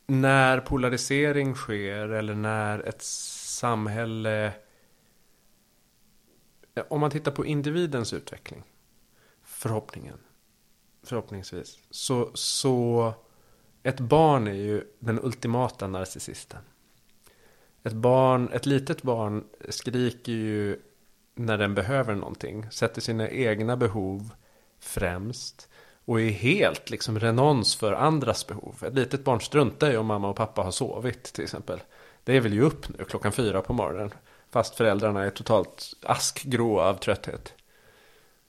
[0.08, 4.54] när polarisering sker eller när ett samhälle...
[6.90, 8.64] Om man tittar på individens utveckling,
[9.44, 10.18] förhoppningen,
[11.10, 13.14] förhoppningsvis, så, så
[13.84, 16.62] ett barn är ju den ultimata narcissisten.
[17.84, 20.80] Ett barn, ett litet barn skriker ju
[21.36, 24.30] när den behöver någonting, sätter sina egna behov
[24.80, 25.70] främst
[26.06, 28.84] Och är helt liksom renons för andras behov.
[28.88, 31.80] Ett litet barn struntar ju om mamma och pappa har sovit till exempel.
[32.24, 34.12] Det vill ju upp nu klockan fyra på morgonen.
[34.50, 37.54] Fast föräldrarna är totalt askgrå av trötthet.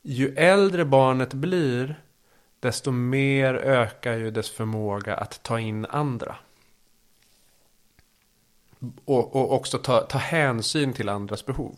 [0.02, 2.02] Ju äldre barnet blir,
[2.60, 6.36] desto mer ökar ju dess förmåga att ta in andra.
[9.04, 11.76] Och, och också ta, ta hänsyn till andras behov.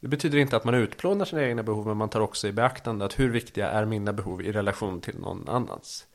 [0.00, 3.04] Det betyder inte att man utplånar sina egna behov, men man tar också i beaktande
[3.04, 6.06] att hur viktiga är mina behov i relation till någon annans.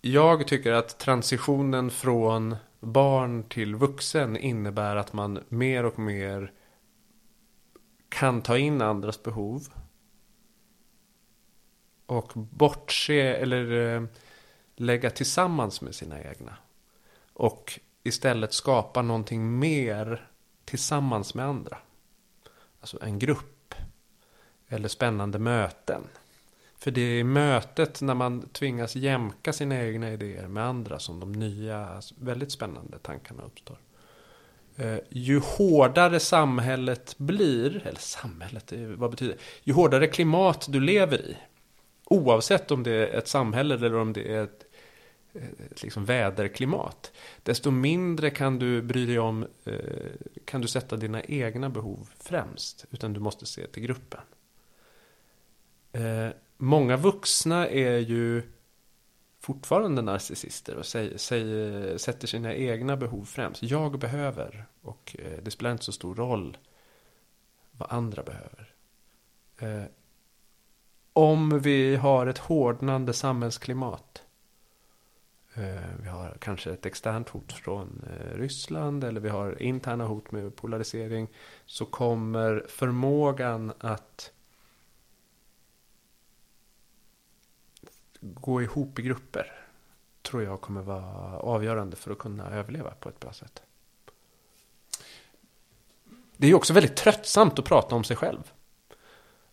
[0.00, 6.52] Jag tycker att transitionen från barn till vuxen innebär att man mer och mer
[8.08, 9.62] kan ta in andras behov.
[12.12, 14.02] Och bortse eller eh,
[14.76, 16.56] lägga tillsammans med sina egna.
[17.32, 20.28] Och istället skapa någonting mer
[20.64, 21.78] tillsammans med andra.
[22.80, 23.74] Alltså en grupp.
[24.68, 26.02] Eller spännande möten.
[26.76, 31.20] För det är i mötet när man tvingas jämka sina egna idéer med andra som
[31.20, 33.76] de nya, alltså väldigt spännande tankarna uppstår.
[34.76, 39.40] Eh, ju hårdare samhället blir, eller samhället, eh, vad betyder det?
[39.64, 41.36] Ju hårdare klimat du lever i,
[42.12, 44.66] oavsett om det är ett samhälle eller om det är ett,
[45.32, 47.12] ett liksom väderklimat,
[47.42, 49.76] desto mindre kan du bry dig om, eh,
[50.44, 54.20] kan du sätta dina egna behov främst, utan du måste se till gruppen.
[55.92, 58.42] Eh, många vuxna är ju
[59.38, 63.62] fortfarande narcissister och säger, säger, sätter sina egna behov främst.
[63.62, 66.56] Jag behöver och eh, det spelar inte så stor roll
[67.70, 68.74] vad andra behöver.
[71.12, 74.22] Om vi har ett hårdnande samhällsklimat.
[75.54, 80.32] Eh, vi har kanske ett externt hot från eh, Ryssland eller vi har interna hot
[80.32, 81.28] med polarisering.
[81.66, 84.32] Så kommer förmågan att
[88.20, 89.62] gå ihop i grupper
[90.22, 93.62] tror jag kommer vara avgörande för att kunna överleva på ett bra sätt.
[96.36, 98.52] Det är ju också väldigt tröttsamt att prata om sig själv.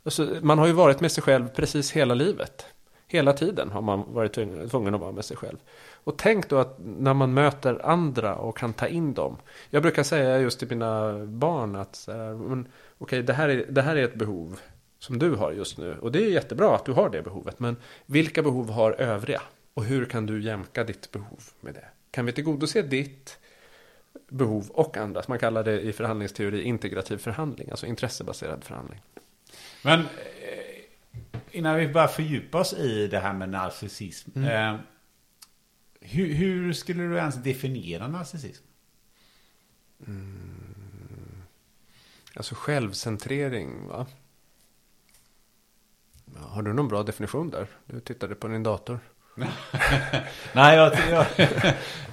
[0.09, 2.65] Alltså, man har ju varit med sig själv precis hela livet.
[3.07, 4.33] Hela tiden har man varit
[4.71, 5.57] tvungen att vara med sig själv.
[6.03, 9.37] Och tänk då att när man möter andra och kan ta in dem.
[9.69, 12.65] Jag brukar säga just till mina barn att okej,
[12.99, 14.59] okay, det, här är, det här är ett behov
[14.99, 15.97] som du har just nu.
[16.01, 17.59] Och det är jättebra att du har det behovet.
[17.59, 17.75] Men
[18.05, 19.41] vilka behov har övriga?
[19.73, 21.85] Och hur kan du jämka ditt behov med det?
[22.11, 23.37] Kan vi tillgodose ditt
[24.29, 25.27] behov och andras?
[25.27, 29.01] Man kallar det i förhandlingsteori integrativ förhandling, alltså intressebaserad förhandling.
[29.81, 30.07] Men eh,
[31.51, 34.31] innan vi börjar fördjupa oss i det här med narcissism.
[34.35, 34.75] Mm.
[34.75, 34.79] Eh,
[36.01, 38.63] hur, hur, skulle du ens definiera narcissism?
[40.07, 41.41] Mm.
[42.35, 44.07] Alltså självcentrering, va?
[46.35, 47.67] Har du någon bra definition där?
[47.85, 48.99] Du tittade på din dator.
[50.53, 51.25] Nej, jag, jag,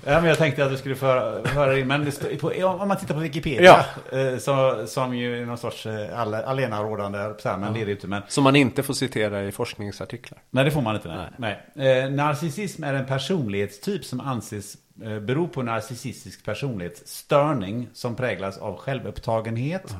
[0.05, 3.21] ja, men jag tänkte att du skulle föra, in, men på, om man tittar på
[3.21, 4.19] Wikipedia, ja.
[4.19, 7.71] Eh, så, som ju är någon sorts eh, allenarådande, men ja.
[7.75, 8.07] det är det inte.
[8.07, 10.43] Men, som man inte får citera i forskningsartiklar.
[10.51, 11.29] Nej, det får man inte.
[11.39, 11.61] Nej.
[11.75, 12.05] nej.
[12.05, 18.77] Eh, narcissism är en personlighetstyp som anses eh, bero på narcissistisk personlighetsstörning som präglas av
[18.77, 19.97] självupptagenhet, ja.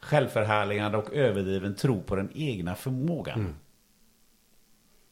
[0.00, 3.40] självförhärligande och överdriven tro på den egna förmågan.
[3.40, 3.54] Mm.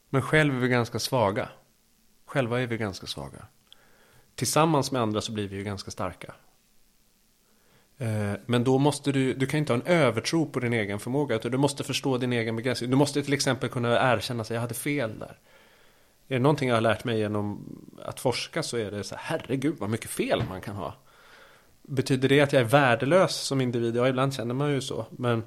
[0.09, 1.49] Men själv är vi ganska svaga.
[2.25, 3.47] Själva är vi ganska svaga.
[4.35, 6.33] Tillsammans med andra så blir vi ju ganska starka.
[7.97, 11.35] Eh, men då måste du, du kan inte ha en övertro på din egen förmåga.
[11.35, 12.89] Utan du måste förstå din egen begränsning.
[12.89, 15.37] Du måste till exempel kunna erkänna att jag hade fel där.
[16.27, 17.65] Är det någonting jag har lärt mig genom
[18.05, 20.93] att forska så är det så här, herregud vad mycket fel man kan ha.
[21.81, 23.95] Betyder det att jag är värdelös som individ?
[23.95, 25.05] Ja, ibland känner man ju så.
[25.11, 25.43] Men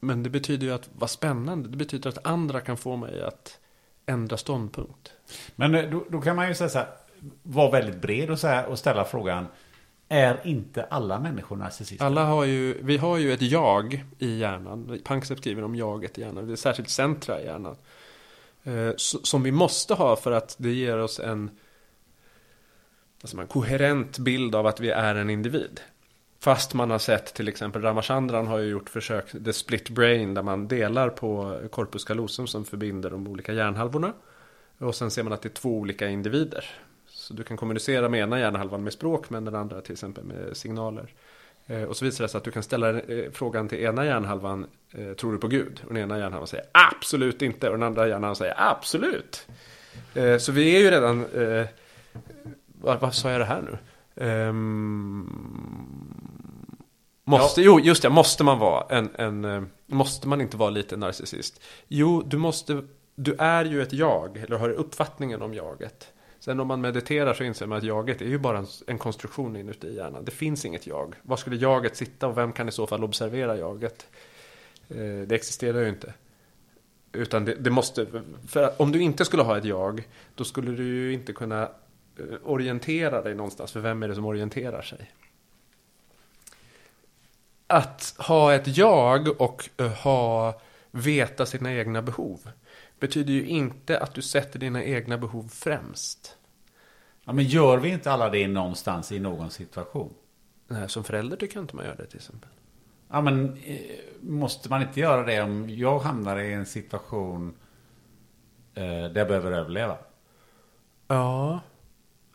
[0.00, 1.68] men det betyder ju att vara spännande.
[1.68, 3.58] Det betyder att andra kan få mig att
[4.06, 5.12] ändra ståndpunkt.
[5.56, 6.88] Men eh, då, då kan man ju säga så här,
[7.42, 9.46] vara väldigt bred och, så här, och ställa frågan.
[10.08, 12.06] Är inte alla människor narcissister?
[12.06, 14.98] Alla har ju, vi har ju ett jag i hjärnan.
[15.04, 16.46] Panksepp skriver om jaget i hjärnan.
[16.46, 17.76] Det är särskilt centra i hjärnan.
[18.64, 21.50] Eh, som vi måste ha för att det ger oss en
[23.20, 25.80] alltså en koherent bild av att vi är en individ.
[26.46, 30.42] Fast man har sett till exempel Ramachandran har ju gjort försök, The Split Brain, där
[30.42, 34.12] man delar på corpus callosum som förbinder de olika hjärnhalvorna.
[34.78, 36.64] Och sen ser man att det är två olika individer.
[37.08, 40.56] Så du kan kommunicera med ena hjärnhalvan med språk, men den andra till exempel med
[40.56, 41.14] signaler.
[41.66, 44.66] Eh, och så visar det sig att du kan ställa eh, frågan till ena hjärnhalvan,
[44.92, 45.80] eh, tror du på Gud?
[45.86, 49.48] Och den ena hjärnhalvan säger absolut inte, och den andra hjärnhalvan säger absolut.
[50.38, 51.24] Så vi är ju redan,
[52.80, 53.78] vad, vad sa jag det här nu?
[54.24, 56.25] Um,
[57.28, 60.96] Måste, jo, just det, måste man vara en, en, eh, måste man inte vara lite
[60.96, 61.60] narcissist?
[61.88, 62.82] Jo, du måste,
[63.14, 66.12] du är ju ett jag, eller har uppfattningen om jaget.
[66.38, 69.56] Sen om man mediterar så inser man att jaget är ju bara en, en konstruktion
[69.56, 70.24] inuti hjärnan.
[70.24, 71.14] Det finns inget jag.
[71.22, 74.06] Var skulle jaget sitta och vem kan i så fall observera jaget?
[74.88, 74.96] Eh,
[75.26, 76.14] det existerar ju inte.
[77.12, 78.06] Utan det, det måste,
[78.48, 81.62] för att om du inte skulle ha ett jag, då skulle du ju inte kunna
[81.62, 83.72] eh, orientera dig någonstans.
[83.72, 85.10] För vem är det som orienterar sig?
[87.66, 90.60] Att ha ett jag och eh, ha,
[90.90, 92.50] veta sina egna behov
[93.00, 96.36] betyder ju inte att du sätter dina egna behov främst.
[97.24, 100.14] Ja, men gör vi inte alla det någonstans i någon situation?
[100.68, 102.50] Nej, som förälder tycker jag inte man gör det till exempel.
[103.08, 103.80] Ja, men eh,
[104.20, 107.54] måste man inte göra det om jag hamnar i en situation
[108.74, 109.98] eh, där jag behöver överleva?
[111.08, 111.60] Ja,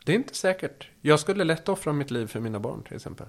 [0.05, 0.89] det är inte säkert.
[1.01, 3.27] Jag skulle lätt offra mitt liv för mina barn till exempel.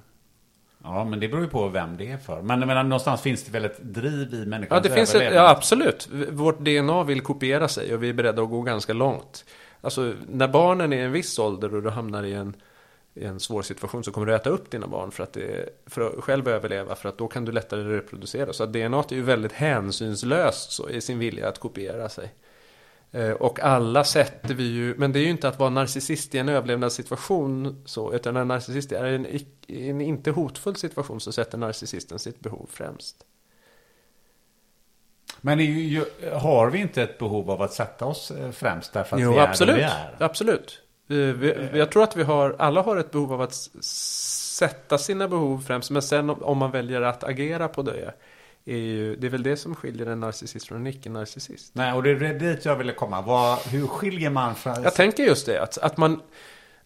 [0.84, 2.42] Ja, men det beror ju på vem det är för.
[2.42, 5.48] Men menar, någonstans finns det väl ett driv i människans Ja, det finns ett, ja,
[5.48, 6.08] absolut.
[6.30, 9.44] Vårt DNA vill kopiera sig och vi är beredda att gå ganska långt.
[9.80, 12.56] Alltså, när barnen är i en viss ålder och du hamnar i en,
[13.14, 16.00] i en svår situation så kommer du äta upp dina barn för att, det, för
[16.00, 16.94] att själv överleva.
[16.94, 18.52] För att då kan du lättare reproducera.
[18.52, 22.32] Så DNA är ju väldigt hänsynslöst så, i sin vilja att kopiera sig.
[23.12, 26.38] Eh, Och alla sätter vi ju, men det är ju inte att vara narcissist i
[26.38, 29.26] en överlevnadssituation så, utan en narcissist är en,
[29.68, 33.24] en inte hotfull situation så sätter narcissisten sitt behov främst.
[35.40, 39.22] Men ju, har vi inte ett behov av att sätta oss eh, främst därför att
[39.22, 39.76] Jo, vi är absolut.
[39.76, 40.16] vi är?
[40.18, 40.78] Absolut.
[41.06, 43.54] Vi, vi, jag tror att vi har, alla har ett behov av att
[44.54, 48.14] sätta sina behov främst, men sen om, om man väljer att agera på det,
[48.64, 51.74] är ju, det är väl det som skiljer en narcissist från en icke-narcissist.
[51.74, 53.22] Nej, och det är dit jag ville komma.
[53.22, 54.82] Vad, hur skiljer man från...
[54.82, 56.20] Jag tänker just det, att, att man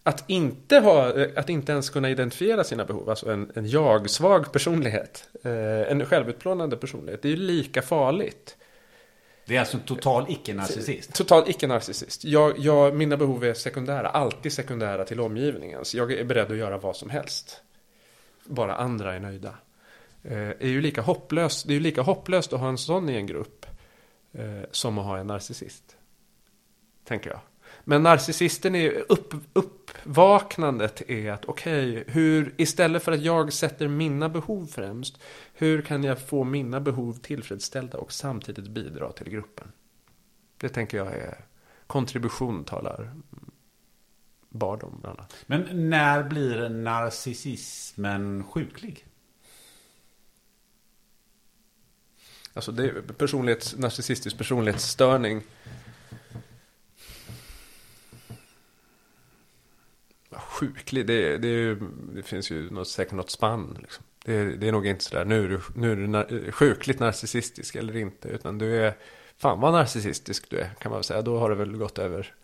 [0.03, 5.29] att inte, ha, att inte ens kunna identifiera sina behov, alltså en, en jag-svag personlighet,
[5.43, 8.57] eh, en självutplånande personlighet, det är ju lika farligt.
[9.45, 11.13] Det är alltså en total icke-narcissist.
[11.13, 12.25] Total icke-narcissist.
[12.25, 15.95] Jag, jag, mina behov är sekundära, alltid sekundära till omgivningens.
[15.95, 17.61] Jag är beredd att göra vad som helst.
[18.43, 19.53] Bara andra är nöjda.
[20.27, 23.15] Eh, är ju lika hopplöst, det är ju lika hopplöst att ha en sån i
[23.15, 23.65] en grupp
[24.31, 25.97] eh, som att ha en narcissist.
[27.03, 27.39] Tänker jag.
[27.83, 34.29] Men narcissisten är upp, uppvaknandet är att okej, hur istället för att jag sätter mina
[34.29, 35.21] behov främst,
[35.53, 39.71] hur kan jag få mina behov tillfredsställda och samtidigt bidra till gruppen?
[40.57, 41.45] Det tänker jag är
[41.87, 43.13] kontribution talar
[44.49, 45.35] Bard om bland annat.
[45.45, 49.06] Men när blir narcissismen sjuklig?
[52.57, 55.43] Alltså det är personlighets, narcissistisk personlighetsstörning.
[60.31, 61.75] Sjuklig, det, det,
[62.15, 63.77] det finns ju något, säkert något spann.
[63.81, 64.03] Liksom.
[64.25, 66.99] Det, är, det är nog inte sådär, nu är du, nu är du nar, sjukligt
[66.99, 68.27] narcissistisk eller inte.
[68.27, 68.97] Utan du är,
[69.37, 71.21] fan vad narcissistisk du är kan man väl säga.
[71.21, 72.35] Då har du väl gått över,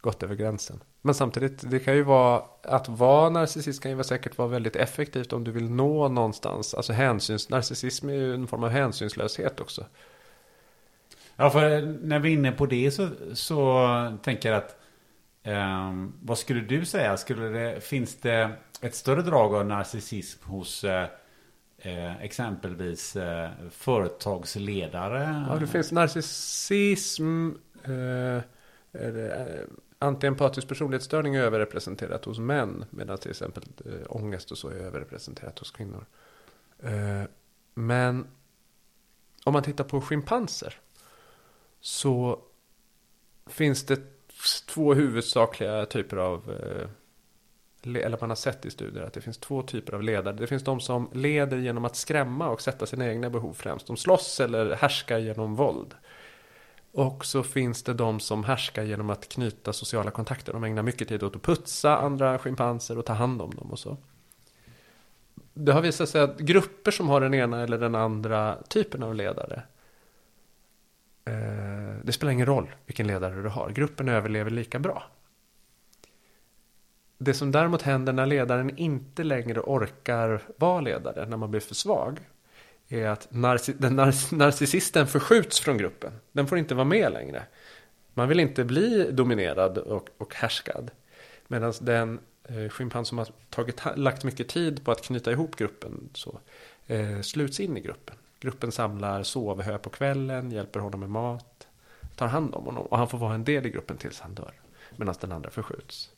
[0.00, 0.80] gått över gränsen.
[1.02, 5.32] Men samtidigt, det kan ju vara, att vara narcissist kan ju säkert vara väldigt effektivt
[5.32, 6.74] om du vill nå någonstans.
[6.74, 9.86] Alltså hänsyns, narcissism är ju en form av hänsynslöshet också.
[11.36, 13.88] Ja, för när vi är inne på det så, så
[14.22, 14.76] tänker jag att
[15.42, 17.16] ehm, vad skulle du säga?
[17.16, 18.50] Skulle det, finns det
[18.80, 21.06] ett större drag av narcissism hos eh,
[21.78, 25.44] eh, exempelvis eh, företagsledare?
[25.48, 27.50] Ja, det finns narcissism,
[27.84, 28.36] eh,
[29.02, 29.64] eh,
[30.02, 32.84] antiempatisk personlighetsstörning är överrepresenterat hos män.
[32.90, 36.06] Medan till exempel eh, ångest och så är överrepresenterat hos kvinnor.
[36.78, 37.22] Eh,
[37.74, 38.26] men
[39.44, 40.74] om man tittar på schimpanser.
[41.80, 42.42] Så
[43.46, 44.00] finns det
[44.66, 46.88] två huvudsakliga typer av eh,
[47.82, 50.36] eller man har sett i studier att det finns två typer av ledare.
[50.36, 53.86] Det finns de som leder genom att skrämma och sätta sina egna behov främst.
[53.86, 55.94] De slåss eller härskar genom våld.
[56.92, 60.52] Och så finns det de som härskar genom att knyta sociala kontakter.
[60.52, 63.78] De ägnar mycket tid åt att putsa andra schimpanser och ta hand om dem och
[63.78, 63.96] så.
[65.54, 69.14] Det har visat sig att grupper som har den ena eller den andra typen av
[69.14, 69.62] ledare.
[71.24, 73.70] Eh, det spelar ingen roll vilken ledare du har.
[73.70, 75.04] Gruppen överlever lika bra.
[77.18, 81.74] Det som däremot händer när ledaren inte längre orkar vara ledare, när man blir för
[81.74, 82.18] svag,
[82.90, 86.12] är att narci- den nar- narcissisten förskjuts från gruppen.
[86.32, 87.42] Den får inte vara med längre.
[88.14, 90.90] Man vill inte bli dominerad och, och härskad.
[91.48, 96.10] Medan den eh, schimpans som har tagit, lagt mycket tid på att knyta ihop gruppen
[96.14, 96.40] så,
[96.86, 98.16] eh, sluts in i gruppen.
[98.40, 101.66] Gruppen samlar sovhö på kvällen, hjälper honom med mat,
[102.16, 104.52] tar hand om honom och han får vara en del i gruppen tills han dör.
[104.96, 106.10] Medan den andra förskjuts.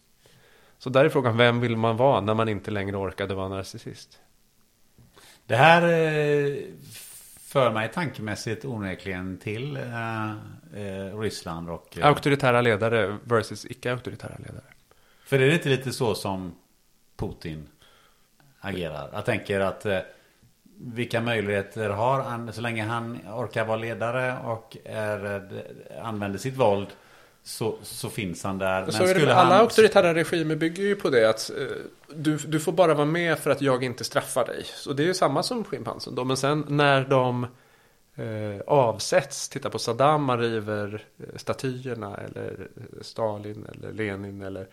[0.79, 4.21] Så där är frågan, vem vill man vara när man inte längre orkade vara narcissist?
[5.47, 6.57] Det här eh,
[7.41, 10.31] för mig tankemässigt onekligen till eh,
[10.75, 11.99] eh, Ryssland och...
[12.03, 14.65] Auktoritära ledare versus icke-auktoritära ledare.
[15.25, 16.55] För är det inte lite så som
[17.17, 17.69] Putin
[18.61, 19.11] agerar?
[19.13, 19.87] Jag tänker att
[20.77, 25.49] vilka möjligheter har han så länge han orkar vara ledare och är,
[26.03, 26.89] använder sitt våld
[27.43, 28.91] så, så finns han där.
[28.91, 31.67] Så är det med alla auktoritära regimer bygger ju på det att eh,
[32.15, 34.65] du, du får bara vara med för att jag inte straffar dig.
[34.65, 36.25] Så det är ju samma som schimpansen då.
[36.25, 37.47] Men sen när de
[38.15, 44.69] eh, avsätts, titta på Saddam, man river eh, statyerna eller eh, Stalin eller Lenin eller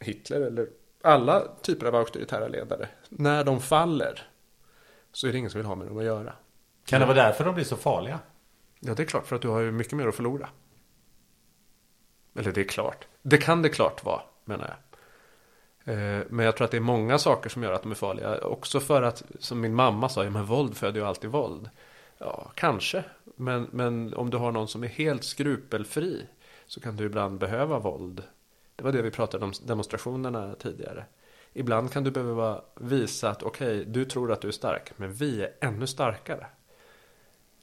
[0.00, 0.68] Hitler eller
[1.02, 2.88] alla typer av auktoritära ledare.
[3.08, 4.26] När de faller
[5.12, 6.32] så är det ingen som vill ha med dem att göra.
[6.86, 8.18] Kan det vara därför de blir så farliga?
[8.80, 10.48] Ja, det är klart, för att du har ju mycket mer att förlora.
[12.34, 13.06] Eller det är klart.
[13.22, 14.76] Det kan det klart vara, menar jag.
[15.84, 18.38] Eh, men jag tror att det är många saker som gör att de är farliga.
[18.38, 21.70] Också för att, som min mamma sa, ja, men våld föder ju alltid våld.
[22.18, 23.04] Ja, kanske.
[23.36, 26.26] Men, men om du har någon som är helt skrupelfri
[26.66, 28.22] så kan du ibland behöva våld.
[28.76, 31.04] Det var det vi pratade om demonstrationerna tidigare.
[31.52, 35.12] Ibland kan du behöva visa att okej, okay, du tror att du är stark, men
[35.12, 36.46] vi är ännu starkare.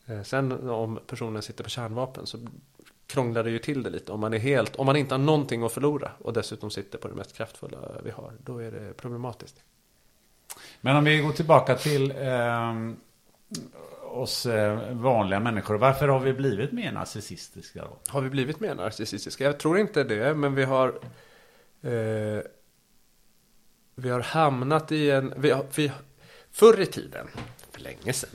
[0.05, 2.37] Eh, sen om personen sitter på kärnvapen så
[3.09, 4.11] krånglar det ju till det lite.
[4.11, 7.07] Om man är helt, om man inte har någonting att förlora och dessutom sitter på
[7.07, 9.63] det mest kraftfulla vi har, då är det problematiskt.
[10.81, 12.73] Men om vi går tillbaka till eh,
[14.03, 14.47] oss
[14.91, 15.75] vanliga människor.
[15.75, 17.97] Varför har vi blivit mer narcissistiska då?
[18.07, 19.43] Har vi blivit mer narcissistiska?
[19.43, 20.87] Jag tror inte det, men vi har
[21.81, 22.43] eh,
[23.99, 25.91] vi har hamnat i en, vi, vi,
[26.51, 27.27] förr i tiden,
[27.71, 28.29] för länge sedan,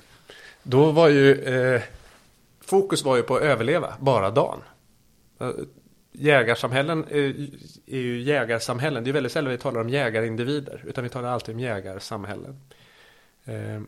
[0.63, 1.83] då var ju eh,
[2.67, 4.59] fokus var ju på att överleva, bara dagen.
[5.41, 5.51] Eh,
[6.13, 7.19] jägarsamhällen eh,
[7.87, 9.05] är, ju jägarsamhällen.
[9.05, 10.85] Det är väldigt sällan vi talar om jägarindivider.
[10.87, 12.61] Utan vi talar alltid om jägarsamhällen.
[13.45, 13.81] Eh,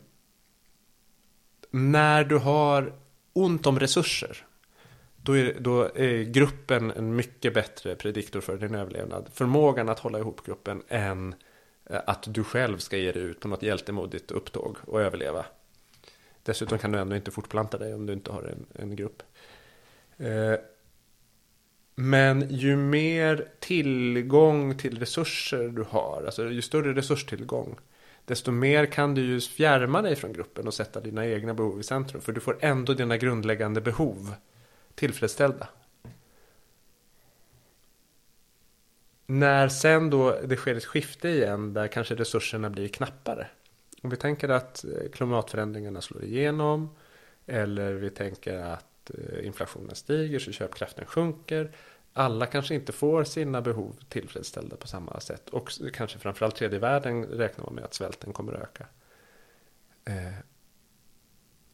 [1.71, 2.93] när du har
[3.33, 4.45] ont om resurser.
[5.15, 9.29] Då är, då är gruppen en mycket bättre prediktor för din överlevnad.
[9.33, 11.35] Förmågan att hålla ihop gruppen än
[11.89, 15.45] eh, att du själv ska ge dig ut på något hjältemodigt upptåg och överleva.
[16.47, 19.23] Dessutom kan du ändå inte fortplanta dig om du inte har en, en grupp.
[20.17, 20.53] Eh,
[21.95, 27.79] men ju mer tillgång till resurser du har, alltså ju större resurstillgång,
[28.25, 31.83] desto mer kan du ju fjärma dig från gruppen och sätta dina egna behov i
[31.83, 32.21] centrum.
[32.21, 34.35] För du får ändå dina grundläggande behov
[34.95, 35.67] tillfredsställda.
[39.25, 43.47] När sen då det sker ett skifte igen där kanske resurserna blir knappare
[44.01, 46.95] om vi tänker att eh, klimatförändringarna slår igenom
[47.45, 51.71] eller vi tänker att eh, inflationen stiger så köpkraften sjunker.
[52.13, 55.49] Alla kanske inte får sina behov tillfredsställda på samma sätt.
[55.49, 58.87] Och kanske framförallt tredje världen räknar man med att svälten kommer att öka.
[60.05, 60.33] Eh,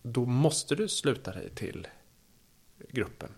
[0.01, 1.87] då måste du sluta dig till
[2.89, 3.29] gruppen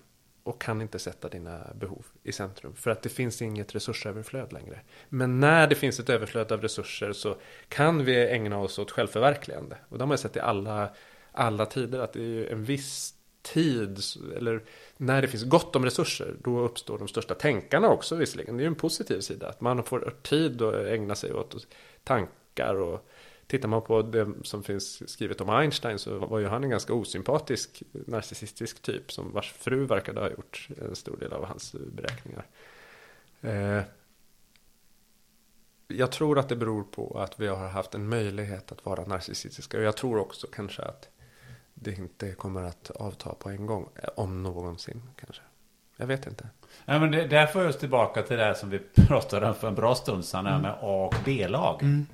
[0.45, 2.75] och kan inte sätta dina behov i centrum.
[2.75, 4.79] För att det finns inget resursöverflöd längre.
[5.09, 7.37] Men när det finns ett överflöd av resurser så
[7.69, 9.77] kan vi ägna oss åt självförverkligande.
[9.89, 10.89] Och det har man sett i alla,
[11.31, 13.99] alla tider att det är en viss tid,
[14.35, 14.63] eller
[14.97, 18.57] när det finns gott om resurser, då uppstår de största tänkarna också visserligen.
[18.57, 21.67] Det är ju en positiv sida, att man får tid att ägna sig åt
[22.03, 23.09] tankar och
[23.47, 26.93] Tittar man på det som finns skrivet om Einstein så var ju han en ganska
[26.93, 32.45] osympatisk narcissistisk typ som vars fru verkade ha gjort en stor del av hans beräkningar.
[33.41, 33.81] Eh,
[35.87, 39.77] jag tror att det beror på att vi har haft en möjlighet att vara narcissistiska
[39.77, 41.09] och jag tror också kanske att
[41.73, 45.41] det inte kommer att avta på en gång, om någonsin kanske.
[45.97, 46.49] Jag vet inte.
[46.85, 49.55] Ja, men det, där får jag oss tillbaka till det här som vi pratade om
[49.55, 50.61] för en bra stund sedan, mm.
[50.61, 51.83] med A och B-lag.
[51.83, 52.05] Mm.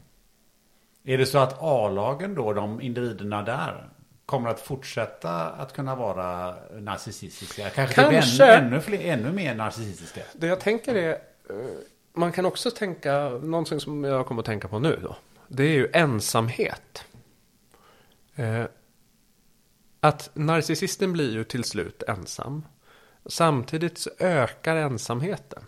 [1.04, 3.90] Är det så att A-lagen då, de individerna där,
[4.26, 7.70] kommer att fortsätta att kunna vara narcissistiska?
[7.70, 8.46] Kanske, Kanske.
[8.46, 10.22] Ännu, ännu, fler, ännu mer narcissistiska?
[10.34, 11.56] Det jag tänker är, eh,
[12.14, 15.16] man kan också tänka, någonting som jag kommer att tänka på nu då.
[15.48, 17.06] Det är ju ensamhet.
[18.36, 18.66] Eh,
[20.00, 22.66] att narcissisten blir ju till slut ensam.
[23.26, 25.64] Samtidigt så ökar ensamheten.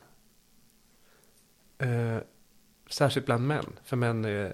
[1.78, 2.18] Eh,
[2.90, 3.66] särskilt bland män.
[3.84, 4.54] För män är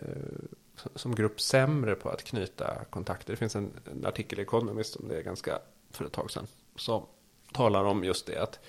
[0.95, 3.33] som grupp sämre på att knyta kontakter.
[3.33, 5.59] Det finns en, en artikel i Economist som det är ganska
[5.91, 6.47] för ett tag sedan.
[6.75, 7.05] Som
[7.53, 8.59] talar om just det att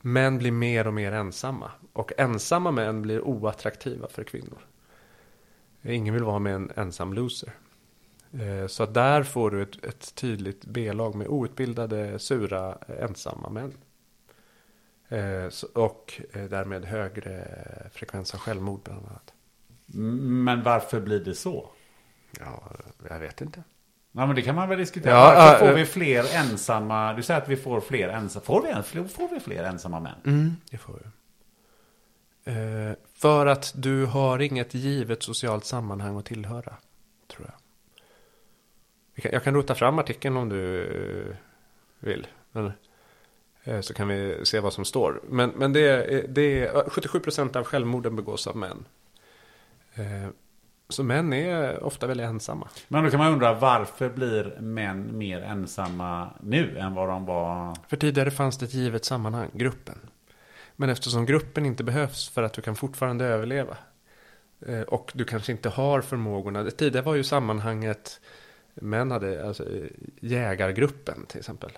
[0.00, 1.70] män blir mer och mer ensamma.
[1.92, 4.66] Och ensamma män blir oattraktiva för kvinnor.
[5.82, 7.52] Ingen vill vara med en ensam loser.
[8.32, 13.72] Eh, så där får du ett, ett tydligt B-lag med outbildade, sura, ensamma män.
[15.08, 17.46] Eh, och eh, därmed högre
[17.92, 19.33] frekvens av självmord bland annat.
[19.86, 21.70] Men varför blir det så?
[22.40, 22.72] Ja,
[23.10, 23.62] jag vet inte.
[24.12, 25.12] Ja, men det kan man väl diskutera.
[25.12, 27.12] Ja, Varför ja, får vi fler ensamma?
[27.12, 28.44] Du säger att vi får fler ensamma.
[28.44, 30.14] Får vi, en- får vi fler ensamma män?
[30.26, 31.10] Mm, det får du.
[32.52, 36.74] Eh, för att du har inget givet socialt sammanhang att tillhöra,
[37.28, 37.54] tror jag.
[39.14, 40.84] Vi kan, jag kan rota fram artikeln om du
[41.30, 41.36] eh,
[41.98, 42.26] vill.
[42.52, 42.72] Men,
[43.64, 45.20] eh, så kan vi se vad som står.
[45.28, 48.84] Men, men det, det är 77% av självmorden begås av män.
[49.94, 50.28] Eh,
[50.88, 52.68] så män är ofta väldigt ensamma.
[52.88, 57.76] Men då kan man undra varför blir män mer ensamma nu än vad de var?
[57.88, 59.98] För tidigare fanns det ett givet sammanhang, gruppen.
[60.76, 63.76] Men eftersom gruppen inte behövs för att du kan fortfarande överleva.
[64.66, 66.70] eh, Och du kanske inte har förmågorna.
[66.70, 68.20] Tidigare var ju sammanhanget,
[68.74, 69.86] män hade alltså eh,
[70.20, 71.70] jägargruppen till exempel.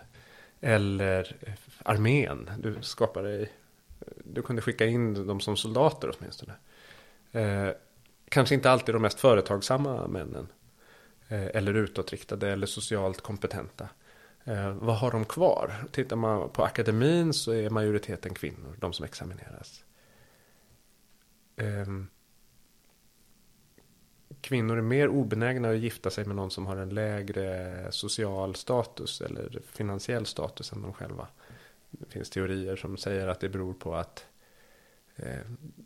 [0.60, 1.52] Eller eh,
[1.82, 2.50] armén.
[2.58, 3.48] Du skapade,
[4.24, 6.52] du kunde skicka in dem som soldater åtminstone.
[8.28, 10.48] Kanske inte alltid de mest företagsamma männen.
[11.28, 13.88] Eh, eller utåtriktade eller socialt kompetenta.
[14.44, 15.74] Eh, vad har de kvar?
[15.92, 19.84] Tittar man på akademin så är majoriteten kvinnor, de som examineras.
[21.56, 22.08] Ehm,
[24.40, 29.20] kvinnor är mer obenägna att gifta sig med någon som har en lägre social status
[29.20, 31.28] eller finansiell status än de själva.
[31.90, 34.35] Det finns teorier som säger att det beror på att eh,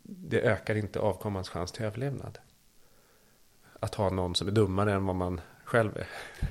[0.03, 2.39] det ökar inte avkommans chans till överlevnad.
[3.79, 6.07] Att ha någon som är dummare än vad man själv är.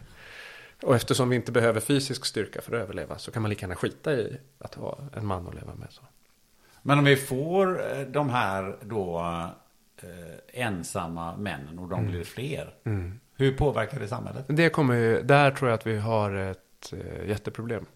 [0.83, 3.75] Och eftersom vi inte behöver fysisk styrka för att överleva så kan man lika gärna
[3.75, 5.89] skita i att ha en man att leva med.
[5.91, 6.03] Så.
[6.83, 9.21] Men om vi får eh, de här då
[9.97, 12.75] eh, ensamma männen och de blir fler.
[13.37, 14.45] Hur påverkar det samhället?
[14.49, 17.87] Det kommer där tror jag att vi har ett eh, jätteproblem.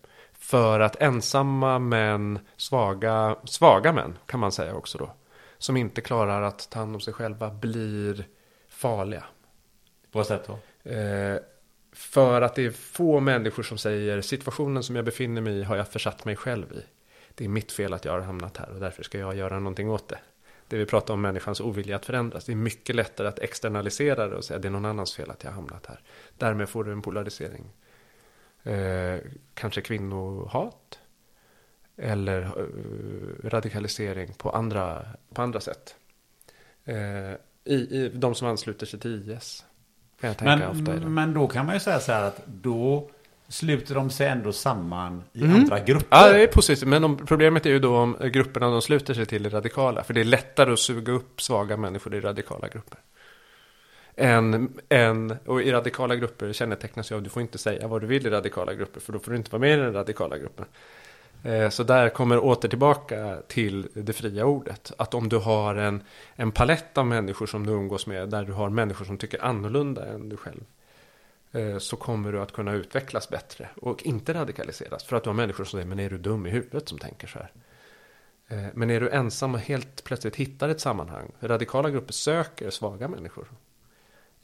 [0.45, 5.11] För att ensamma män, svaga, svaga män kan man säga också då.
[5.59, 8.27] Som inte klarar att ta hand om sig själva blir
[8.69, 9.25] farliga.
[10.13, 10.91] På vad sätt då?
[10.91, 11.39] Eh,
[11.93, 15.77] för att det är få människor som säger situationen som jag befinner mig i har
[15.77, 16.83] jag försatt mig själv i.
[17.35, 19.91] Det är mitt fel att jag har hamnat här och därför ska jag göra någonting
[19.91, 20.19] åt det.
[20.69, 22.45] Det vi pratar om människans ovilja att förändras.
[22.45, 25.45] Det är mycket lättare att externalisera det och säga det är någon annans fel att
[25.45, 26.01] jag har hamnat här.
[26.39, 27.65] Därmed får du en polarisering.
[28.65, 29.21] Eh,
[29.55, 30.99] kanske kvinnohat.
[31.97, 35.95] Eller eh, radikalisering på andra, på andra sätt.
[36.85, 36.97] Eh,
[37.65, 39.65] i, I de som ansluter sig till IS.
[40.21, 41.01] Kan jag tänka ofta i det.
[41.01, 43.11] Men, men då kan man ju säga så här att då
[43.49, 46.17] sluter de sig ändå samman i andra grupper.
[46.17, 46.27] Mm.
[46.27, 46.89] Ja, det är positivt.
[46.89, 50.05] Men om, problemet är ju då om grupperna de sluter sig till är radikala.
[50.05, 52.99] För det är lättare att suga upp svaga människor i radikala grupper
[54.17, 58.01] en, en, och i radikala grupper kännetecknas ju av att du får inte säga vad
[58.01, 59.01] du vill i radikala grupper.
[59.01, 60.65] För då får du inte vara med i den radikala gruppen.
[61.45, 64.93] Eh, så där kommer åter tillbaka till det fria ordet.
[64.99, 66.03] Att om du har en,
[66.35, 68.29] en palett av människor som du umgås med.
[68.29, 70.65] Där du har människor som tycker annorlunda än du själv.
[71.53, 73.69] Eh, så kommer du att kunna utvecklas bättre.
[73.77, 75.05] Och inte radikaliseras.
[75.05, 77.27] För att du har människor som säger, men är du dum i huvudet som tänker
[77.27, 77.53] så här?
[78.49, 81.33] Eh, men är du ensam och helt plötsligt hittar ett sammanhang.
[81.41, 83.47] Radikala grupper söker svaga människor.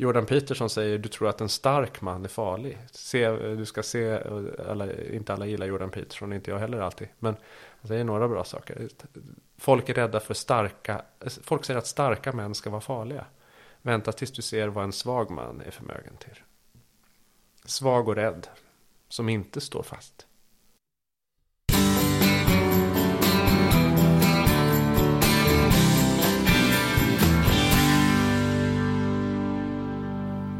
[0.01, 2.79] Jordan Peterson säger du tror att en stark man är farlig.
[2.93, 4.23] Se, du ska se,
[4.69, 7.09] alla, inte alla gillar Jordan Peterson, inte jag heller alltid.
[7.19, 7.37] Men
[7.81, 8.89] han säger några bra saker.
[9.59, 11.03] Folk är rädda för starka,
[11.43, 13.27] folk säger att starka män ska vara farliga.
[13.83, 16.41] Vänta tills du ser vad en svag man är förmögen till.
[17.65, 18.49] Svag och rädd,
[19.09, 20.27] som inte står fast.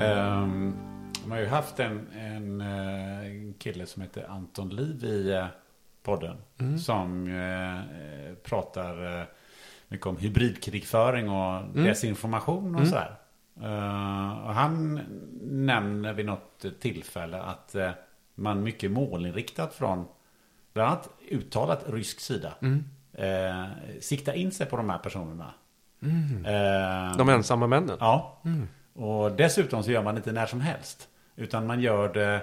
[0.00, 0.74] Um,
[1.24, 5.46] man har ju haft en, en, eh, en kille som heter Anton Liv i eh,
[6.02, 6.36] podden.
[6.78, 9.24] Som eh, pratar eh,
[9.88, 13.14] mycket om hybridkrigföring och desinformation och sådär.
[13.62, 15.00] Eh, och han
[15.42, 17.90] nämner vid något tillfälle att eh,
[18.34, 20.04] man mycket målinriktat från
[20.72, 22.52] bland annat uttalat rysk sida
[23.12, 23.64] eh,
[24.00, 25.54] siktar in sig på de här personerna.
[26.46, 27.96] Eh, De ensamma männen.
[28.00, 28.40] Ja.
[29.00, 31.08] Och dessutom så gör man inte när som helst.
[31.36, 32.42] Utan man gör det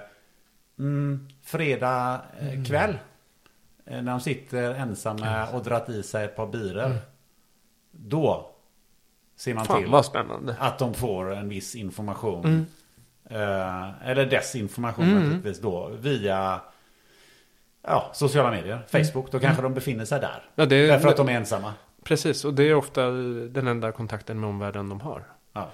[0.79, 2.97] mm, fredag eh, kväll.
[3.85, 6.95] Eh, när de sitter ensamma och dratt i sig ett par biror.
[7.91, 8.49] Då
[9.35, 9.91] ser man Fan till
[10.59, 12.65] att de får en viss information.
[13.29, 15.87] Eh, eller desinformation naturligtvis då.
[15.87, 16.61] Via
[17.81, 18.79] ja, sociala medier.
[18.87, 19.31] Facebook.
[19.31, 20.49] Då kanske de befinner sig där.
[20.55, 21.73] Ja, det- Därför att de är ensamma.
[22.03, 23.09] Precis, och det är ofta
[23.49, 25.23] den enda kontakten med omvärlden de har.
[25.53, 25.69] Ja.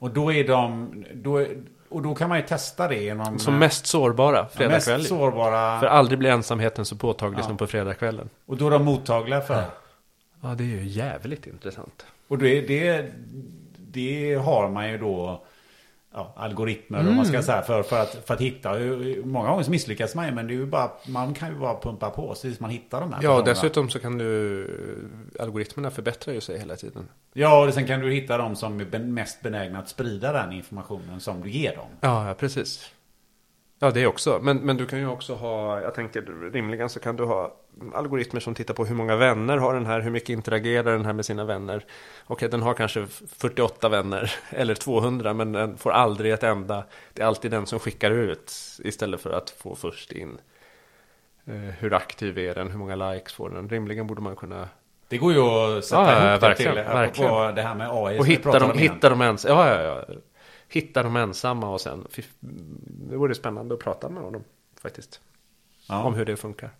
[0.00, 1.04] Och då är de...
[1.14, 1.46] Då
[1.88, 3.38] och då kan man ju testa det genom...
[3.38, 5.80] Som mest sårbara ja, fredag mest sårbara.
[5.80, 8.28] För aldrig blir ensamheten så påtaglig som på fredagskvällen.
[8.46, 9.64] Och då är de mottagliga för.
[10.42, 12.06] Ja, det är ju jävligt intressant.
[12.28, 13.12] Och det, det,
[13.76, 15.42] det har man ju då
[16.14, 18.72] ja, algoritmer om man ska säga för, för, att, för att hitta.
[19.24, 21.80] Många gånger så misslyckas man ju men det är ju bara, man kan ju bara
[21.80, 24.66] pumpa på så tills man hittar de här Ja, dessutom så kan du...
[25.40, 27.08] Algoritmerna förbättrar ju sig hela tiden.
[27.32, 31.20] Ja, och sen kan du hitta de som är mest benägna att sprida den informationen
[31.20, 31.88] som du ger dem.
[32.00, 32.90] Ja, ja precis.
[33.82, 34.38] Ja, det också.
[34.42, 37.54] Men, men du kan ju också ha, jag tänker rimligen så kan du ha
[37.94, 41.12] algoritmer som tittar på hur många vänner har den här, hur mycket interagerar den här
[41.12, 41.84] med sina vänner.
[42.26, 43.06] Okej, den har kanske
[43.38, 46.84] 48 vänner eller 200, men den får aldrig ett enda.
[47.12, 50.38] Det är alltid den som skickar ut istället för att få först in.
[51.44, 53.68] Eh, hur aktiv är den, hur många likes får den?
[53.68, 54.68] Rimligen borde man kunna...
[55.08, 57.30] Det går ju att sätta Ja, ihop det verkligen, till verkligen.
[57.30, 60.14] apropå det här med AI Och hitta dem, hitta dem ens, ja, ja, ja.
[60.70, 62.06] Hitta dem ensamma och sen,
[63.10, 64.44] det vore spännande att prata med honom
[64.80, 65.20] faktiskt.
[65.88, 66.02] Ja.
[66.02, 66.70] Om hur det funkar.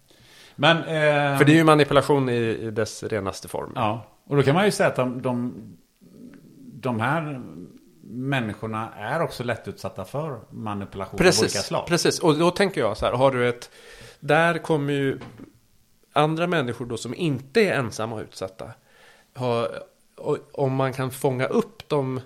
[0.56, 3.72] Men, eh, För det är ju manipulation i, i dess renaste form.
[3.74, 5.54] Ja, och då kan man ju säga att de, de,
[6.72, 7.42] de här
[8.02, 11.86] människorna är också lättutsatta för manipulation av olika precis, slag.
[11.86, 12.18] precis.
[12.18, 13.70] Och då tänker jag så här, har du ett...
[14.20, 15.20] Där kommer ju
[16.12, 18.70] andra människor då som inte är ensamma och utsatta.
[19.34, 19.68] Ha,
[20.16, 22.20] och, om man kan fånga upp de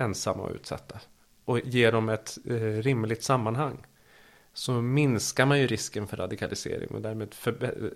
[0.00, 1.00] ensamma och utsatta
[1.44, 3.86] och ge dem ett eh, rimligt sammanhang.
[4.52, 7.34] Så minskar man ju risken för radikalisering och därmed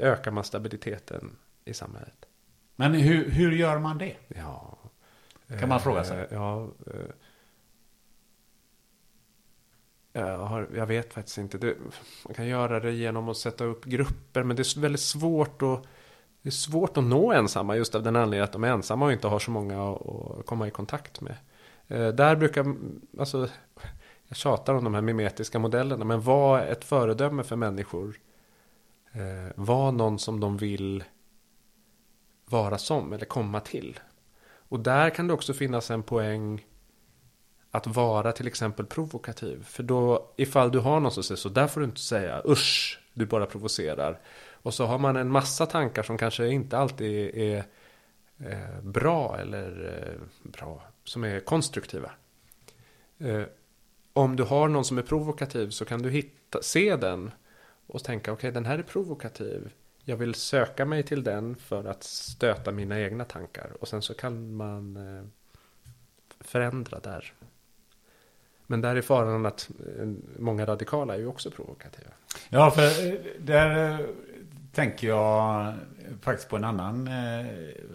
[0.00, 2.26] ökar man stabiliteten i samhället.
[2.76, 4.16] Men hur, hur gör man det?
[4.28, 4.78] Ja.
[5.60, 6.18] Kan man fråga sig.
[6.20, 6.68] Eh, Ja.
[6.86, 7.10] eh,
[10.12, 11.58] Jag, har, jag vet faktiskt inte.
[11.58, 11.76] Det,
[12.24, 14.42] man kan göra det genom att sätta upp grupper.
[14.42, 15.82] Men det är väldigt svårt att,
[16.42, 17.76] det är svårt att nå ensamma.
[17.76, 20.06] Just av den anledningen att de är ensamma och inte har så många att,
[20.38, 21.36] att komma i kontakt med.
[21.88, 22.76] Eh, där brukar,
[23.18, 23.48] alltså,
[24.28, 26.04] jag tjatar om de här mimetiska modellerna.
[26.04, 28.20] Men var ett föredöme för människor.
[29.12, 31.04] Eh, var någon som de vill
[32.46, 34.00] vara som eller komma till.
[34.68, 36.66] Och där kan det också finnas en poäng
[37.70, 39.64] att vara till exempel provokativ.
[39.64, 43.00] För då, ifall du har någon som säger så, där får du inte säga usch,
[43.14, 44.20] du bara provocerar.
[44.52, 47.64] Och så har man en massa tankar som kanske inte alltid är
[48.38, 52.10] eh, bra eller eh, bra, som är konstruktiva.
[53.18, 53.42] Eh,
[54.12, 57.30] om du har någon som är provokativ så kan du hitta, se den
[57.86, 59.72] och tänka okej den här är provokativ.
[60.04, 63.70] Jag vill söka mig till den för att stöta mina egna tankar.
[63.80, 65.24] Och sen så kan man eh,
[66.40, 67.34] förändra där.
[68.66, 70.06] Men där är faran att eh,
[70.38, 72.10] många radikala är ju också provokativa.
[72.48, 74.06] Ja, för eh, där eh,
[74.72, 75.74] tänker jag
[76.20, 77.46] faktiskt på en annan, eh,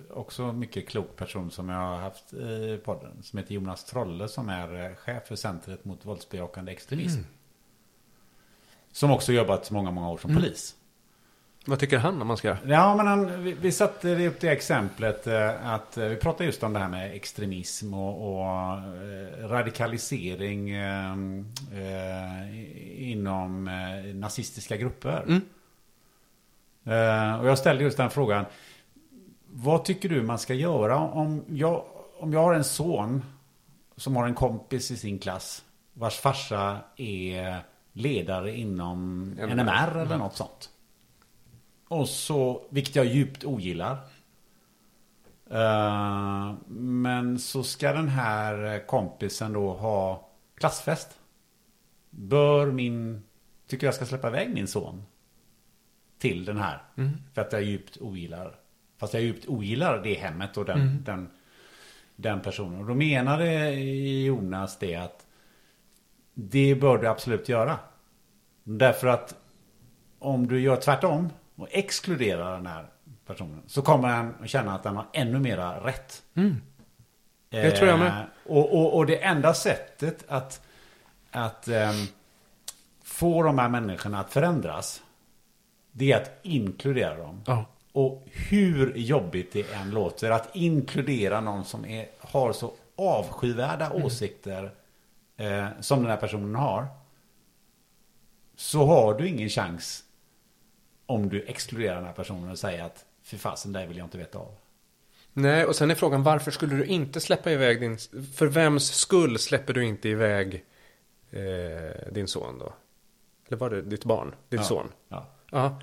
[0.10, 3.24] också mycket klok person som jag har haft i podden.
[3.24, 7.22] Som heter Jonas Trolle som är eh, chef för Centret mot våldsbejakande extremism.
[8.92, 10.76] Som också jobbat många, många år som polis.
[11.66, 12.56] Vad tycker han om man ska...
[12.68, 16.74] Ja, men han, vi, vi satte upp det exemplet eh, att vi pratade just om
[16.74, 18.78] det här med extremism och, och
[19.50, 21.16] radikalisering eh,
[23.12, 23.64] inom
[24.14, 25.26] nazistiska grupper.
[25.28, 25.38] Eh,
[27.40, 28.46] och jag ställde just den frågan.
[29.48, 31.84] Vad tycker du man ska göra om jag,
[32.20, 33.26] om jag har en son
[33.96, 35.64] som har en kompis i sin klass
[36.00, 37.64] vars farsa är
[37.94, 40.70] ledare inom NMR eller något sånt.
[41.88, 43.98] Och så, vilket jag djupt ogillar.
[45.52, 51.20] Eh, men så ska den här kompisen då ha klassfest.
[52.10, 53.24] Bör min,
[53.68, 55.04] tycker jag ska släppa iväg min son.
[56.20, 56.82] Till den här.
[57.34, 58.56] För att jag djupt ogillar.
[58.98, 61.30] Fast jag djupt ogillar det hemmet och den, den,
[62.16, 62.80] den personen.
[62.80, 63.72] Och då menade
[64.26, 65.26] Jonas det att
[66.34, 67.80] det bör du absolut göra.
[68.64, 69.36] Därför att
[70.20, 72.86] om du gör tvärtom och exkluderar den här
[73.26, 73.62] personen.
[73.68, 76.24] Så kommer han att känna att han har ännu mera rätt.
[77.50, 78.08] Det tror jag med.
[78.08, 80.62] Eh, och, och, och det enda sättet att,
[81.32, 81.96] att ehm,
[83.04, 85.02] få de här människorna att förändras.
[85.92, 87.42] Det är att inkludera dem.
[87.48, 87.66] Ja.
[87.92, 94.04] Och hur jobbigt det än låter att inkludera någon som är, har så avskyvärda Mm.
[94.06, 94.72] åsikter
[95.38, 96.88] eh, som den här personen har.
[98.56, 100.04] Så har du ingen chans
[101.06, 104.18] om du exkluderar den här personen och säger att fy fasen, det vill jag inte
[104.18, 104.56] veta av.
[105.34, 107.98] Nej, och sen är frågan varför skulle du inte släppa iväg din...
[108.36, 110.66] För vems skull släpper du inte iväg
[111.32, 112.74] eh, din son då?
[113.48, 114.36] Eller var det ditt barn?
[114.50, 114.66] Din Ja.
[114.66, 114.92] son?
[115.10, 115.26] Ja.
[115.52, 115.82] Ja.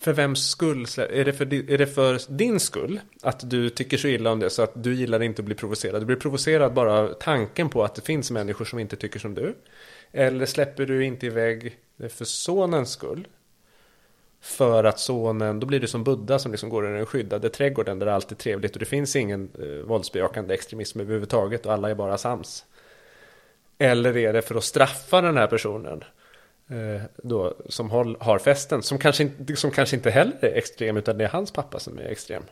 [0.00, 0.86] För vems skull?
[0.98, 3.00] Är det för, är det för din skull?
[3.22, 6.02] Att du tycker så illa om det så att du gillar inte att bli provocerad?
[6.02, 9.34] Du blir provocerad bara av tanken på att det finns människor som inte tycker som
[9.34, 9.54] du?
[10.12, 13.28] Eller släpper du inte iväg det för sonens skull?
[14.40, 17.98] För att sonen, då blir du som Buddha som liksom går i den skyddade trädgården
[17.98, 21.94] där allt är trevligt och det finns ingen eh, våldsbejakande extremism överhuvudtaget och alla är
[21.94, 22.64] bara sams.
[23.78, 26.04] Eller är det för att straffa den här personen
[27.22, 31.18] då, som håll, har festen, som kanske, inte, som kanske inte heller är extrem utan
[31.18, 32.42] det är hans pappa som är extrem.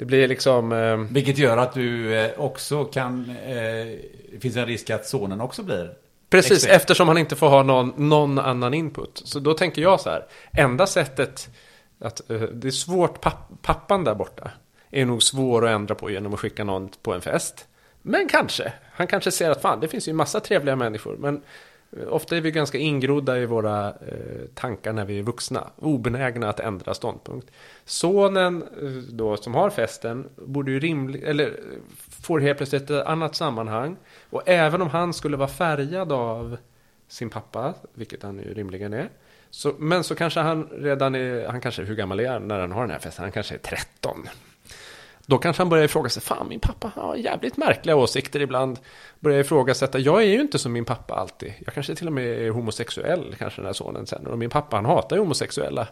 [0.00, 0.72] Det blir liksom...
[0.72, 3.30] Eh, Vilket gör att du eh, också kan...
[3.30, 3.56] Eh,
[4.32, 5.94] det finns en risk att sonen också blir...
[6.30, 6.76] Precis, extrem.
[6.76, 9.22] eftersom han inte får ha någon, någon annan input.
[9.24, 11.48] Så då tänker jag så här, enda sättet
[11.98, 14.50] att eh, det är svårt, papp, pappan där borta
[14.90, 17.66] är nog svår att ändra på genom att skicka någon på en fest.
[18.02, 21.16] Men kanske, han kanske ser att fan, det finns ju massa trevliga människor.
[21.16, 21.42] Men eh,
[22.08, 25.70] ofta är vi ganska ingrodda i våra eh, tankar när vi är vuxna.
[25.76, 27.50] Obenägna att ändra ståndpunkt.
[27.84, 31.60] Sonen eh, då som har festen borde ju rimligt, eller
[32.22, 33.96] får helt plötsligt ett annat sammanhang.
[34.30, 36.56] Och även om han skulle vara färgad av
[37.08, 39.08] sin pappa, vilket han ju rimligen är.
[39.50, 42.72] Så, men så kanske han redan är, han kanske, hur gammal är han när han
[42.72, 43.22] har den här festen?
[43.22, 44.28] Han kanske är 13.
[45.30, 48.78] Då kanske han börjar ifrågasätta, fan min pappa har jävligt märkliga åsikter ibland.
[49.20, 51.54] Börjar ifrågasätta, jag är ju inte som min pappa alltid.
[51.64, 54.26] Jag kanske till och med är homosexuell, kanske den här sonen sen.
[54.26, 55.88] Och min pappa han hatar ju homosexuella.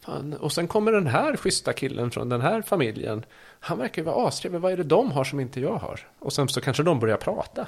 [0.00, 0.32] Fan.
[0.32, 3.24] Och sen kommer den här schyssta killen från den här familjen.
[3.60, 6.00] Han verkar ju vara astrevlig, vad är det de har som inte jag har?
[6.18, 7.66] Och sen så kanske de börjar prata.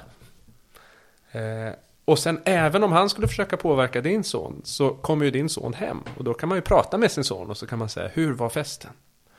[1.31, 1.73] Eh,
[2.05, 5.73] och sen även om han skulle försöka påverka din son så kommer ju din son
[5.73, 6.03] hem.
[6.17, 8.33] Och då kan man ju prata med sin son och så kan man säga, hur
[8.33, 8.91] var festen?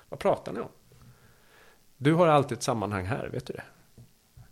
[0.09, 0.68] Vad pratar ni om?
[1.99, 3.62] Du har alltid ett sammanhang här, vet du det?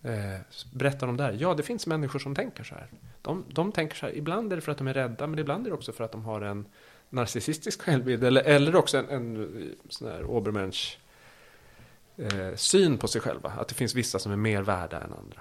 [0.07, 0.41] Eh,
[0.73, 1.37] berätta om det här.
[1.41, 2.89] Ja, det finns människor som tänker så här.
[3.23, 5.67] De, de tänker så här, ibland är det för att de är rädda, men ibland
[5.67, 6.67] är det också för att de har en
[7.11, 8.25] narcissistisk självbild.
[8.25, 10.99] Eller, eller också en, en eh, sån här Obermensch
[12.17, 13.51] eh, syn på sig själva.
[13.51, 15.41] Att det finns vissa som är mer värda än andra.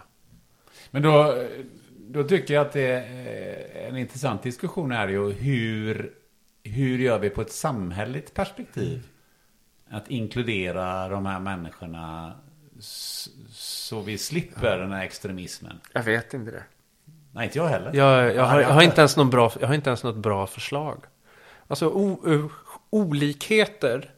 [0.92, 1.44] Men då,
[1.98, 6.14] då tycker jag att det är en intressant diskussion är ju hur,
[6.64, 9.08] hur gör vi på ett samhälleligt perspektiv?
[9.90, 12.34] Att inkludera de här människorna
[13.50, 15.80] så vi slipper den här extremismen.
[15.94, 16.64] Jag vet inte det.
[17.32, 17.94] Nej, inte jag heller.
[17.94, 20.48] Jag, jag, har, jag, har inte ens någon bra, jag har inte ens något bra
[20.48, 21.06] förslag.
[21.68, 22.52] Alltså o, o,
[22.90, 24.12] olikheter.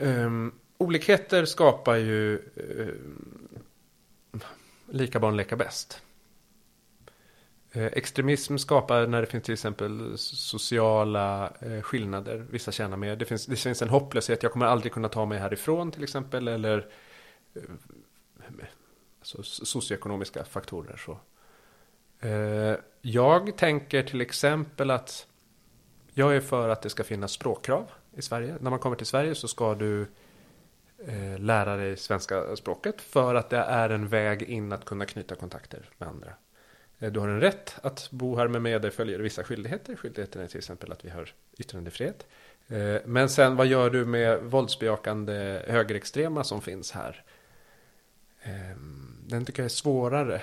[0.00, 4.40] Ehm, olikheter skapar ju um,
[4.90, 6.02] lika barn leka bäst.
[7.76, 12.46] Eh, extremism skapar när det finns till exempel sociala eh, skillnader.
[12.50, 13.16] Vissa tjänar mer.
[13.16, 14.42] Det finns, det finns en hopplöshet.
[14.42, 16.48] Jag kommer aldrig kunna ta mig härifrån till exempel.
[16.48, 16.88] Eller
[17.54, 17.62] eh,
[19.18, 20.96] alltså, socioekonomiska faktorer.
[20.96, 21.18] Så.
[23.00, 25.26] Jag tänker till exempel att
[26.14, 28.56] jag är för att det ska finnas språkkrav i Sverige.
[28.60, 30.06] När man kommer till Sverige så ska du
[31.38, 35.90] lära dig svenska språket för att det är en väg in att kunna knyta kontakter
[35.98, 36.32] med andra.
[36.98, 39.96] Eh, du har en rätt att bo här med med dig följer vissa skyldigheter.
[39.96, 42.26] Skyldigheten är till exempel att vi har yttrandefrihet.
[42.68, 47.24] Eh, men sen vad gör du med våldsbejakande högerextrema som finns här?
[48.42, 50.42] Ehm, den tycker jag är svårare.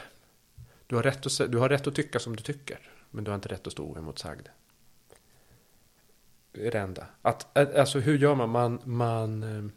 [0.88, 2.80] Du har, rätt att, du har rätt att tycka som du tycker.
[3.10, 4.48] Men du har inte rätt att stå oemotsagd.
[6.52, 7.08] Det är det enda.
[7.22, 8.50] Att, eh, alltså hur gör man?
[8.50, 8.82] Man...
[8.84, 9.72] man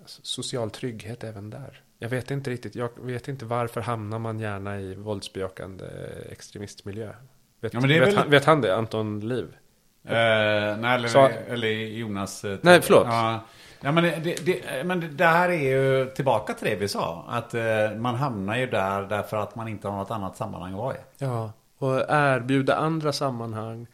[0.00, 1.82] alltså, social trygghet även där.
[1.98, 2.74] Jag vet inte riktigt.
[2.74, 5.84] Jag vet inte varför hamnar man gärna i våldsbejakande
[6.30, 7.12] extremistmiljö.
[7.60, 8.76] Vet, Ja, vet, väl- han, vet han det?
[8.76, 9.46] Anton Liv?
[10.04, 10.12] Eh,
[10.78, 12.44] nej, eller, Så- eller Jonas.
[12.44, 13.06] eh, Nej, förlåt.
[13.06, 13.40] Ja,
[13.80, 17.24] ja men, det, det, men det, det här är ju tillbaka till det vi sa.
[17.28, 17.62] Att eh,
[17.96, 20.98] man hamnar ju där därför att man inte har något annat sammanhang att vara i.
[21.18, 23.86] Ja, och erbjuda andra sammanhang.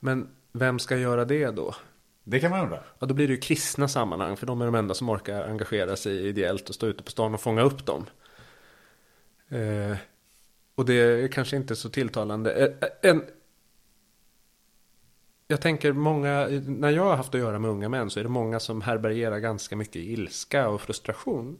[0.00, 1.74] Men vem ska göra det då?
[2.24, 2.84] Det kan man undra.
[2.98, 5.96] Ja, då blir det ju kristna sammanhang, för de är de enda som orkar engagera
[5.96, 8.06] sig ideellt och stå ute på stan och fånga upp dem.
[9.48, 9.96] Eh,
[10.74, 12.52] och det är kanske inte så tilltalande.
[12.52, 13.24] Eh, eh, En,
[15.48, 18.30] jag tänker många, när jag har haft att göra med unga män så är det
[18.30, 21.58] många som härbärgerar ganska mycket ilska och frustration.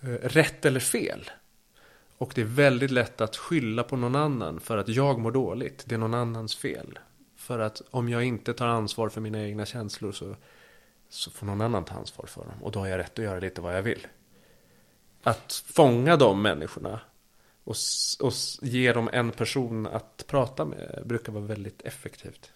[0.00, 1.30] Eh, Rätt eller fel.
[2.18, 5.84] Och det är väldigt lätt att skylla på någon annan för att jag mår dåligt.
[5.86, 6.98] Det är någon annans fel.
[7.50, 10.36] För att om jag inte tar ansvar för mina egna känslor så,
[11.08, 12.62] så får någon annan ta ansvar för dem.
[12.62, 14.06] Och då har jag rätt att göra lite vad jag vill.
[15.22, 17.00] Att fånga de människorna
[17.64, 17.74] och,
[18.20, 18.32] och
[18.62, 22.52] ge dem en person att prata med brukar vara väldigt effektivt.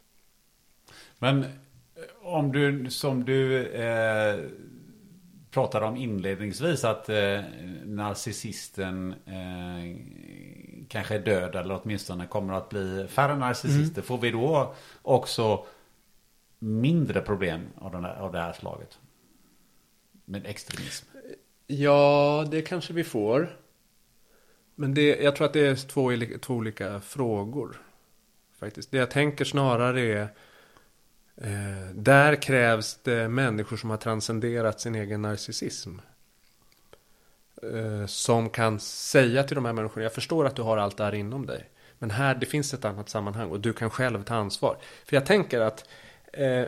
[1.19, 1.49] Men eh,
[2.23, 4.41] om du, som du eh,
[5.51, 7.41] pratade om inledningsvis, att eh,
[7.85, 9.97] narcissisten eh,
[10.89, 14.03] kanske är död eller åtminstone kommer att bli färre narcissister.
[14.03, 15.67] Får vi då också
[16.59, 18.99] mindre problem av, den där, av det här slaget?
[20.25, 21.07] Med extremism.
[21.67, 23.57] Ja, det kanske vi får.
[24.75, 26.11] Men det, jag tror att det är två,
[26.41, 27.81] två olika frågor.
[28.59, 28.91] Faktiskt.
[28.91, 30.23] Det jag tänker snarare är
[31.37, 35.99] eh, där krävs det människor som har transcenderat sin egen narcissism.
[37.73, 41.05] Eh, som kan säga till de här människorna, jag förstår att du har allt det
[41.05, 41.71] här inom dig.
[41.99, 44.77] Men här, det finns ett annat sammanhang och du kan själv ta ansvar.
[45.05, 45.89] För jag tänker att
[46.33, 46.65] eh,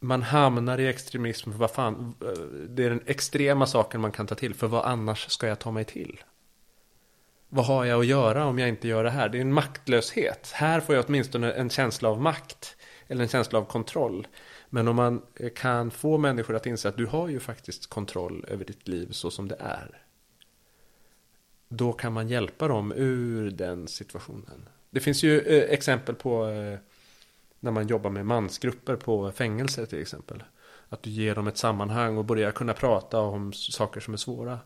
[0.00, 4.26] man hamnar i extremism för vad fan, eh, det är den extrema saken man kan
[4.26, 4.54] ta till.
[4.54, 6.20] För vad annars ska jag ta mig till?
[7.48, 9.28] Vad har jag att göra om jag inte gör det här?
[9.28, 10.50] Det är en maktlöshet.
[10.54, 12.76] Här får jag åtminstone en känsla av makt.
[13.08, 14.26] Eller en känsla av kontroll.
[14.74, 15.22] Men om man
[15.54, 19.30] kan få människor att inse att du har ju faktiskt kontroll över ditt liv så
[19.30, 20.02] som det är.
[21.68, 24.68] Då kan man hjälpa dem ur den situationen.
[24.90, 26.78] Det finns ju eh, exempel på eh,
[27.60, 30.42] när man jobbar med mansgrupper på fängelser till exempel.
[30.88, 34.58] Att du ger dem ett sammanhang och börjar kunna prata om saker som är svåra.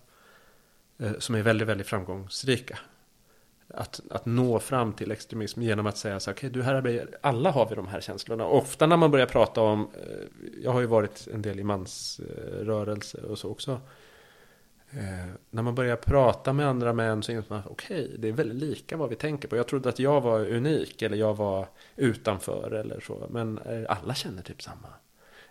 [0.99, 2.79] Eh, som är väldigt, väldigt framgångsrika.
[3.74, 7.09] Att, att nå fram till extremism genom att säga så här, okej, du här är,
[7.20, 8.47] alla har vi de här känslorna.
[8.47, 10.27] Ofta när man börjar prata om, eh,
[10.62, 13.81] jag har ju varit en del i mansrörelse och så också.
[14.90, 18.59] Eh, när man börjar prata med andra män så inser man, okej, det är väldigt
[18.59, 19.57] lika vad vi tänker på.
[19.57, 23.27] Jag trodde att jag var unik eller jag var utanför eller så.
[23.31, 24.89] Men eh, alla känner typ samma.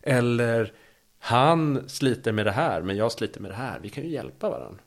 [0.01, 0.73] Eller
[1.19, 3.79] han sliter med det här, men jag sliter med det här.
[3.79, 4.83] Vi kan ju hjälpa varandra.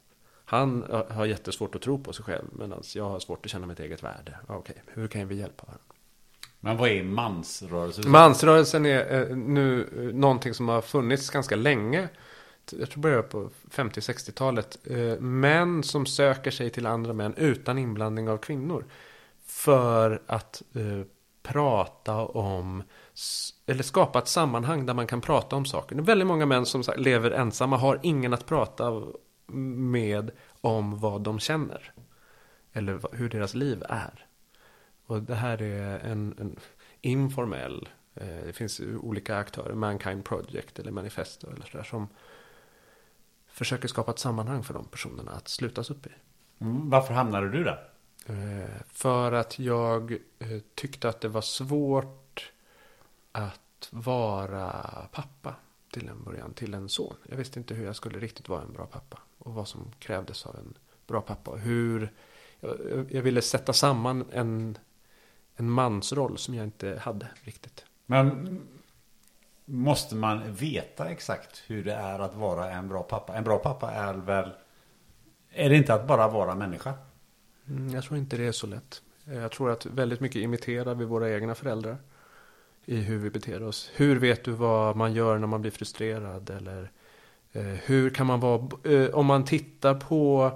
[0.51, 3.81] Han har jättesvårt att tro på sig själv, medan jag har svårt att känna mitt
[3.81, 4.39] eget värde.
[4.47, 5.85] Okej, hur kan vi hjälpa varandra?
[6.61, 8.09] Men vad är mansrörelse?
[8.09, 12.09] Mansrörelsen är eh, nu eh, någonting som har funnits ganska länge.
[12.71, 14.79] Jag tror började på 50-60-talet.
[14.85, 18.85] Eh, Män som söker sig till andra män utan inblandning av kvinnor.
[19.47, 20.63] För att
[21.43, 22.83] prata om,
[23.67, 25.97] eller skapa ett sammanhang där man kan prata om saker.
[25.97, 29.03] Det är väldigt många män som lever ensamma, har ingen att prata
[29.53, 31.93] med om vad de känner.
[32.73, 34.27] Eller hur deras liv är.
[35.07, 36.57] Och det här är en, en
[37.01, 42.09] informell, eh, det finns olika aktörer, Mankind Project eller Manifesto eller sådär som
[43.47, 46.11] försöker skapa ett sammanhang för de personerna att slutas upp i.
[46.61, 47.89] Mm, varför hamnade du där?
[48.27, 52.53] Eh, För att jag eh, tyckte att det var svårt
[53.33, 54.71] att vara
[55.13, 55.55] pappa
[55.91, 57.15] till en början, till en son.
[57.29, 59.19] Jag visste inte hur jag skulle riktigt vara en bra pappa.
[59.41, 60.75] Och vad som krävdes av en
[61.07, 61.51] bra pappa.
[61.51, 62.13] Hur
[62.61, 64.79] jag, jag ville sätta samman en,
[65.57, 67.85] en mansroll som jag inte hade riktigt.
[68.07, 68.61] Men
[69.65, 73.35] måste man veta exakt hur det är att vara en bra pappa?
[73.37, 74.51] En bra pappa är väl...
[75.51, 76.95] Är det inte att bara vara människa?
[77.69, 79.03] Mm, Jag tror inte det är så lätt.
[79.25, 81.97] Jag tror att väldigt mycket imiterar vi våra egna föräldrar.
[82.85, 83.91] I hur vi beter oss.
[83.95, 86.51] Hur vet du vad man gör när man blir frustrerad?
[86.51, 86.91] Eller
[87.59, 88.69] hur kan man vara...
[88.85, 90.51] Eh, om man tittar på...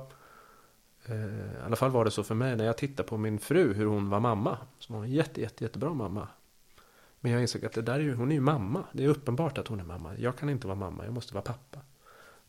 [1.06, 3.72] Eh, I alla fall var det så för mig när jag tittade på min fru,
[3.74, 4.58] hur hon var mamma.
[4.78, 6.28] Så var hon en jätte, jätte, jättebra mamma.
[7.20, 8.84] Men jag insåg att det där är ju, hon är ju mamma.
[8.92, 10.12] Det är uppenbart att hon är mamma.
[10.18, 11.78] Jag kan inte vara mamma, jag måste vara pappa.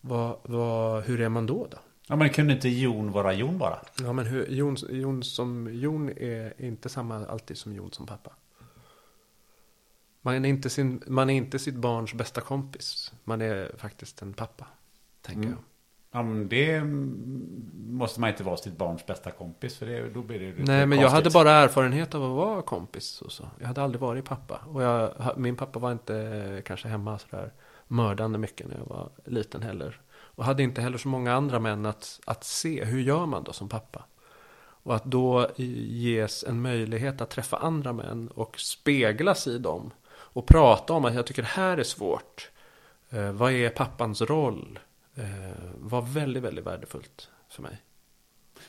[0.01, 1.77] Vad, vad, hur är man då då?
[2.07, 3.79] Ja, men kunde inte Jon vara Jon bara?
[4.01, 8.31] Ja, men hur, Jon, Jon, som, Jon är inte samma alltid som Jon som pappa.
[10.25, 13.13] Man är, inte sin, man är inte sitt barns bästa kompis.
[13.23, 14.67] Man är faktiskt en pappa,
[15.21, 15.57] tänker jag.
[16.11, 19.77] Ja, men det mm, måste man inte vara sitt barns bästa kompis.
[19.77, 21.33] För det, då blir det Nej, men jag hade konstigt.
[21.33, 23.21] bara erfarenhet av att vara kompis.
[23.21, 23.49] Och så.
[23.59, 24.61] Jag hade aldrig varit pappa.
[24.67, 27.53] Och jag, min pappa var inte kanske hemma sådär
[27.87, 30.01] mördande mycket när jag var liten heller.
[30.11, 32.85] Och hade inte heller så många andra män att, att se.
[32.85, 34.05] Hur gör man då som pappa?
[34.85, 39.91] Och att då ges en möjlighet att träffa andra män och speglas i dem.
[40.35, 42.49] Och prata om att jag tycker det här är svårt.
[43.09, 44.79] Eh, vad är pappans roll?
[45.15, 45.23] Eh,
[45.79, 47.77] var väldigt, väldigt värdefullt för mig.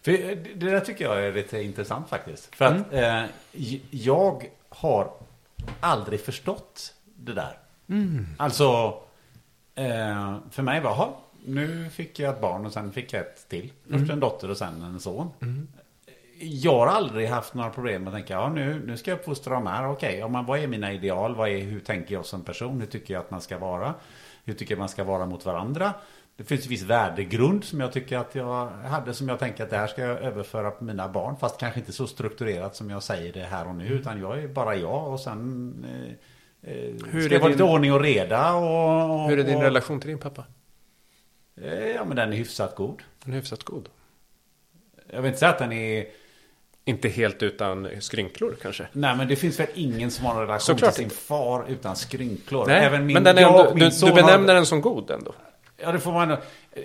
[0.03, 2.55] För det det där tycker jag är lite intressant faktiskt.
[2.55, 5.11] För att eh, j- jag har
[5.81, 7.59] aldrig förstått det där.
[8.39, 9.01] Alltså,
[9.75, 11.09] eh, för mig var "Jaha,
[11.45, 13.73] nu fick jag ett barn och sen fick jag ett till.
[13.91, 15.31] Först en dotter och sen en son.
[16.39, 19.55] Jag har aldrig haft några problem med att tänka, ja nu, nu ska jag uppfostra
[19.55, 19.89] de här.
[19.89, 21.35] Okej, ja, men vad är mina ideal?
[21.35, 22.81] Vad är, hur tänker jag som person?
[22.81, 23.95] Hur tycker jag att man ska vara?
[24.45, 25.95] Hur tycker jag man ska vara mot varandra?
[26.37, 29.71] Det finns en viss värdegrund som jag tycker att jag hade som jag tänker att
[29.71, 31.37] det här ska jag överföra på mina barn.
[31.37, 33.87] Fast kanske inte så strukturerat som jag säger det här och nu.
[33.87, 35.87] Utan jag är bara jag och sen
[36.63, 38.55] eh, eh, Hur ska det vara lite ordning och reda.
[38.55, 40.45] Och, och, Hur är din och, relation till din pappa?
[41.57, 43.03] Eh, Ja men den är hyfsat god.
[43.25, 43.89] Den är hyfsat god.
[45.11, 46.07] Jag vill inte säga att den är...
[46.89, 48.87] Inte helt utan skrynklor kanske.
[48.93, 51.17] Nej men det finns väl ingen som har en relation Såklart till sin inte.
[51.17, 52.67] far utan skrynklor.
[52.67, 55.11] Nej, Även min, men den är jag ändå, du, du har- benämner den som god
[55.11, 55.35] ändå.
[55.77, 56.37] Ja det får man...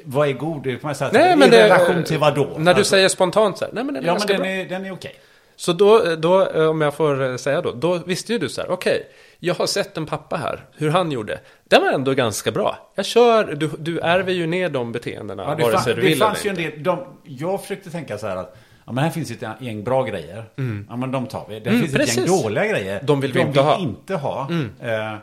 [0.03, 0.64] Vad är god?
[0.64, 1.10] Det får man säga.
[1.14, 2.44] Nej, I men det, relation till vad då?
[2.57, 4.45] När du Alltså, säger spontant så här, nej men den är Ja men den bra.
[4.48, 5.15] är, den är okej.
[5.56, 8.61] Så då, då, eh, om jag får eh, säga då, då visste ju du så
[8.61, 9.07] här, okej,
[9.40, 11.40] jag har sett en pappa här, hur han gjorde.
[11.64, 12.91] Den var ändå ganska bra.
[12.95, 16.07] Jag kör, du, du ärver ju ner de beteendena, Ja, det vare sig du det
[16.07, 16.78] vill fanns ju eller en inte.
[16.78, 18.57] del, de, jag försökte tänka så här att
[18.91, 20.43] Ja men här finns ett gäng bra grejer.
[20.89, 21.59] Ja men de tar vi.
[21.59, 22.43] Det Mm, finns ett gäng precis.
[22.43, 23.01] dåliga grejer.
[23.03, 23.76] De vill vi inte ha.
[23.76, 23.89] Mm.
[23.89, 24.49] inte ha.
[24.81, 25.15] Eh,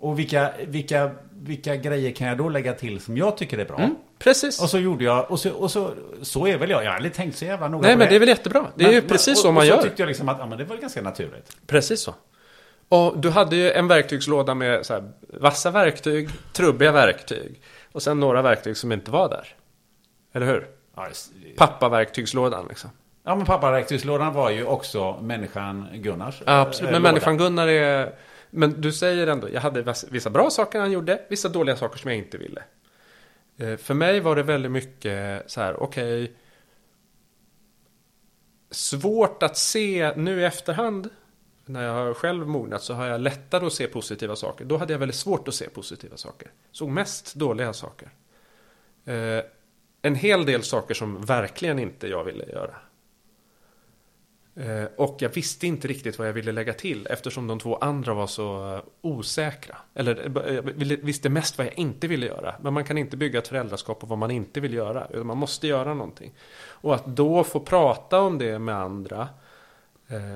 [0.00, 3.90] och vilka, vilka, vilka grejer kan jag då lägga till som jag tycker är bra?
[4.18, 4.62] Precis.
[4.62, 5.90] Och så gjorde jag, och så, och så,
[6.22, 6.84] så är väl jag.
[6.84, 8.66] Jag har aldrig tänkt så jävla noga Nej men det är väl jättebra.
[8.76, 9.76] Det är Men- ju men- precis och, så man och gör.
[9.76, 11.56] så tyckte jag liksom att, ja men det var ganska naturligt.
[11.66, 12.14] Precis så.
[12.88, 17.60] Och du hade ju en verktygslåda med så här, vassa verktyg, trubbiga verktyg.
[17.92, 19.48] Och sen några verktyg som inte var där.
[20.34, 20.66] Eller hur?
[20.96, 21.08] Ja,
[21.56, 22.90] Pappa-verktygslådan liksom.
[23.24, 26.42] Ja men pappaverktygslådan var ju också människan Gunnars.
[26.46, 26.88] Absolut.
[26.88, 27.12] eh, Men låda.
[27.12, 28.14] människan Gunnar är...
[28.50, 32.10] Men du säger ändå, jag hade vissa bra saker han gjorde, vissa dåliga saker som
[32.10, 32.62] jag inte ville.
[33.56, 36.32] Eh, För mig var det väldigt mycket så här, okej.
[38.70, 41.10] svårt att se nu i efterhand.
[41.64, 44.64] När jag har själv mognat så har jag lättare att se positiva saker.
[44.64, 46.50] Då hade jag väldigt svårt att se positiva saker.
[46.72, 48.10] Såg mest dåliga saker.
[49.04, 49.44] Eh,
[50.02, 52.74] en hel del saker som verkligen inte jag ville göra.
[54.54, 58.14] Eh, och jag visste inte riktigt vad jag ville lägga till eftersom de två andra
[58.14, 59.76] var så eh, osäkra.
[59.94, 60.62] Eller eh, jag
[61.02, 62.54] visste mest vad jag inte ville göra.
[62.62, 65.06] Men man kan inte bygga ett föräldraskap på vad man inte vill göra.
[65.10, 66.34] Utan man måste göra någonting.
[66.68, 69.28] Och att då få prata om det med andra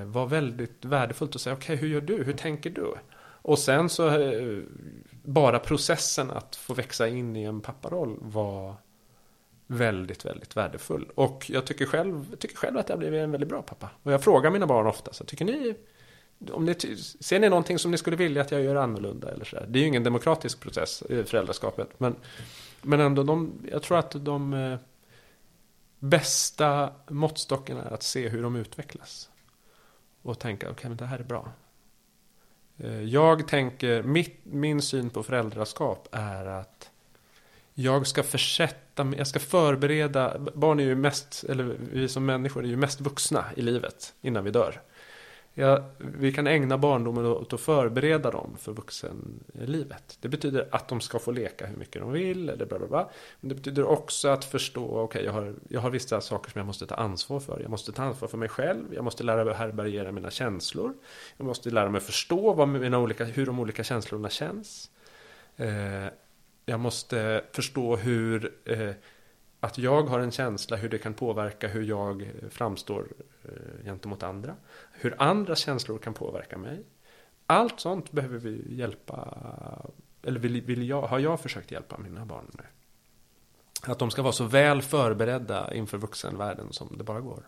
[0.06, 2.94] var väldigt värdefullt att säga okej hur gör du, hur tänker du?
[3.42, 4.10] Och sen så
[5.22, 8.74] bara processen att få växa in i en papparoll var
[9.66, 11.10] väldigt, väldigt värdefull.
[11.14, 13.90] Och jag tycker själv, tycker själv att jag blivit en väldigt bra pappa.
[14.02, 15.74] Och jag frågar mina barn ofta, så tycker ni,
[16.52, 16.74] om ni
[17.20, 19.30] ser ni någonting som ni skulle vilja att jag gör annorlunda?
[19.30, 19.66] Eller så där?
[19.68, 22.00] Det är ju ingen demokratisk process eh, föräldraskapet.
[22.00, 22.16] Men,
[22.82, 24.78] men ändå, de, jag tror att de eh,
[25.98, 29.30] bästa måttstockarna är att se hur de utvecklas.
[30.22, 31.52] Och tänka, okej men det här är bra.
[32.76, 36.90] Eh, jag tänker, mitt, min syn på föräldraskap är att
[37.78, 42.64] jag ska försätta mig, jag ska förbereda, barn är ju mest, eller vi som människor
[42.64, 44.80] är ju mest vuxna i livet innan vi dör.
[45.54, 50.18] Ja, vi kan ägna barndomen åt att förbereda dem för vuxenlivet.
[50.20, 53.10] Det betyder att de ska få leka hur mycket de vill, eller bla bla bla.
[53.40, 56.66] Men det betyder också att förstå, okej, jag, har, jag har vissa saker som jag
[56.66, 57.60] måste ta ansvar för.
[57.60, 60.94] Jag måste ta ansvar för mig själv, jag måste lära mig att härbärgera mina känslor.
[61.36, 64.90] Jag måste lära mig förstå vad mina olika, hur de olika känslorna känns.
[65.56, 66.06] Eh,
[66.66, 68.92] jag måste förstå hur eh,
[69.60, 73.08] att jag har en känsla, hur det kan påverka hur jag framstår
[73.44, 74.56] eh, gentemot andra.
[74.92, 76.84] Hur andra känslor kan påverka mig.
[77.46, 79.36] Allt sånt behöver vi hjälpa,
[80.22, 82.66] eller vill, vill jag, har jag försökt hjälpa mina barn med.
[83.82, 87.42] Att de ska vara så väl förberedda inför vuxenvärlden som det bara går.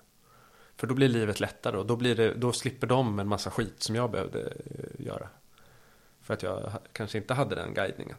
[0.76, 3.82] För då blir livet lättare och då, blir det, då slipper de en massa skit
[3.82, 5.28] som jag behövde eh, göra.
[6.20, 8.16] För att jag kanske inte hade den guidningen.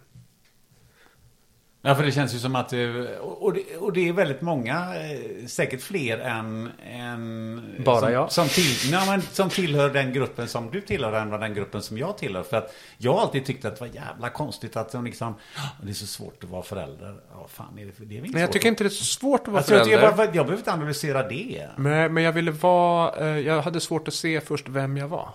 [1.81, 4.95] Ja, för det känns ju som att det, och det, och det är väldigt många,
[4.95, 8.31] eh, säkert fler än, än Bara som, jag.
[8.31, 11.97] Som, till, nej, men, som tillhör den gruppen som du tillhör än den gruppen som
[11.97, 12.43] jag tillhör.
[12.43, 15.61] För att jag har alltid tyckt att det var jävla konstigt att de liksom, "Ah,
[15.83, 17.19] det är så svårt att vara förälder.
[17.31, 19.05] Ja, fan, är det, det är väl inte Men jag tycker inte det är så
[19.05, 20.05] svårt att vara Alltså, jag, förälder.
[20.07, 21.67] jag, bara- jag behöver inte analysera det.
[21.77, 25.29] Men, men jag ville vara, eh, jag hade svårt att se först vem jag var.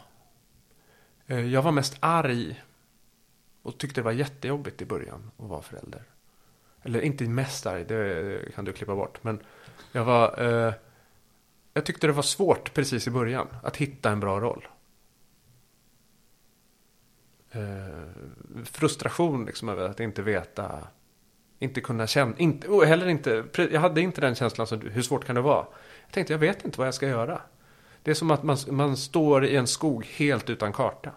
[1.27, 2.63] Eh, jag var mest arg.
[3.63, 6.03] Och tyckte det var jättejobbigt i början att vara förälder.
[6.85, 9.25] Eller inte mest arg, det kan du klippa bort.
[9.25, 9.41] Men
[9.93, 10.75] jag var, eh,
[11.73, 14.69] jag tyckte det var svårt precis i början att hitta en bra roll.
[17.51, 20.89] Eh, frustration liksom över att inte veta
[21.59, 25.03] Inte kunna känna, inte, och heller inte, jag hade inte den känslan som du, hur
[25.03, 25.67] svårt kan det vara?
[26.07, 27.41] Jag tänkte, jag vet inte vad jag ska göra.
[28.03, 31.13] Det är som att man, man står i en skog helt utan karta.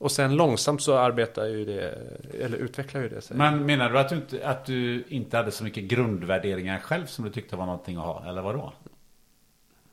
[0.00, 1.98] Och sen långsamt så arbetar ju det,
[2.40, 3.36] eller utvecklar ju det sig.
[3.36, 7.24] Men menar du att du, inte, att du inte hade så mycket grundvärderingar själv som
[7.24, 8.24] du tyckte var någonting att ha?
[8.28, 8.72] Eller vadå?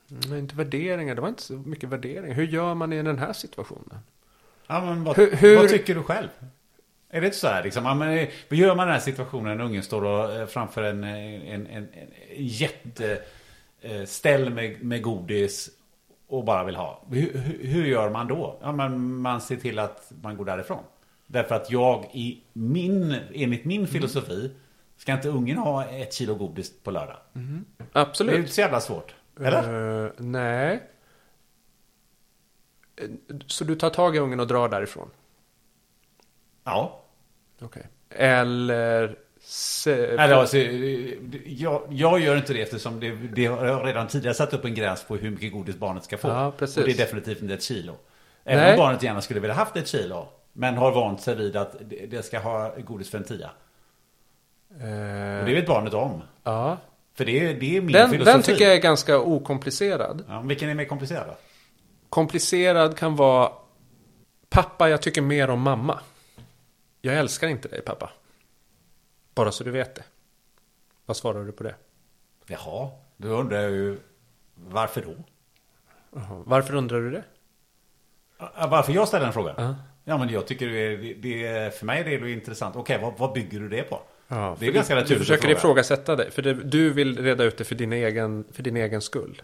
[0.08, 2.36] Men inte värderingar, det var inte så mycket värderingar.
[2.36, 4.00] Hur gör man i den här situationen?
[4.68, 6.28] Ja, men vad, Hur- hur- vad tycker du själv?
[7.10, 7.86] Är det inte så här liksom?
[7.86, 10.48] Ja, men, eh, vad gör man i den här situationen när ungen står och, eh,
[10.48, 12.08] framför en, eh, en, en, en
[12.38, 15.70] jätteställ med, med godis
[16.28, 17.04] och bara vill ha?
[17.10, 18.60] Hur, hur, gör man då?
[18.62, 20.84] Ja, men man ser till att man går därifrån.
[21.28, 24.52] Därför att jag i min, enligt min filosofi
[24.98, 27.18] ska inte ungen ha ett kilo godis på lördag.
[27.34, 27.40] Det
[27.94, 28.36] är Absolut.
[28.36, 29.16] inte så jävla svårt.
[29.40, 30.06] Eller?
[30.06, 30.84] Eh, nej.
[33.48, 35.10] Så du tar tag i ungen och drar därifrån?
[36.64, 37.02] Ja.
[37.62, 37.88] Okej.
[38.10, 39.27] Eller...
[39.50, 40.58] Se, Eller, alltså,
[41.46, 45.04] jag, jag gör inte det eftersom det, det har redan tidigare satt upp en gräns
[45.04, 46.28] på hur mycket godis barnet ska få.
[46.28, 46.48] Ja.
[46.48, 47.96] Och det är definitivt inte ett kilo.
[48.44, 48.72] Även Nej.
[48.74, 50.28] om barnet gärna skulle vilja haft ett kilo.
[50.54, 51.76] Men har vant sig vid att
[52.10, 53.50] det ska ha godis för en tia.
[54.72, 56.22] eh, Och det vet barnet om.
[56.44, 56.78] ja.
[57.16, 58.32] För det är, det är min Den, filosofi.
[58.34, 60.24] den tycker jag är ganska okomplicerad.
[60.30, 61.36] Ja, vilken är mer komplicerad?
[62.10, 63.52] Komplicerad kan vara...
[64.50, 66.00] Pappa, jag tycker mer om mamma.
[67.02, 68.10] Jag älskar inte dig, pappa.
[69.38, 70.04] Bara så du vet det.
[71.06, 71.76] Vad svarar du på det?
[72.48, 73.98] Jaha, då undrar jag ju
[74.56, 75.16] varför då?
[76.16, 76.44] Jaha.
[76.46, 77.24] Varför undrar du det?
[78.70, 79.56] Varför jag ställer den frågan?
[79.58, 79.76] Ja.
[80.04, 82.76] Ja men jag tycker det är, det för mig är det intressant.
[82.76, 84.02] Okej, vad, vad bygger du det på?
[84.28, 85.58] Ja, det är ganska naturligt Du försöker fråga.
[85.58, 86.32] ifrågasätta dig.
[86.32, 89.42] För det, du vill reda ut det för din egen, för din egen skull.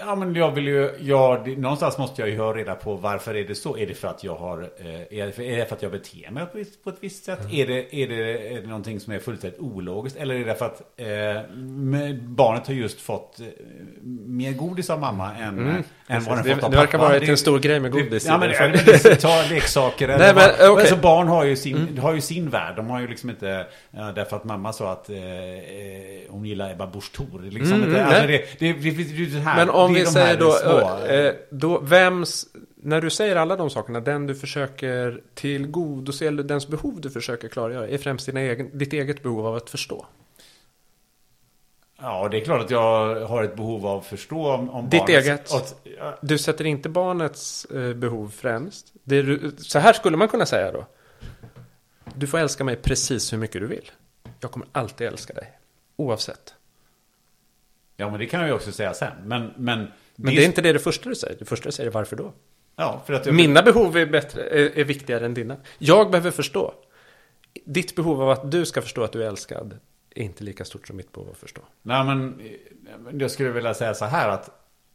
[0.00, 3.34] Ja men jag vill ju, ja, det, någonstans måste jag ju ha reda på varför
[3.36, 3.76] är det så?
[3.78, 5.32] Är det för att jag har, eh, är, det
[5.68, 7.40] för, att jag beter mig på, ett- på ett visst sätt?
[7.40, 7.52] Mm.
[7.56, 10.18] Är, det, är, det, är det någonting som är fullständigt ologiskt?
[10.18, 11.42] Eller är det för att eh,
[12.20, 13.46] barnet har just fått eh,
[14.26, 15.58] mer godis av mamma än,
[16.08, 16.42] än vad den Mm.
[16.44, 17.12] Det- fått av det verkar pappa?
[17.12, 18.54] vara en stor grej med godis Ja men, det.
[18.54, 18.72] ja, men
[19.02, 20.66] det- ta leksaker eller Nej, men, vad-.
[20.66, 20.78] Mm.
[20.78, 22.76] alltså, barn har ju, sin, har ju sin värld.
[22.76, 23.66] De har ju liksom inte,
[24.14, 25.22] därför att mamma sa att eh, eh,
[26.28, 27.42] hon gillar Ebba Busch Thor.
[27.50, 30.36] Liksom Mm, inte, alltså, det, det, det, det, det här, Men om är vi säger
[30.36, 32.46] då, små- eh, då, vems,
[32.76, 37.48] när du säger alla de sakerna, den du försöker tillgodose, eller dens behov du försöker
[37.48, 40.06] klargöra, är främst dina egen, ditt eget behov av att förstå.
[42.00, 45.00] Ja, det är klart att jag har ett behov av att förstå om, om Ditt
[45.00, 45.52] barnets- eget.
[45.52, 48.92] Att, ja, Du sätter inte barnets eh, behov främst.
[49.04, 50.86] Du- så här skulle man kunna säga då.
[52.14, 53.90] Du får älska mig precis hur mycket du vill.
[54.40, 55.52] Jag kommer alltid älska dig.
[55.96, 56.54] Oavsett.
[57.98, 59.12] Ja, men det kan jag ju också säga sen.
[59.24, 61.38] Men, men, Men det är inte det, det första du säger.
[61.38, 62.32] Det första du säger är varför då?
[62.76, 65.56] Ja, för att jag, Mina behov är, bättre, är, är viktigare än dina.
[65.78, 66.74] Jag behöver förstå.
[67.64, 69.78] Ditt behov av att du ska förstå att du är älskad
[70.14, 71.60] är inte lika stort som mitt behov av att förstå.
[71.82, 72.40] Nej, men
[73.12, 74.50] jag skulle vilja säga så här att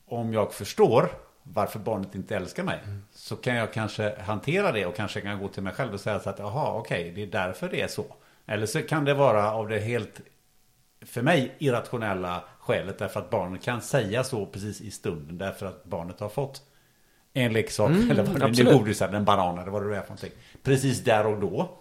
[0.05, 1.09] om jag förstår
[1.43, 2.79] varför barnet inte älskar mig
[3.11, 6.19] så kan jag kanske hantera det och kanske kan gå till mig själv och säga
[6.19, 8.05] så att jaha, okej, det är därför det är så.
[8.45, 10.21] Eller så kan det vara av det helt,
[11.05, 15.83] för mig, irrationella skälet därför att barnet kan säga så precis i stunden därför att
[15.83, 16.61] barnet har fått
[17.33, 20.09] en leksak eller vad det nu godis eller en banan eller vad det är för
[20.09, 20.31] någonting.
[20.63, 21.79] Precis där och då.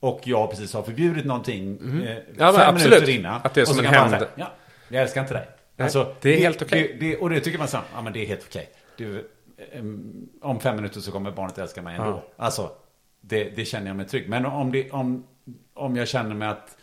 [0.00, 2.94] Och jag precis har förbjudit någonting eh, Ja, fem absolut.
[2.94, 3.40] minuter innan.
[3.44, 4.26] Att det är som en hämnd.
[4.34, 4.52] Ja,
[4.88, 5.48] jag älskar inte dig.
[5.78, 6.96] Alltså, det är helt okej.
[7.00, 8.68] det, det, och det tycker man så, ja men det är helt okej.
[8.96, 9.30] Du,
[9.72, 12.24] em, om fem minuter så kommer barnet älska mig ändå.
[12.36, 12.70] Alltså,
[13.20, 14.28] det, det känner jag mig trygg.
[14.28, 15.26] Men om, det, om,
[15.74, 16.76] om jag känner mig att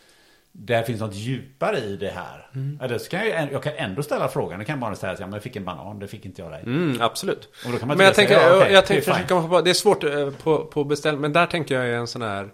[0.56, 2.50] det finns något djupare i det här.
[2.54, 2.78] Mm.
[2.82, 4.58] Eller så kan jag, jag kan ändå ställa frågan.
[4.58, 6.62] Det kan barnet säga, ja men jag fick en banan, det fick inte jag dig.
[6.62, 7.48] Mm, absolut.
[7.86, 9.14] Men jag tänker, så, ja, okej, jag det är tänker fine.
[9.14, 11.96] försöka komma på, det är svårt eh, på, på beställ, men där tänker jag är
[11.96, 12.44] en sån här,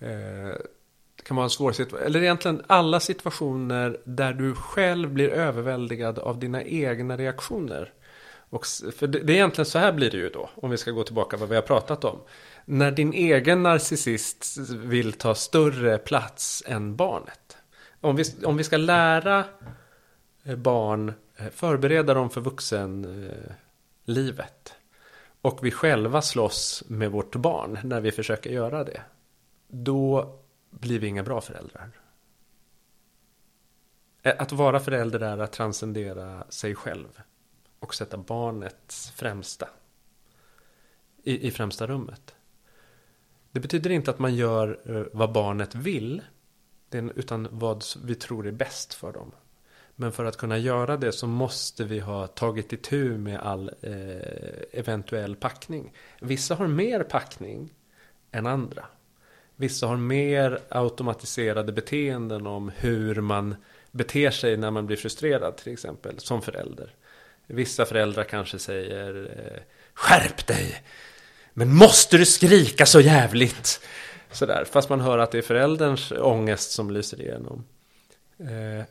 [0.00, 0.08] eh,
[1.16, 6.18] det kan vara en svår situation, eller egentligen alla situationer där du själv blir överväldigad
[6.18, 7.92] av dina egna reaktioner.
[8.50, 8.66] Och,
[8.96, 11.02] för det, det är egentligen så här blir det ju då, om vi ska gå
[11.02, 12.18] tillbaka vad vi har pratat om.
[12.70, 17.56] När din egen narcissist vill ta större plats än barnet.
[18.00, 19.44] Om vi, om vi ska lära
[20.44, 23.58] eh, barn, eh, förbereda dem för vuxenlivet.
[24.06, 24.72] Eh,
[25.42, 29.02] och vi själva slåss med vårt barn när vi försöker göra det.
[29.68, 30.38] Då
[30.70, 31.90] blir vi inga bra föräldrar.
[34.22, 37.22] Att vara förälder är att transcendera sig själv.
[37.78, 39.68] Och sätta barnets främsta.
[41.22, 42.34] I, i främsta rummet.
[43.58, 46.22] Det betyder inte att man gör eh, vad barnet vill.
[46.90, 49.32] Utan vad vi tror är bäst för dem.
[49.96, 54.80] Men för att kunna göra det så måste vi ha tagit itu med all eh,
[54.80, 55.92] eventuell packning.
[56.20, 57.74] Vissa har mer packning
[58.32, 58.84] än andra.
[59.56, 63.56] Vissa har mer automatiserade beteenden om hur man
[63.90, 66.94] beter sig när man blir frustrerad till exempel som förälder.
[67.46, 69.62] Vissa föräldrar kanske säger eh,
[69.94, 70.82] Skärp dig!
[71.58, 73.80] Men måste du skrika så jävligt?
[74.30, 77.64] Sådär, fast man hör att det är förälderns ångest som lyser igenom.
[78.38, 78.84] Eh,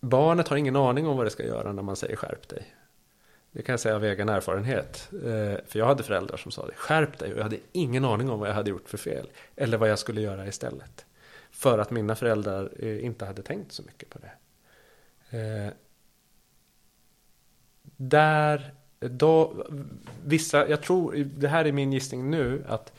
[0.00, 2.74] barnet har ingen aning om vad det ska göra när man säger skärp dig.
[3.50, 5.08] Det kan jag säga av egen erfarenhet.
[5.12, 6.74] Eh, för jag hade föräldrar som sa det.
[6.74, 7.32] Skärp dig.
[7.32, 9.30] Och jag hade ingen aning om vad jag hade gjort för fel.
[9.56, 11.06] Eller vad jag skulle göra istället.
[11.50, 14.32] För att mina föräldrar eh, inte hade tänkt så mycket på det.
[15.38, 15.72] Eh,
[17.96, 18.74] där,
[19.10, 19.66] då,
[20.24, 22.92] vissa, jag tror, det här är min gissning nu, att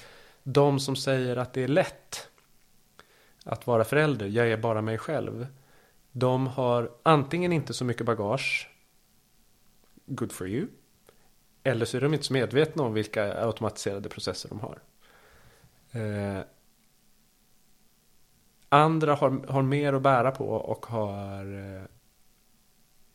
[0.44, 2.30] de som säger att det är lätt
[3.46, 5.48] att vara förälder, jag är bara mig själv.
[6.12, 8.70] De har antingen inte så mycket bagage
[10.06, 10.68] good for you.
[11.64, 14.80] Eller så är de inte så medvetna om vilka automatiserade processer de har.
[15.92, 16.44] Eh,
[18.70, 21.84] andra har, har mer att bära på och har eh,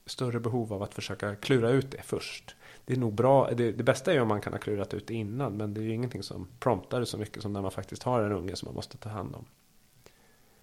[0.07, 2.57] större behov av att försöka klura ut det först.
[2.89, 5.07] Det är nog bra, det, det, bästa är ju om man kan ha klurat ut
[5.07, 8.03] det innan, men det är ju ingenting som promptar så mycket som när man faktiskt
[8.03, 9.45] har en unge som man måste ta hand om.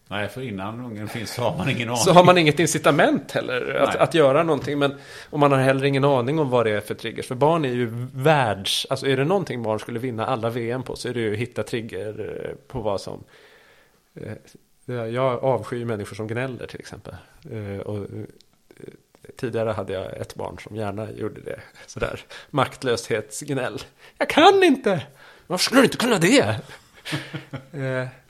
[0.07, 1.97] Nej, för innan ungen finns så har man ingen aning.
[1.97, 4.79] Så har man inget incitament heller att, att göra någonting.
[4.79, 4.95] Men,
[5.29, 7.27] och man har heller ingen aning om vad det är för triggers.
[7.27, 8.87] För barn är ju världs...
[8.89, 11.39] Alltså är det någonting barn skulle vinna alla VM på så är det ju att
[11.39, 13.23] hitta trigger eh, på vad som...
[14.15, 17.15] Eh, jag avskyr människor som gnäller till exempel.
[17.51, 18.07] Eh, och
[19.37, 21.59] tidigare hade jag ett barn som gärna gjorde det.
[21.87, 22.19] Sådär
[22.49, 23.81] maktlöshetsgnäll.
[24.17, 25.07] Jag kan inte!
[25.47, 26.61] Varför skulle du inte kunna det?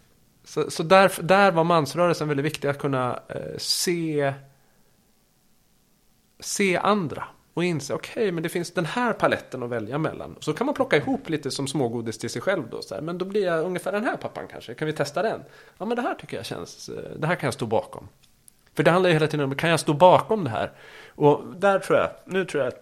[0.45, 4.33] Så, så där, där var mansrörelsen väldigt viktig att kunna eh, se,
[6.39, 7.23] se andra.
[7.53, 10.35] Och inse, okej, okay, men det finns den här paletten att välja mellan.
[10.39, 12.81] Så kan man plocka ihop lite som smågodis till sig själv då.
[12.81, 14.73] Så här, men då blir jag ungefär den här pappan kanske.
[14.73, 15.43] Kan vi testa den?
[15.77, 18.07] Ja, men det här tycker jag känns, eh, det här kan jag stå bakom.
[18.75, 20.71] För det handlar ju hela tiden om, kan jag stå bakom det här?
[21.15, 22.73] Och där tror jag, nu tror jag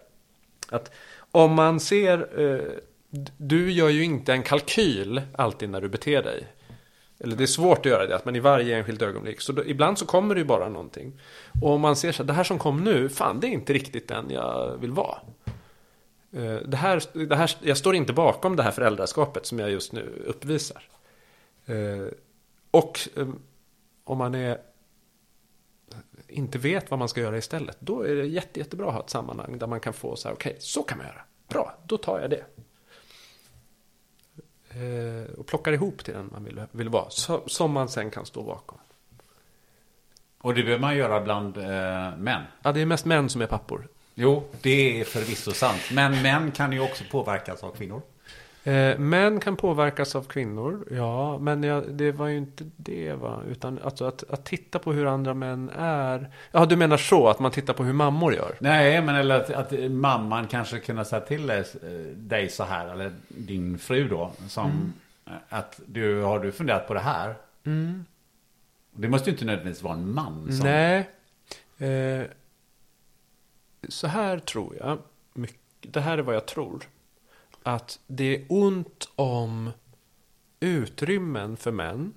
[0.69, 0.91] att
[1.31, 2.65] om man ser, eh,
[3.37, 6.47] du gör ju inte en kalkyl alltid när du beter dig.
[7.19, 9.41] Eller det är svårt att göra det, men i varje enskilt ögonblick.
[9.41, 11.19] Så då, ibland så kommer det ju bara någonting.
[11.61, 13.73] Och om man ser så här, det här som kom nu, fan det är inte
[13.73, 15.17] riktigt den jag vill vara.
[16.33, 19.93] Eh, det här, det här, jag står inte bakom det här föräldraskapet som jag just
[19.93, 20.83] nu uppvisar.
[21.65, 22.07] Eh,
[22.71, 23.27] och eh,
[24.03, 24.57] om man är,
[26.33, 29.09] inte vet vad man ska göra istället, då är det jätte, jättebra att ha ett
[29.09, 31.21] sammanhang där man kan få så här, okej, okay, så kan man göra.
[31.47, 32.43] Bra, då tar jag det
[34.69, 37.09] eh, och plockar ihop till den man vill, vill vara.
[37.09, 38.77] Så, som man sen kan stå bakom.
[40.37, 42.41] Och det behöver man göra bland eh, män?
[42.61, 43.87] Ja, det är mest män som är pappor.
[44.15, 45.81] Jo, det är förvisso sant.
[45.91, 48.01] Men män kan ju också påverkas av kvinnor.
[48.65, 53.41] Eh, män kan påverkas av kvinnor, ja, men jag, det var ju inte det va,
[53.49, 56.29] utan alltså att, att titta på hur andra män är.
[56.51, 58.55] Ja, du menar så, att man tittar på hur mammor gör?
[58.59, 61.65] Nej, men eller att, att mamman kanske kunde säga till dig,
[62.15, 64.93] dig så här, eller din fru då, som mm.
[65.49, 67.35] att du, har du funderat på det här?
[67.65, 68.05] Mm.
[68.91, 70.65] Det måste ju inte nödvändigtvis vara en man som...
[70.65, 71.09] Nej.
[71.77, 72.25] Eh,
[73.89, 74.97] så här tror jag,
[75.81, 76.83] det här är vad jag tror
[77.63, 79.71] att det är ont om
[80.59, 82.13] utrymmen för män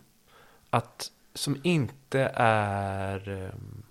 [0.70, 3.28] att, som inte är...
[3.28, 3.82] Ehm,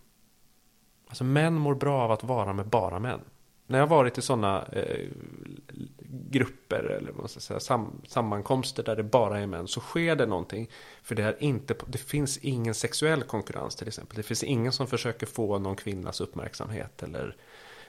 [1.08, 3.20] alltså män mår bra av att vara med bara män.
[3.68, 5.08] När jag har varit i sådana eh,
[6.10, 10.16] grupper eller vad man ska säga, sam, sammankomster där det bara är män så sker
[10.16, 10.70] det någonting.
[11.04, 14.16] För det, är inte, det finns ingen sexuell konkurrens till exempel.
[14.16, 17.36] Det finns ingen som försöker få någon kvinnas uppmärksamhet eller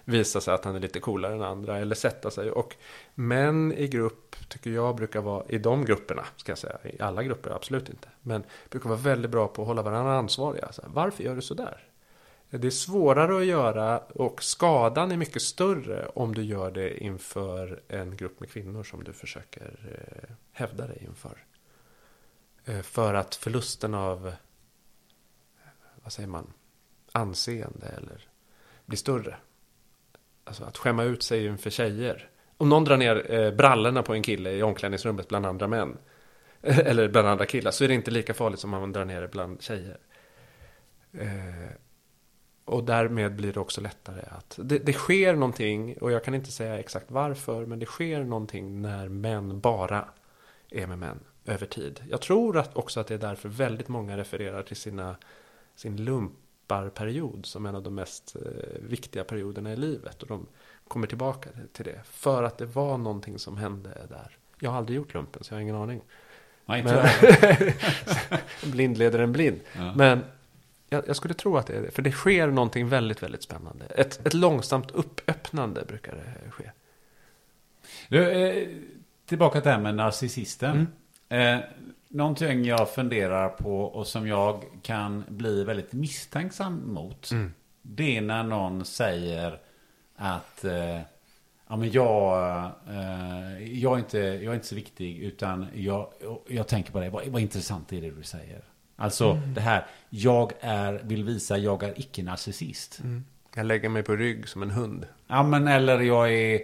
[0.08, 2.50] visa sig att han är lite coolare än andra eller sätta sig.
[2.50, 2.76] Och
[3.14, 7.22] män i grupp tycker jag brukar vara, i de grupperna ska jag säga, i alla
[7.22, 10.72] grupper absolut inte, men brukar vara väldigt bra på att hålla varandra ansvariga.
[10.72, 11.84] Så här, Varför gör du sådär?
[12.50, 17.80] Det är svårare att göra och skadan är mycket större om du gör det inför
[17.88, 21.44] en grupp med kvinnor som du försöker eh, hävda dig inför.
[22.64, 24.32] Eh, för att förlusten av, eh,
[26.02, 26.52] vad säger man,
[27.12, 28.28] anseende eller
[28.86, 29.36] blir större
[30.46, 32.28] alltså att skämma ut sig inför tjejer.
[32.56, 35.98] Om någon drar ner eh, brallorna på en kille i omklädningsrummet bland andra män.
[36.62, 37.70] Eller bland andra killar.
[37.70, 39.98] Så är det inte lika farligt som om man drar ner det bland tjejer.
[41.12, 41.70] Eh,
[42.64, 44.58] och därmed blir det också lättare att...
[44.62, 48.82] Det, det, sker någonting, och jag kan inte säga exakt varför, men det sker någonting
[48.82, 50.08] när män bara
[50.70, 52.00] är med män över tid.
[52.10, 55.16] Jag tror att också att det är därför väldigt många refererar till sina,
[55.74, 56.32] sin lump
[56.68, 60.22] lapparperiod som en av de mest eh, viktiga perioderna i livet.
[60.22, 60.46] Och de
[60.88, 62.00] kommer tillbaka till det.
[62.04, 64.36] För att det var någonting som hände där.
[64.60, 66.00] Jag har aldrig gjort lumpen så jag har ingen aning.
[66.66, 67.06] Nej, Men,
[68.72, 69.60] blind leder en blind.
[69.96, 70.24] Men
[70.88, 71.90] jag, jag skulle tro att det är det.
[71.90, 73.84] För det sker någonting väldigt, väldigt spännande.
[73.84, 76.70] Ett, ett långsamt uppöppnande brukar det ske.
[78.08, 78.68] Du, eh,
[79.26, 80.88] tillbaka till det här med narcissisten.
[81.28, 81.58] Mm.
[81.58, 81.64] Eh,
[82.08, 87.30] någonting jag funderar på och som jag kan bli väldigt misstänksam mot.
[87.30, 87.52] Mm.
[87.82, 89.60] Det är när någon säger
[90.16, 91.00] att eh,
[91.68, 96.08] ja, men jag, eh, jag, är inte, jag är inte så viktig utan jag,
[96.48, 97.10] jag tänker på det.
[97.10, 98.60] Vad, vad intressant är det du säger?
[98.96, 99.54] Alltså Mm.
[99.54, 103.00] det här, jag är, vill visa jag är icke-narcissist.
[103.54, 105.06] Jag lägger mig på rygg som en hund.
[105.26, 106.60] Ja men eller jag är,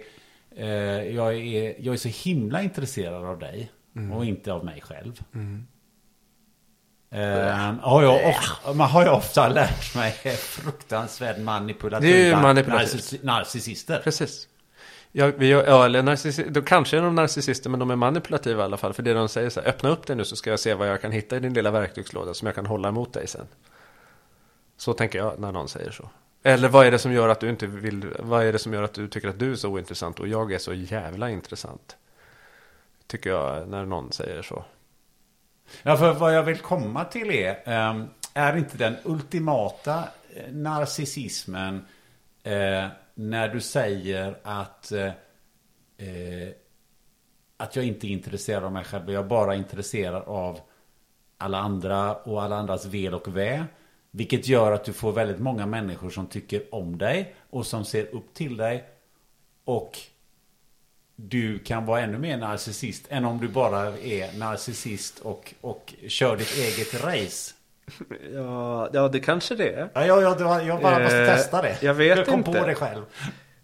[0.55, 0.67] eh,
[1.15, 3.71] jag är, jag är så himla intresserad av dig.
[4.13, 5.21] Och inte av mig själv.
[7.11, 12.93] Eh, har jag ofta, man har ju ofta lärt mig fruktansvärt manipulativa Det är manipulativt.
[12.93, 14.01] narcissi- narcissister.
[14.03, 14.47] Precis.
[15.11, 18.65] Ja, vi, ja eller narcissi- då kanske är de narcissister men de är manipulativa i
[18.65, 18.93] alla fall.
[18.93, 20.87] För det de säger så här, öppna upp det nu så ska jag se vad
[20.89, 23.47] jag kan hitta i din lilla verktygslåda som jag kan hålla emot dig sen.
[24.77, 26.09] Så tänker jag när någon säger så.
[26.43, 28.83] Eller vad är det som gör att du inte vill, vad är det som gör
[28.83, 31.97] att du tycker att du är så ointressant och jag är så jävla intressant?
[33.13, 34.63] Tycker jag när någon säger så.
[35.83, 40.03] Ja, för vad jag vill komma till är, ehm, är inte den ultimata
[40.35, 41.85] eh, narcissismen
[42.43, 45.11] eh, när du säger att, eh,
[47.57, 50.59] att jag inte är intresserad av mig själv, jag är bara intresserad av
[51.37, 53.65] alla andra och alla andras väl och vä.
[54.11, 58.15] Vilket gör att du får väldigt många människor som tycker om dig och som ser
[58.15, 58.83] upp till dig.
[59.65, 59.99] Och
[61.15, 66.37] du kan vara ännu mer narcissist än om du bara är narcissist och, och kör
[66.37, 67.53] ditt eget race.
[68.33, 69.89] Ja, ja det kanske det är.
[69.93, 71.77] Ja, jag, jag, jag bara måste Eh, testa det.
[71.83, 72.51] jag vet jag kom inte.
[72.59, 73.03] på det själv.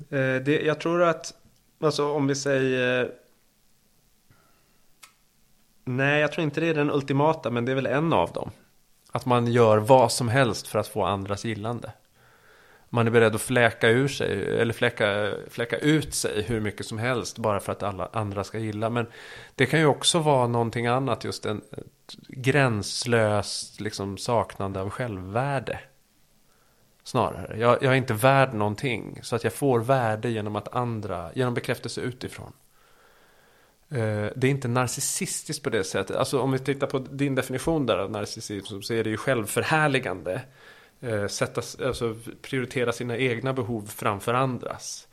[0.10, 1.34] Eh, det, jag tror att,
[1.82, 3.12] alltså om vi säger...
[5.86, 8.52] Nej, jag tror inte det är den ultimata, men det är väl en av dem.
[9.12, 11.92] Att man gör vad som helst för att få andras gillande.
[12.90, 16.98] Man är beredd att fläka ur sig, eller fläka, fläka ut sig hur mycket som
[16.98, 18.90] helst bara för att alla andra ska gilla.
[18.90, 19.08] Men
[19.56, 25.80] det kan ju också vara någonting annat, just en ett gränslöst liksom, saknande av självvärde.
[27.04, 27.60] Snarare.
[27.60, 29.20] Jag, jag är inte värd någonting.
[29.22, 32.54] Så att jag får värde genom att andra, genom bekräftelse utifrån.
[33.90, 36.16] Eh, det är inte narcissistiskt på det sättet.
[36.16, 40.42] Alltså om vi tittar på din definition där av narcissism så är det ju självförhärligande.
[41.02, 45.08] Eh, sätta, alltså prioritera sina egna behov framför andras.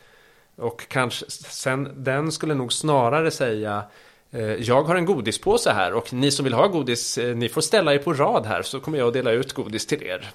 [0.56, 3.84] Och kanske sen, den skulle nog snarare säga
[4.30, 7.60] eh, jag har en godispåse här och ni som vill ha godis, eh, ni får
[7.60, 10.30] ställa er på rad här så kommer jag att dela ut godis till er.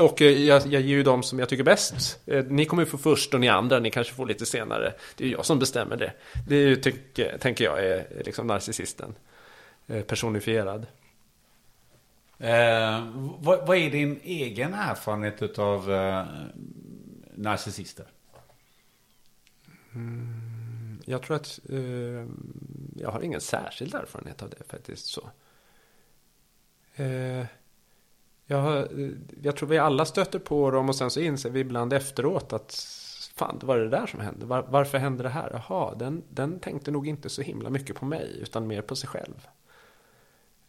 [0.00, 2.20] Och jag, jag ger ju dem som jag tycker bäst.
[2.48, 4.92] Ni kommer ju få först och ni andra, ni kanske får lite senare.
[5.16, 6.12] Det är ju jag som bestämmer det.
[6.48, 9.14] Det är ju, tycker, tänker jag, är liksom narcissisten.
[10.06, 10.86] Personifierad.
[12.38, 13.06] Eh,
[13.38, 16.26] vad, vad är din egen erfarenhet av eh,
[17.34, 18.06] narcissister?
[19.94, 22.26] Mm, jag tror att eh,
[22.96, 25.30] jag har ingen särskild erfarenhet av det faktiskt så.
[26.94, 27.46] Eh,
[28.46, 29.10] jag, har, eh,
[29.42, 32.72] jag tror vi alla stöter på dem och sen så inser vi ibland efteråt att
[33.34, 34.46] fan, det var det där som hände.
[34.46, 35.62] Var, varför hände det här?
[35.68, 39.08] Jaha, den, den tänkte nog inte så himla mycket på mig utan mer på sig
[39.08, 39.46] själv.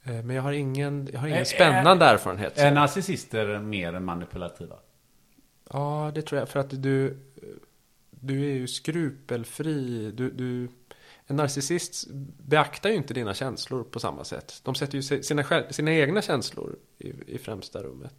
[0.08, 2.58] Eh, men jag har ingen, jag har ingen Eh, spännande erfarenhet.
[2.58, 4.76] Är narcissister mer manipulativa?
[5.72, 6.50] Ja, det tror jag.
[6.50, 7.18] För att du,
[8.10, 10.12] du är ju skrupelfri.
[10.12, 10.68] Du, du,
[11.28, 12.08] en narcissist
[12.46, 14.60] beaktar ju inte dina känslor på samma sätt.
[14.64, 18.14] De sätter ju si- sina, sina egna känslor i, i främsta rummet.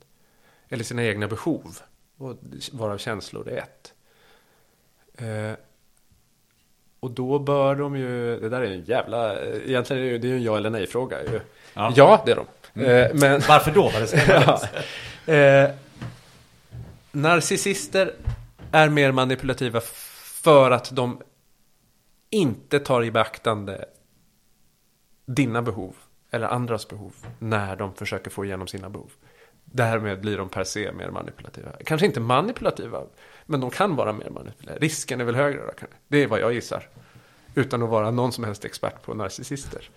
[0.68, 1.78] Eller sina egna behov.
[2.16, 2.36] Och
[2.72, 3.94] varav känslor är ett.
[7.00, 10.36] Eh, och då bör de ju, det där är en jävla, egentligen är det ju
[10.36, 11.40] en ja eller nej fråga ju.
[11.74, 11.92] Ja.
[11.96, 12.46] Ja, det är de.
[12.84, 13.82] Eh, men, Varför då?
[13.82, 14.26] Vad det?
[15.26, 15.34] Ja.
[15.34, 15.70] Eh,
[17.12, 18.14] narcissister
[18.72, 19.80] är mer manipulativa
[20.42, 21.22] för att de
[22.30, 23.84] inte tar i beaktande
[25.26, 25.96] dina behov
[26.30, 29.10] eller andras behov när de försöker få igenom sina behov.
[29.64, 31.72] Därmed blir de per se mer manipulativa.
[31.84, 33.02] Kanske inte manipulativa,
[33.50, 34.78] men de kan vara mer manipulativa.
[34.86, 36.88] Risken är väl högre då, Det är vad jag gissar.
[37.54, 39.90] Utan att vara någon som helst expert på narcissister.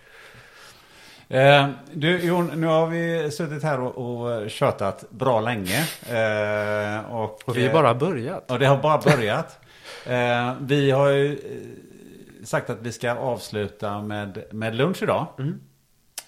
[1.27, 5.79] Eh, du Jon, nu har vi suttit här och, och tjötat bra länge.
[6.09, 8.51] Eh, och, Och vi har bara börjat.
[8.51, 9.59] Och det har bara börjat.
[10.05, 15.27] eh, vi har ju eh, sagt att vi ska avsluta med, med lunch idag.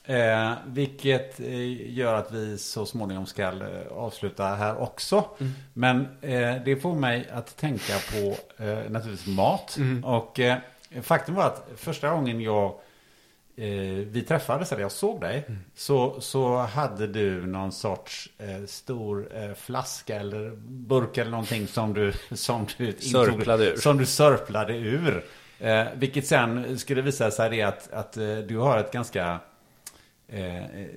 [0.05, 5.25] Eh, vilket eh, gör att vi så småningom ska eh, avsluta här också.
[5.73, 9.77] Men eh, det får mig att tänka på eh, naturligtvis mat.
[10.03, 10.57] Och eh,
[11.01, 12.65] faktum var att första gången jag
[13.55, 13.65] eh,
[14.07, 15.59] vi träffades, eller jag såg dig, Mm.
[15.75, 18.29] så, så hade du någon sorts
[18.67, 23.75] stor flaska eller burk eller någonting som du, som du Sörplade ur.
[23.77, 25.23] Som du sörplade ur.
[25.95, 28.13] Vilket sen skulle visa sig att, att
[28.47, 29.39] du har ett ganska
[30.33, 30.87] eh, eh,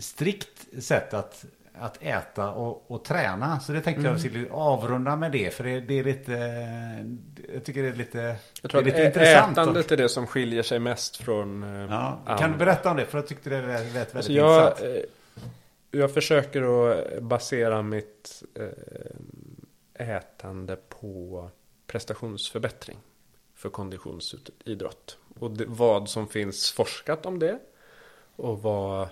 [0.00, 1.44] strikt sätt att,
[1.74, 3.60] att äta och, och träna.
[3.60, 4.12] Så det tänkte Mm.
[4.12, 5.54] jag skulle avrunda med det.
[5.54, 8.92] För det, det är lite, eh, jag tycker det är lite, Jag tror det är
[8.92, 9.58] att lite ä- intressant.
[9.58, 12.48] och- ätandet är det som skiljer sig mest från eh, Ja, kan andra.
[12.48, 13.06] du berätta om det?
[13.06, 14.96] För jag tyckte det lät väldigt Alltså jag, intressant.
[15.92, 18.42] eh, jag försöker att basera mitt
[19.98, 21.48] eh, ätande på
[21.86, 22.98] prestationsförbättring
[23.54, 25.18] för konditionsidrott.
[25.38, 27.58] Och det, vad som finns forskat om det.
[28.40, 29.08] Och vad,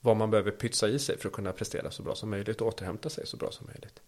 [0.00, 2.66] vad man behöver pytsa i sig för att kunna prestera så bra som möjligt och
[2.68, 4.00] återhämta sig så bra som möjligt.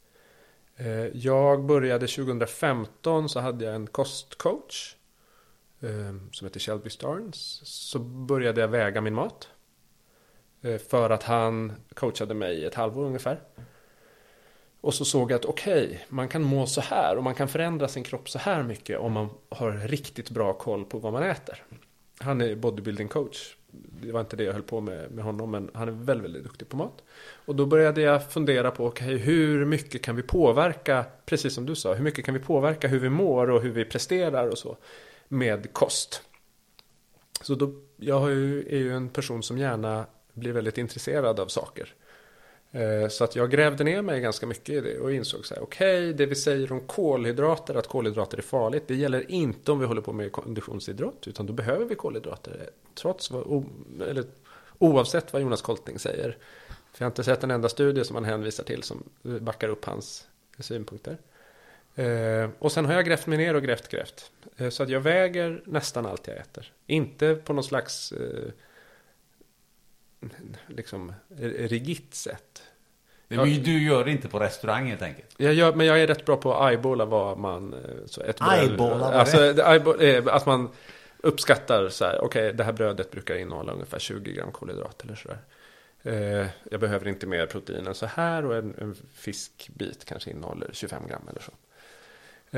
[0.77, 4.97] Eh, jag började 2015 så hade jag en kostcoach
[5.81, 7.61] eh, som heter Shelby Starnes.
[7.65, 9.49] Så började jag väga min mat.
[10.63, 13.41] Eh, för att han coachade mig i ett halvår ungefär.
[14.81, 17.89] Och så såg jag att okej, man kan må så här och man kan förändra
[17.89, 21.65] sin kropp så här mycket om man har riktigt bra koll på vad man äter.
[22.19, 23.57] Han är bodybuilding coach.
[24.03, 26.43] Det var inte det jag höll på med med honom, men han är väldigt, väldigt
[26.43, 27.03] duktig på mat.
[27.45, 31.75] Och då började jag fundera på, okej, hur mycket kan vi påverka, precis som du
[31.75, 34.77] sa, hur mycket kan vi påverka hur vi mår och hur vi presterar och så
[35.29, 36.23] med kost?
[37.41, 41.47] Så då, jag har ju, är ju en person som gärna blir väldigt intresserad av
[41.47, 41.95] saker.
[42.73, 45.63] Eh, så att jag grävde ner mig ganska mycket i det och insåg så här,
[45.63, 49.87] okej, det vi säger om kolhydrater, att kolhydrater är farligt, det gäller inte om vi
[49.87, 53.65] håller på med konditionsidrott, utan då behöver vi kolhydrater, eh, trots vad,
[54.09, 54.25] eller
[54.79, 56.37] oavsett vad Jonas Kolting säger.
[56.93, 59.85] För jag har inte sett en enda studie som han hänvisar till som backar upp
[59.85, 60.27] hans
[60.59, 61.19] synpunkter.
[61.95, 64.31] Eh, och sen har jag grävt mig ner och grävt, grävt.
[64.71, 66.73] Så att jag väger nästan allt jag äter.
[66.87, 68.13] Inte på någon slags
[70.69, 72.63] liksom rigitt sätt.
[73.29, 75.35] Men du gör det inte på restaurang helt enkelt.
[75.37, 77.75] Jag gör, men jag är rätt bra på att eyeballa vad man...
[77.75, 80.69] eh, Så ett Eyeballa, alltså, eyeball, eh, Att man
[81.19, 85.39] uppskattar så här, okej, det här brödet brukar innehålla ungefär 20 gram kolhydrat eller sådär.
[86.03, 90.71] Eh, jag behöver inte mer protein än så här och en, en fiskbit kanske innehåller
[90.73, 91.53] 25 gram eller så.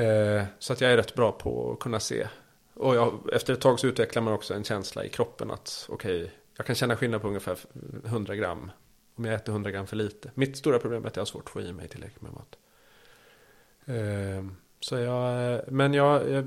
[0.01, 2.27] Eh, så att jag är rätt bra på att kunna se.
[2.73, 6.31] Och jag, efter ett tag så utvecklar man också en känsla i kroppen att okej,
[6.57, 7.57] jag kan känna skillnad på ungefär
[8.05, 8.71] 100 gram
[9.15, 10.31] om jag äter 100 gram för lite.
[10.33, 12.57] Mitt stora problem är att jag har svårt att få i mig tillräckligt med mat.
[13.85, 16.43] Ehm, så jag, men jag,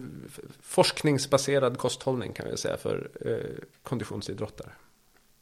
[0.61, 4.71] forskningsbaserad kosthållning kan vi säga för eh, konditionsidrottare.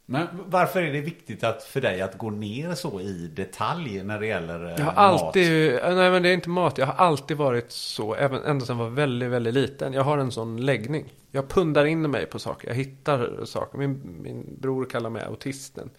[0.09, 4.21] Men varför är det viktigt att, för dig att gå ner så i detalj när
[4.21, 5.23] det gäller eh, Jag har mat?
[5.23, 8.79] alltid, nej men det är inte mat, jag har alltid varit så, även ända sedan
[8.79, 9.93] jag var väldigt, väldigt liten.
[9.93, 11.13] Jag har en sån läggning.
[11.31, 13.79] Jag pundar in mig på saker, jag hittar saker.
[13.79, 15.91] Min, min bror kallar mig autisten.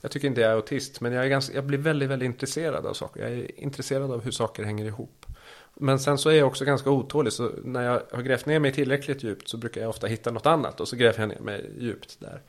[0.00, 2.86] Jag tycker inte jag är autist, men jag, är ganska, jag blir väldigt, väldigt intresserad
[2.86, 3.20] av saker.
[3.20, 5.26] Jag är intresserad av hur saker hänger ihop.
[5.74, 8.72] Men sen så är jag också ganska otålig, så när jag har grävt ner mig
[8.72, 11.70] tillräckligt djupt så brukar jag ofta hitta något annat och så gräver jag ner mig
[11.78, 12.40] djupt där.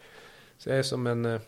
[0.58, 1.26] Så jag är som en...
[1.26, 1.40] eh,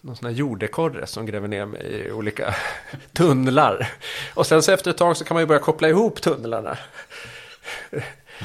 [0.00, 2.54] någon sån här jordekorre som gräver ner mig i olika
[3.12, 3.92] tunnlar.
[4.34, 6.78] Och sen så efter ett tag så kan man ju börja koppla ihop tunnlarna.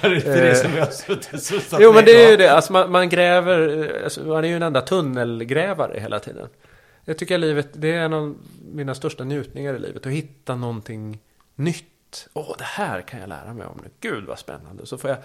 [0.01, 2.73] Det är inte det som vi har suttit Jo men det är ju det, alltså
[2.73, 6.47] man, man gräver, alltså man är ju en enda tunnelgrävare hela tiden.
[7.05, 8.35] Jag tycker livet, det är en av
[8.73, 11.19] mina största njutningar i livet, att hitta någonting
[11.55, 12.29] nytt.
[12.33, 13.89] Åh, det här kan jag lära mig om nu.
[13.99, 14.85] Gud vad spännande.
[14.85, 15.19] Så får jag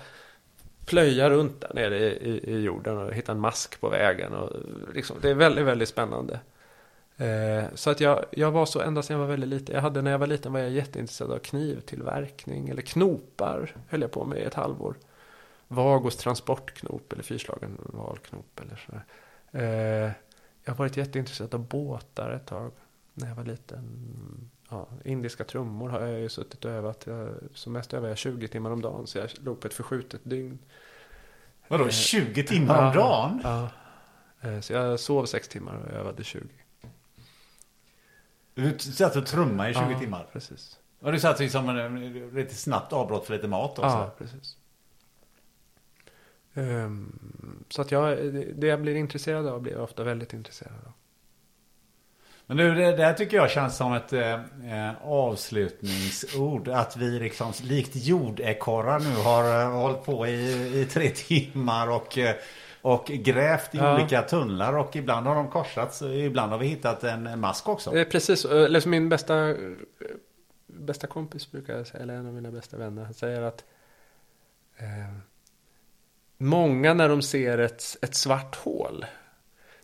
[0.86, 4.32] plöja runt där nere i, i, i jorden och hitta en mask på vägen.
[4.32, 4.50] Och
[4.94, 6.40] liksom, det är väldigt, väldigt spännande.
[7.16, 9.74] Eh, så att jag, jag var så ända sedan jag var väldigt liten.
[9.74, 12.68] Jag hade, när jag var liten var jag jätteintresserad av knivtillverkning.
[12.68, 14.94] Eller knopar höll jag på med i ett halvår.
[15.68, 19.04] Vagos transportknop eller fyrslagen valknop eller sådär.
[19.50, 20.12] Eh,
[20.64, 22.72] jag har varit jätteintresserad av båtar ett tag.
[23.14, 23.84] När jag var liten.
[24.68, 27.06] Ja, indiska trummor har jag ju suttit och övat.
[27.06, 29.06] Jag, som mest övade jag 20 timmar om dagen.
[29.06, 30.58] Så jag låg på ett förskjutet dygn.
[31.68, 33.40] Vadå, 20 timmar om dagen?
[33.44, 33.70] Ja.
[34.40, 36.48] Eh, Så jag sov sex timmar och övade 20.
[38.54, 40.26] Du satt och trummade i 20 ja, timmar?
[40.32, 40.78] Precis.
[41.00, 43.82] Och du satt liksom en, lite snabbt avbrott för lite mat också?
[43.82, 44.56] Ja, precis.
[46.54, 47.18] Ehm,
[47.68, 48.18] så att jag,
[48.54, 50.92] det jag blir intresserad av blir jag ofta väldigt intresserad av.
[52.46, 56.68] Men nu, det där tycker jag känns som ett eh, avslutningsord.
[56.68, 62.18] Att vi liksom likt jordekorrar nu har eh, hållit på i, i tre timmar och,
[62.18, 62.34] eh,
[62.82, 63.94] och grävt i Ja.
[63.94, 64.76] olika tunnlar.
[64.76, 66.02] Och ibland har de korsats.
[66.02, 67.96] Ibland har vi hittat en, en mask också.
[67.96, 69.56] Eh, precis, eh, eller som min bästa, eh,
[70.66, 73.64] bästa kompis brukar säga, eller en av mina bästa vänner, han säger att
[74.78, 75.14] eh,
[76.38, 79.04] många när de ser ett, ett svart hål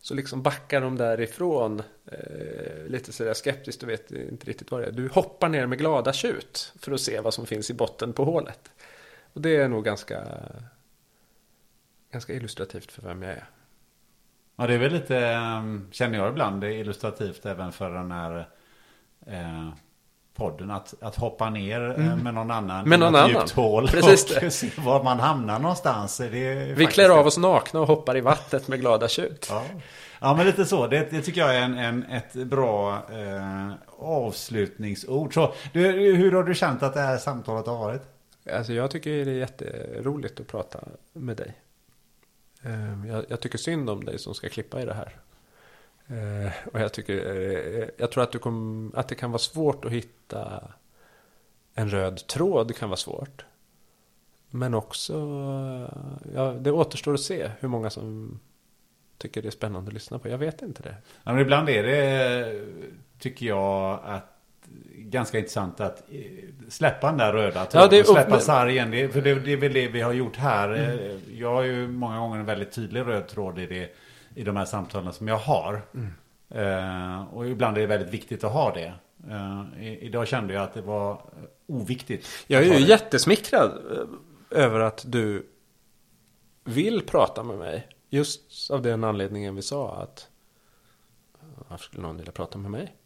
[0.03, 4.87] så liksom backar de därifrån eh, lite sådär skeptiskt och vet inte riktigt vad det
[4.87, 4.93] är.
[4.93, 8.24] Du hoppar ner med glada tjut för att se vad som finns i botten på
[8.24, 8.73] hålet.
[9.33, 10.24] Och det är nog ganska,
[12.12, 13.45] ganska illustrativt för vem jag är.
[14.57, 18.11] Ja, det är väl lite, eh, känner jag ibland, det är illustrativt även för den
[18.11, 18.49] här
[19.27, 19.69] eh,
[20.35, 20.71] podden.
[20.71, 23.31] Att, att hoppa ner eh, med någon annan Med i någon något annan.
[23.31, 24.51] djupt hål Precis och det.
[24.51, 26.17] se var man hamnar någonstans.
[26.17, 29.47] Det är Vi klär av oss nakna och hoppar i vattnet med glada tjut.
[29.51, 29.65] Ja.
[30.21, 30.87] ja, men lite så.
[30.87, 35.35] Det, det tycker jag är en, en, ett bra eh, avslutningsord.
[35.35, 35.81] Så, du,
[36.17, 38.03] hur har du känt att det här samtalet har varit?
[38.53, 40.79] Alltså jag tycker det är jätteroligt att prata
[41.13, 41.55] med dig.
[42.63, 45.17] Eh, Jag, jag tycker synd om dig som ska klippa i det här.
[46.12, 47.14] Eh, Och jag, tycker,
[47.82, 50.62] eh, jag tror att, du kom, att det kan vara svårt att hitta
[51.74, 52.76] en röd tråd.
[52.76, 53.44] Kan vara svårt.
[54.51, 55.14] Men också,
[56.34, 58.40] ja, det återstår att se hur många som
[59.18, 60.28] tycker det är spännande att lyssna på.
[60.28, 60.94] Jag vet inte det.
[61.24, 62.60] Ja, men ibland är det,
[63.18, 64.28] tycker jag, att
[64.97, 66.20] ganska intressant att eh,
[66.68, 67.84] släppa den där röda tråden.
[67.84, 68.90] Ja, det är och släppa upp- sargen.
[68.90, 70.68] Det, för det, det är väl det vi har gjort här.
[70.68, 70.98] Mm.
[71.10, 73.90] Eh, Jag har ju många gånger en väldigt tydlig röd tråd i, det,
[74.35, 75.83] i de här samtalen som jag har.
[75.95, 76.13] Mm.
[77.27, 78.95] Och ibland är det väldigt viktigt att ha det.
[79.31, 81.23] Eh, idag kände jag att det var
[81.67, 82.29] oviktigt.
[82.47, 82.81] Jag är ju det.
[82.81, 85.47] jättesmickrad eh, över att du
[86.65, 87.89] vill prata med mig.
[88.11, 90.29] Just av den anledningen vi sa att
[91.69, 92.97] varför skulle någon vilja prata med mig?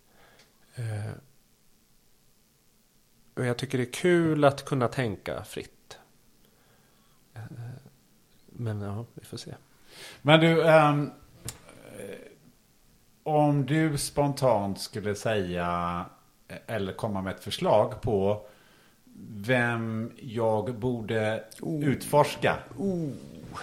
[3.35, 5.98] Och jag tycker det är kul att kunna tänka fritt.
[8.47, 9.55] Men ja, vi får se.
[10.23, 10.94] Men du, eh,
[13.23, 16.05] om du spontant skulle säga
[16.66, 18.47] eller komma med ett förslag på
[19.28, 21.44] vem jag borde
[21.82, 22.56] utforska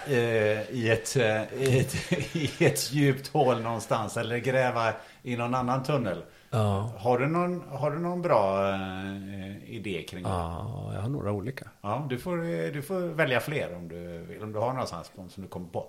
[0.06, 4.92] eh, i, ett, eh, i, ett, i ett djupt hål någonstans eller gräva
[5.22, 6.22] i någon annan tunnel.
[6.50, 6.90] Ja.
[6.98, 10.28] Har, du någon, har du någon bra eh, idé kring det?
[10.28, 11.68] Ja, jag har några olika.
[11.80, 12.36] Ja, du, får,
[12.72, 14.42] du får välja fler om du vill.
[14.42, 15.86] Om du har någonstans som du kommer på.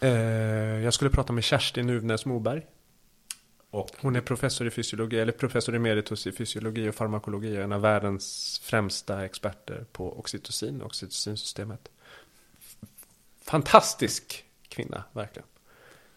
[0.00, 0.10] Eh,
[0.84, 2.66] Jag skulle prata med Kerstin Uvnäs Moberg.
[3.70, 7.72] Och Hon är professor i fysiologi, eller professor emeritus i fysiologi och farmakologi och en
[7.72, 11.88] av världens främsta experter på oxytocin och oxytocinsystemet.
[13.42, 15.48] Fantastisk kvinna, verkligen.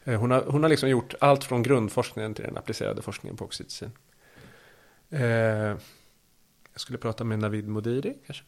[0.03, 3.45] Eh, Hon har, hon har liksom gjort allt från grundforskningen till den applicerade forskningen på
[3.45, 3.91] oxytocin.
[5.09, 5.21] Eh,
[6.73, 8.43] jag skulle prata med Navid Modiri kanske.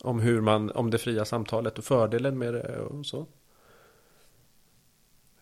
[0.00, 3.26] Om hur man, om det fria samtalet och fördelen med det och så.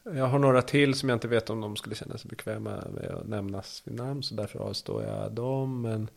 [0.03, 3.11] Jag har några till som jag inte vet om de skulle känna sig bekväma med
[3.11, 4.23] att nämnas vid namn.
[4.23, 5.83] Så därför avstår jag dem.
[5.83, 6.11] Men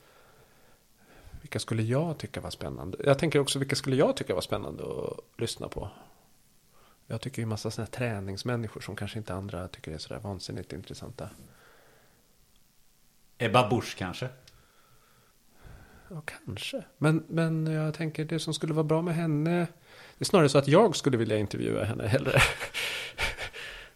[1.42, 2.98] vilka skulle jag tycka var spännande?
[3.04, 5.90] Jag tänker också vilka skulle jag tycka var spännande att lyssna på?
[7.08, 10.74] Jag tycker ju massa sådana här träningsmänniskor som kanske inte andra tycker är sådär vansinnigt
[10.74, 11.30] intressanta.
[13.38, 14.30] Ebba Busch kanske?
[16.10, 16.84] Ja, kanske.
[16.98, 19.68] Men, men jag tänker det som skulle vara bra med henne.
[20.18, 22.40] Det är snarare så att jag skulle vilja intervjua henne hellre.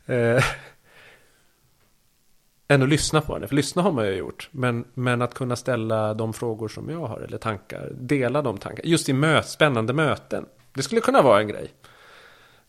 [0.08, 0.44] Eh,
[2.68, 3.48] än att lyssna på henne.
[3.48, 4.50] För lyssna har man ju gjort.
[4.52, 7.20] Men, men att kunna ställa de frågor som jag har.
[7.20, 7.92] Eller tankar.
[7.94, 8.86] Dela de tankar.
[8.86, 10.46] Just i mö spännande möten.
[10.74, 11.74] Det skulle kunna vara en grej.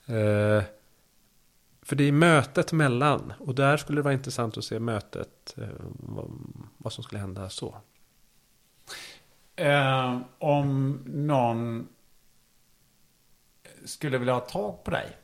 [0.07, 0.63] Eh,
[1.83, 3.33] för det är mötet mellan.
[3.39, 5.55] Och där skulle det vara intressant att se mötet.
[5.59, 5.69] Eh,
[5.99, 6.31] vad,
[6.77, 7.77] vad som skulle hända så.
[9.57, 11.89] Eh, om någon
[13.85, 15.17] skulle vilja ha tag på dig.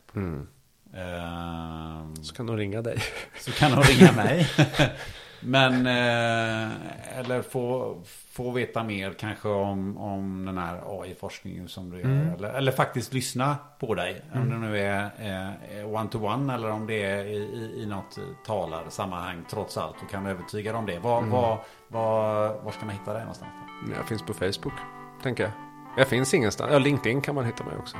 [0.96, 2.98] Eh, Så kan de ringa dig.
[3.40, 4.46] så kan de ringa mig.
[5.46, 7.96] Men, eh, eller få,
[8.30, 12.34] få veta mer kanske om, om den här AI-forskningen som du gör.
[12.36, 14.22] Eller, eller faktiskt lyssna på dig.
[14.34, 19.44] Om det nu är eh, one-to-one eller om det är i, i, i något talarsammanhang
[19.50, 19.96] trots allt.
[20.04, 20.98] Och kan övertyga dem om det.
[20.98, 21.58] Var, var,
[21.88, 23.50] var, var ska man hitta dig någonstans?
[23.86, 23.92] Då?
[23.96, 24.74] Jag finns på Facebook,
[25.22, 25.52] tänker jag.
[25.96, 26.72] Jag finns ingenstans.
[26.72, 27.96] Ja, LinkedIn kan man hitta mig också.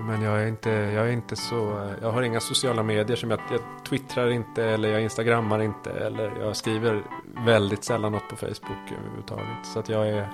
[0.00, 3.40] Men jag är inte, jag är inte så, jag har inga sociala medier som jag,
[3.50, 7.02] jag twittrar inte eller jag instagrammar inte eller jag skriver
[7.46, 9.66] väldigt sällan något på Facebook överhuvudtaget.
[9.72, 10.28] Så att jag är,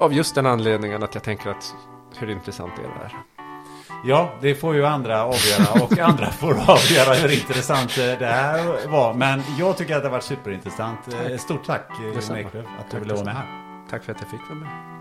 [0.00, 1.74] av just den anledningen att jag tänker att
[2.18, 3.12] hur intressant är det här?
[4.04, 9.14] Ja, det får ju andra avgöra och andra får avgöra hur intressant det här var.
[9.14, 10.98] Men jag tycker att det har varit superintressant.
[11.14, 12.36] Eh, Stort tack Jon.
[12.36, 13.46] Eklöf att du Tack ville vara med här.
[13.90, 14.95] Tack för att jag fick vara med.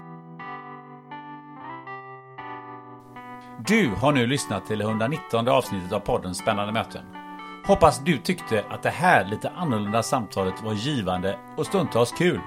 [3.67, 7.01] Du har nu lyssnat till 119 avsnittet av podden Spännande möten.
[7.67, 12.39] Hoppas du tyckte att det här lite annorlunda samtalet var givande och stundtals kul.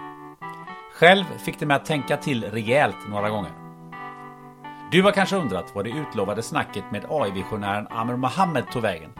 [0.95, 3.51] Själv fick det mig att tänka till rejält några gånger.
[4.93, 9.11] Du har kanske undrat vad det utlovade snacket med AI-visionären Amer Mohammed tog vägen.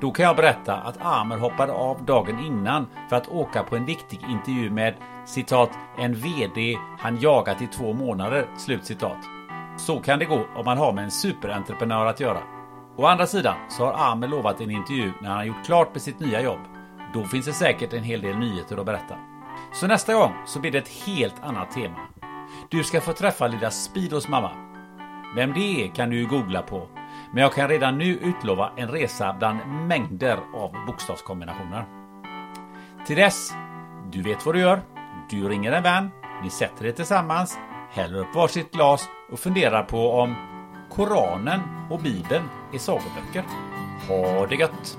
[0.00, 3.86] Då kan jag berätta att Amer hoppade av dagen innan för att åka på en
[3.86, 4.94] viktig intervju med
[5.26, 8.46] citat en VD han jagat i två månader.
[8.56, 9.39] Slut citat.
[9.86, 12.42] Så kan det gå om man har med en superentreprenör att göra.
[12.96, 16.02] Å andra sidan så har Amer lovat en intervju när han har gjort klart med
[16.02, 16.60] sitt nya jobb.
[17.14, 19.14] Då finns det säkert en hel del nyheter att berätta.
[19.72, 21.96] Så nästa gång så blir det ett helt annat tema.
[22.68, 24.50] Du ska få träffa lilla Speedos mamma.
[25.36, 26.88] Vem det är kan du ju googla på.
[27.32, 31.84] Men jag kan redan nu utlova en resa bland mängder av bokstavskombinationer.
[33.06, 33.52] Till dess,
[34.12, 34.82] du vet vad du gör.
[35.30, 36.10] Du ringer en vän,
[36.42, 37.58] ni sätter er tillsammans,
[37.90, 40.34] häller upp varsitt glas och funderar på om
[40.90, 41.60] Koranen
[41.90, 43.44] och Bibeln är sagoböcker.
[44.08, 44.98] Ha det gött!